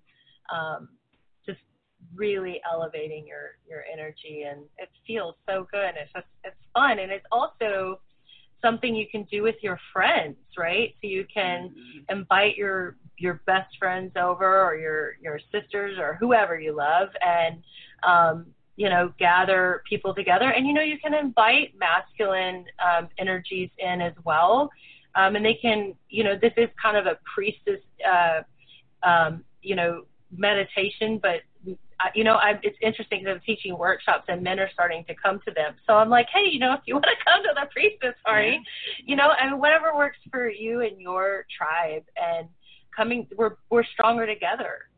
um, 0.53 0.89
just 1.47 1.61
really 2.15 2.61
elevating 2.71 3.27
your 3.27 3.59
your 3.69 3.85
energy 3.93 4.45
and 4.51 4.63
it 4.79 4.89
feels 5.07 5.35
so 5.49 5.67
good 5.71 5.91
it's 6.01 6.13
just 6.13 6.27
it's 6.45 6.57
fun 6.75 6.99
and 6.99 7.13
it's 7.13 7.25
also 7.31 8.01
something 8.63 8.95
you 8.95 9.07
can 9.09 9.25
do 9.25 9.43
with 9.43 9.57
your 9.63 9.79
friends 9.93 10.37
right? 10.61 10.95
So 11.01 11.09
you 11.09 11.27
can 11.33 11.71
mm-hmm. 11.71 12.19
invite 12.19 12.57
your 12.57 12.97
your 13.19 13.43
best 13.47 13.77
friends 13.79 14.13
over 14.17 14.63
or 14.63 14.77
your 14.77 15.17
your 15.21 15.41
sisters 15.53 15.99
or 15.99 16.17
whoever 16.21 16.59
you 16.59 16.75
love 16.75 17.09
and 17.25 17.63
um 18.03 18.47
you 18.77 18.89
know 18.89 19.13
gather 19.19 19.83
people 19.89 20.15
together. 20.15 20.51
And 20.51 20.67
you 20.67 20.73
know 20.73 20.83
you 20.83 20.99
can 20.99 21.15
invite 21.15 21.75
masculine 21.79 22.65
um 22.87 23.09
energies 23.19 23.71
in 23.79 24.01
as 24.01 24.15
well. 24.25 24.71
Um 25.15 25.37
and 25.37 25.45
they 25.45 25.55
can 25.55 25.95
you 26.09 26.25
know 26.25 26.37
this 26.41 26.53
is 26.57 26.69
kind 26.81 26.97
of 26.97 27.07
a 27.07 27.19
priestess 27.35 27.81
uh 28.07 28.43
um 29.03 29.45
you 29.63 29.75
know 29.75 30.05
meditation 30.37 31.19
but 31.21 31.41
you 32.15 32.25
know, 32.25 32.35
I, 32.35 32.59
it's 32.63 32.79
interesting 32.83 33.21
because 33.21 33.35
I'm 33.35 33.41
teaching 33.45 33.77
workshops 33.77 34.25
and 34.29 34.43
men 34.43 34.59
are 34.59 34.71
starting 34.73 35.05
to 35.05 35.15
come 35.15 35.41
to 35.47 35.53
them. 35.53 35.75
So 35.87 35.95
I'm 35.95 36.09
like, 36.09 36.27
hey, 36.33 36.49
you 36.51 36.59
know, 36.59 36.73
if 36.75 36.81
you 36.87 36.95
want 36.97 37.07
to 37.07 37.25
come 37.25 37.43
to 37.43 37.51
the 37.55 37.67
priestess 37.71 38.15
party, 38.25 38.59
yeah. 38.59 39.05
you 39.07 39.17
know, 39.17 39.31
and 39.41 39.61
whatever 39.61 39.95
works 39.97 40.19
for 40.31 40.49
you 40.49 40.81
and 40.81 41.01
your 41.01 41.47
tribe, 41.57 42.05
and 42.17 42.49
coming, 42.97 43.27
we're 43.37 43.57
we're 43.71 43.85
stronger 43.85 44.27
together. 44.27 44.91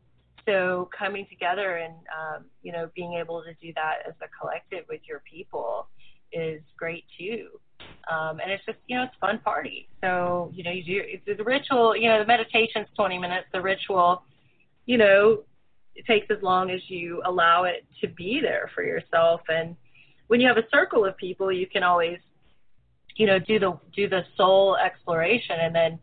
So 0.45 0.89
coming 0.97 1.25
together 1.29 1.77
and 1.77 1.93
um, 1.93 2.45
you 2.61 2.71
know 2.71 2.89
being 2.95 3.13
able 3.13 3.43
to 3.43 3.53
do 3.65 3.71
that 3.75 3.99
as 4.07 4.13
a 4.21 4.27
collective 4.39 4.85
with 4.89 5.01
your 5.07 5.21
people 5.29 5.87
is 6.31 6.61
great 6.77 7.05
too. 7.17 7.47
Um, 8.11 8.39
and 8.41 8.51
it's 8.51 8.63
just 8.65 8.77
you 8.87 8.97
know 8.97 9.03
it's 9.03 9.13
a 9.15 9.25
fun 9.25 9.39
party. 9.39 9.87
So 10.01 10.51
you 10.53 10.63
know 10.63 10.71
you 10.71 10.83
do 10.83 11.01
it's 11.05 11.37
the 11.37 11.43
ritual. 11.43 11.95
You 11.95 12.09
know 12.09 12.19
the 12.19 12.25
meditation's 12.25 12.87
20 12.95 13.17
minutes. 13.19 13.47
The 13.53 13.61
ritual, 13.61 14.23
you 14.85 14.97
know, 14.97 15.43
it 15.95 16.05
takes 16.05 16.27
as 16.31 16.41
long 16.41 16.71
as 16.71 16.81
you 16.89 17.21
allow 17.25 17.63
it 17.63 17.85
to 18.01 18.07
be 18.07 18.39
there 18.41 18.69
for 18.73 18.83
yourself. 18.83 19.41
And 19.49 19.75
when 20.27 20.41
you 20.41 20.47
have 20.47 20.57
a 20.57 20.67
circle 20.71 21.05
of 21.05 21.15
people 21.17 21.51
you 21.51 21.67
can 21.67 21.83
always 21.83 22.17
you 23.15 23.27
know 23.27 23.39
do 23.39 23.59
the 23.59 23.77
do 23.95 24.09
the 24.09 24.23
soul 24.35 24.75
exploration 24.77 25.57
and 25.59 25.75
then 25.75 25.99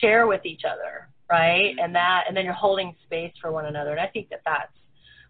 share 0.00 0.26
with 0.26 0.44
each 0.44 0.62
other 0.64 1.08
right? 1.30 1.76
And 1.80 1.94
that 1.94 2.24
and 2.26 2.36
then 2.36 2.44
you're 2.44 2.54
holding 2.54 2.94
space 3.04 3.32
for 3.40 3.52
one 3.52 3.66
another. 3.66 3.92
And 3.92 4.00
i 4.00 4.06
think 4.06 4.28
that 4.30 4.42
that's 4.44 4.72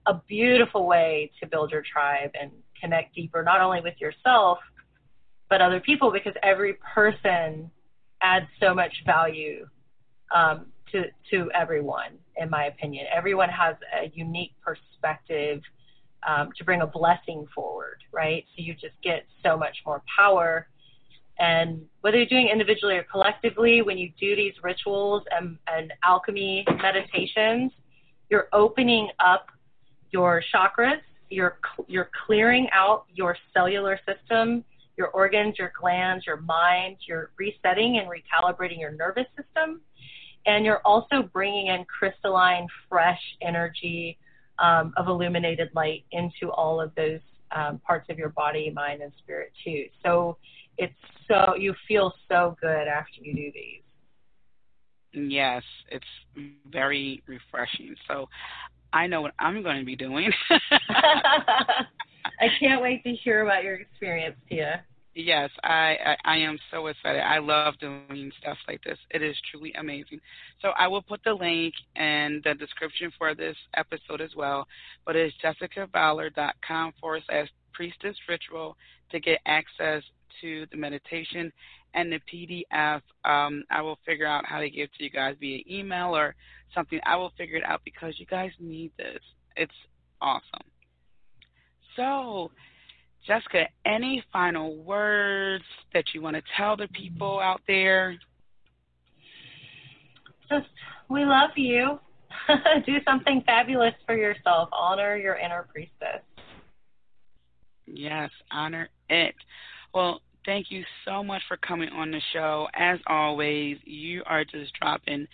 a 0.07 0.15
beautiful 0.27 0.87
way 0.87 1.31
to 1.41 1.47
build 1.47 1.71
your 1.71 1.83
tribe 1.83 2.31
and 2.41 2.51
connect 2.81 3.15
deeper 3.15 3.43
not 3.43 3.61
only 3.61 3.83
with 3.83 3.95
yourself 4.01 4.59
but 5.51 5.61
other 5.61 5.79
people 5.81 6.11
because 6.11 6.33
every 6.43 6.75
person 6.95 7.71
adds 8.23 8.47
so 8.59 8.75
much 8.75 8.93
value 9.05 9.67
um, 10.35 10.67
to 10.93 11.05
to 11.31 11.51
everyone 11.53 12.13
in 12.37 12.49
my 12.51 12.65
opinion. 12.67 13.07
Everyone 13.15 13.49
has 13.49 13.77
a 14.01 14.11
unique 14.15 14.53
perspective 14.65 15.61
um, 16.29 16.51
to 16.57 16.65
bring 16.65 16.83
a 16.83 16.87
blessing 16.87 17.47
forward, 17.55 17.99
right? 18.13 18.45
So 18.57 18.63
you 18.63 18.75
just 18.75 18.95
get 19.03 19.25
so 19.43 19.57
much 19.57 19.77
more 19.87 20.03
power. 20.17 20.67
And 21.39 21.83
whether 22.03 22.19
you're 22.19 22.27
doing 22.27 22.49
individually 22.53 22.97
or 22.97 23.05
collectively, 23.05 23.81
when 23.83 23.97
you 23.97 24.11
do 24.21 24.37
these 24.37 24.53
rituals 24.63 25.23
and, 25.31 25.59
and 25.67 25.93
alchemy 26.05 26.67
meditations, 26.83 27.73
You're 28.31 28.49
opening 28.53 29.09
up 29.19 29.47
your 30.13 30.43
chakras. 30.55 31.01
You're 31.31 31.59
you're 31.89 32.11
clearing 32.27 32.69
out 32.73 33.05
your 33.13 33.37
cellular 33.53 33.99
system, 34.07 34.65
your 34.97 35.09
organs, 35.09 35.57
your 35.59 35.73
glands, 35.79 36.27
your 36.27 36.39
mind. 36.39 36.97
You're 37.07 37.33
resetting 37.39 37.99
and 37.99 38.09
recalibrating 38.09 38.79
your 38.79 38.93
nervous 38.93 39.27
system, 39.37 39.81
and 40.47 40.65
you're 40.65 40.81
also 40.85 41.23
bringing 41.33 41.69
in 41.69 41.85
crystalline, 41.85 42.67
fresh 42.89 43.21
energy 43.43 44.19
um, 44.59 44.93
of 44.97 45.09
illuminated 45.09 45.71
light 45.75 46.05
into 46.13 46.51
all 46.53 46.81
of 46.81 46.95
those 46.95 47.21
um, 47.55 47.79
parts 47.87 48.09
of 48.11 48.19
your 48.19 48.31
body, 48.31 48.71
mind, 48.71 49.03
and 49.03 49.13
spirit 49.23 49.53
too. 49.65 49.85
So 50.05 50.37
it's 50.79 50.95
so 51.29 51.55
you 51.57 51.75
feel 51.87 52.13
so 52.29 52.57
good 52.61 52.89
after 52.89 53.23
you 53.23 53.35
do 53.35 53.53
these. 53.55 53.83
Yes, 55.13 55.63
it's 55.91 56.05
very 56.71 57.23
refreshing. 57.27 57.95
So 58.09 58.29
I 58.93 59.07
know 59.07 59.23
what 59.23 59.35
I'm 59.39 59.63
going 59.63 59.79
to 59.79 59.85
be 59.85 59.97
doing. 59.97 60.31
I 62.41 62.47
can't 62.59 62.81
wait 62.81 63.03
to 63.05 63.13
hear 63.13 63.43
about 63.45 63.65
your 63.65 63.75
experience, 63.75 64.37
Tia. 64.49 64.85
Yes, 65.15 65.51
I, 65.65 65.97
I, 66.07 66.17
I 66.25 66.37
am 66.37 66.57
so 66.71 66.87
excited. 66.87 67.21
I 67.21 67.39
love 67.39 67.77
doing 67.79 68.31
stuff 68.41 68.59
like 68.69 68.83
this. 68.85 68.99
It 69.11 69.23
is 69.23 69.37
truly 69.51 69.73
amazing. 69.73 70.21
So 70.63 70.69
I 70.79 70.87
will 70.87 71.03
put 71.03 71.21
the 71.25 71.33
link 71.33 71.75
in 71.97 72.41
the 72.45 72.55
description 72.55 73.11
for 73.19 73.35
this 73.35 73.57
episode 73.77 74.21
as 74.21 74.31
well. 74.37 74.67
But 75.05 75.17
it's 75.17 75.35
jessicavalor.com 75.45 76.93
forward 77.01 77.23
slash 77.27 77.49
priestess 77.73 78.17
ritual 78.29 78.77
to 79.11 79.19
get 79.19 79.41
access 79.47 80.05
to 80.41 80.67
the 80.71 80.77
meditation 80.77 81.53
and 81.95 82.13
the 82.13 82.21
PDF. 82.33 83.03
Um, 83.25 83.65
I 83.71 83.83
will 83.83 83.99
figure 84.07 84.27
out 84.27 84.47
how 84.47 84.61
to 84.61 84.71
give 84.71 84.91
to 84.97 85.05
you 85.05 85.11
guys 85.11 85.35
via 85.41 85.59
email 85.69 86.17
or 86.17 86.37
something. 86.73 87.01
I 87.05 87.17
will 87.17 87.33
figure 87.37 87.57
it 87.57 87.65
out 87.65 87.81
because 87.85 88.15
you 88.19 88.27
guys 88.27 88.53
need 88.61 88.93
this. 88.97 89.21
It's 89.57 89.75
awesome. 90.21 90.67
So, 91.97 92.53
Jessica, 93.27 93.65
any 93.85 94.23
final 94.33 94.77
words 94.77 95.65
that 95.93 96.05
you 96.15 96.23
want 96.23 96.37
to 96.37 96.43
tell 96.57 96.77
the 96.77 96.89
people 96.89 97.39
out 97.39 97.61
there? 97.67 98.17
Just, 100.49 100.67
we 101.09 101.25
love 101.25 101.51
you. 101.57 102.01
Do 102.87 102.97
something 103.05 103.43
fabulous 103.45 103.95
for 104.07 104.17
yourself. 104.17 104.69
Honor 104.73 105.17
your 105.17 105.37
inner 105.37 105.67
priestess. 105.71 106.23
Yes, 107.87 108.31
honor 108.51 108.89
it. 109.09 109.35
Well, 109.93 110.21
thank 110.47 110.71
you 110.71 110.85
so 111.05 111.23
much 111.23 111.43
for 111.49 111.57
coming 111.59 111.89
on 111.91 112.11
the 112.11 112.21
show. 112.33 112.69
As 112.75 112.99
always, 113.07 113.79
you 113.85 114.23
are 114.27 114.45
just 114.45 114.73
dropping 114.81 115.27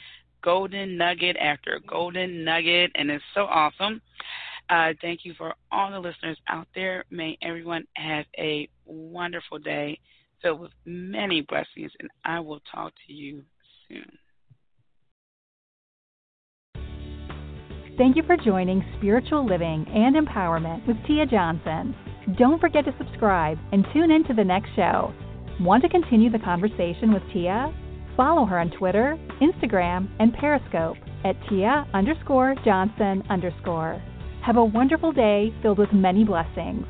golden 0.43 0.97
nugget 0.97 1.37
after 1.37 1.80
golden 1.87 2.45
nugget, 2.45 2.91
and 2.95 3.11
it's 3.11 3.24
so 3.34 3.43
awesome. 3.43 4.01
Uh, 4.69 4.93
thank 5.01 5.25
you 5.25 5.33
for 5.39 5.55
all 5.71 5.91
the 5.91 5.99
listeners 5.99 6.39
out 6.49 6.67
there. 6.75 7.05
May 7.11 7.39
everyone 7.43 7.85
have 7.95 8.25
a 8.39 8.69
wonderful 8.85 9.59
day 9.59 9.99
filled 10.43 10.61
with 10.61 10.73
many 10.85 11.43
blessings, 11.43 11.93
and 12.01 12.11
I 12.25 12.41
will 12.41 12.61
talk 12.73 12.93
to 13.07 13.12
you 13.12 13.43
soon. 13.89 14.19
Thank 17.97 18.17
you 18.17 18.23
for 18.25 18.37
joining 18.37 18.85
Spiritual 18.99 19.47
Living 19.47 19.87
and 19.89 20.17
Empowerment 20.17 20.87
with 20.87 20.97
Tia 21.07 21.25
Johnson. 21.25 21.95
Don't 22.39 22.61
forget 22.61 22.85
to 22.85 22.95
subscribe 22.99 23.59
and 23.73 23.87
tune 23.95 24.11
in 24.11 24.23
to 24.25 24.35
the 24.35 24.45
next 24.45 24.69
show. 24.77 25.14
Want 25.61 25.83
to 25.83 25.89
continue 25.89 26.29
the 26.29 26.39
conversation 26.41 27.14
with 27.14 27.23
Tia? 27.33 27.73
Follow 28.14 28.45
her 28.45 28.59
on 28.59 28.71
Twitter, 28.73 29.17
Instagram, 29.41 30.09
and 30.19 30.35
Periscope 30.35 30.99
at 31.25 31.37
Tia 31.49 31.87
underscore 31.95 32.55
Johnson 32.64 33.23
underscore. 33.31 34.03
Have 34.47 34.59
a 34.59 34.64
wonderful 34.64 35.11
day 35.11 35.53
filled 35.61 35.78
with 35.78 35.92
many 35.92 36.22
blessings. 36.22 36.86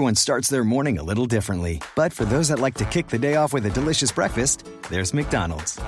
Everyone 0.00 0.14
starts 0.14 0.48
their 0.48 0.64
morning 0.64 0.96
a 0.96 1.02
little 1.02 1.26
differently. 1.26 1.82
But 1.94 2.10
for 2.10 2.24
those 2.24 2.48
that 2.48 2.58
like 2.58 2.72
to 2.76 2.86
kick 2.86 3.08
the 3.08 3.18
day 3.18 3.34
off 3.34 3.52
with 3.52 3.66
a 3.66 3.70
delicious 3.70 4.10
breakfast, 4.10 4.66
there's 4.88 5.12
McDonald's. 5.12 5.78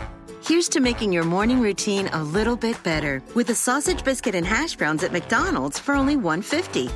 Here's 0.44 0.68
to 0.68 0.80
making 0.80 1.14
your 1.14 1.24
morning 1.24 1.62
routine 1.62 2.08
a 2.08 2.22
little 2.22 2.54
bit 2.54 2.76
better 2.82 3.22
with 3.34 3.48
a 3.48 3.54
sausage 3.54 4.04
biscuit 4.04 4.34
and 4.34 4.46
hash 4.46 4.76
browns 4.76 5.02
at 5.02 5.12
McDonald's 5.12 5.78
for 5.78 5.94
only 5.94 6.16
150. 6.16 6.90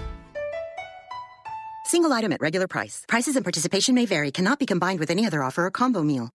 Single 1.86 2.12
item 2.12 2.32
at 2.32 2.42
regular 2.42 2.68
price. 2.68 3.02
Prices 3.08 3.34
and 3.36 3.46
participation 3.46 3.94
may 3.94 4.04
vary, 4.04 4.30
cannot 4.30 4.58
be 4.58 4.66
combined 4.66 5.00
with 5.00 5.10
any 5.10 5.24
other 5.24 5.42
offer 5.42 5.64
or 5.64 5.70
combo 5.70 6.02
meal. 6.02 6.28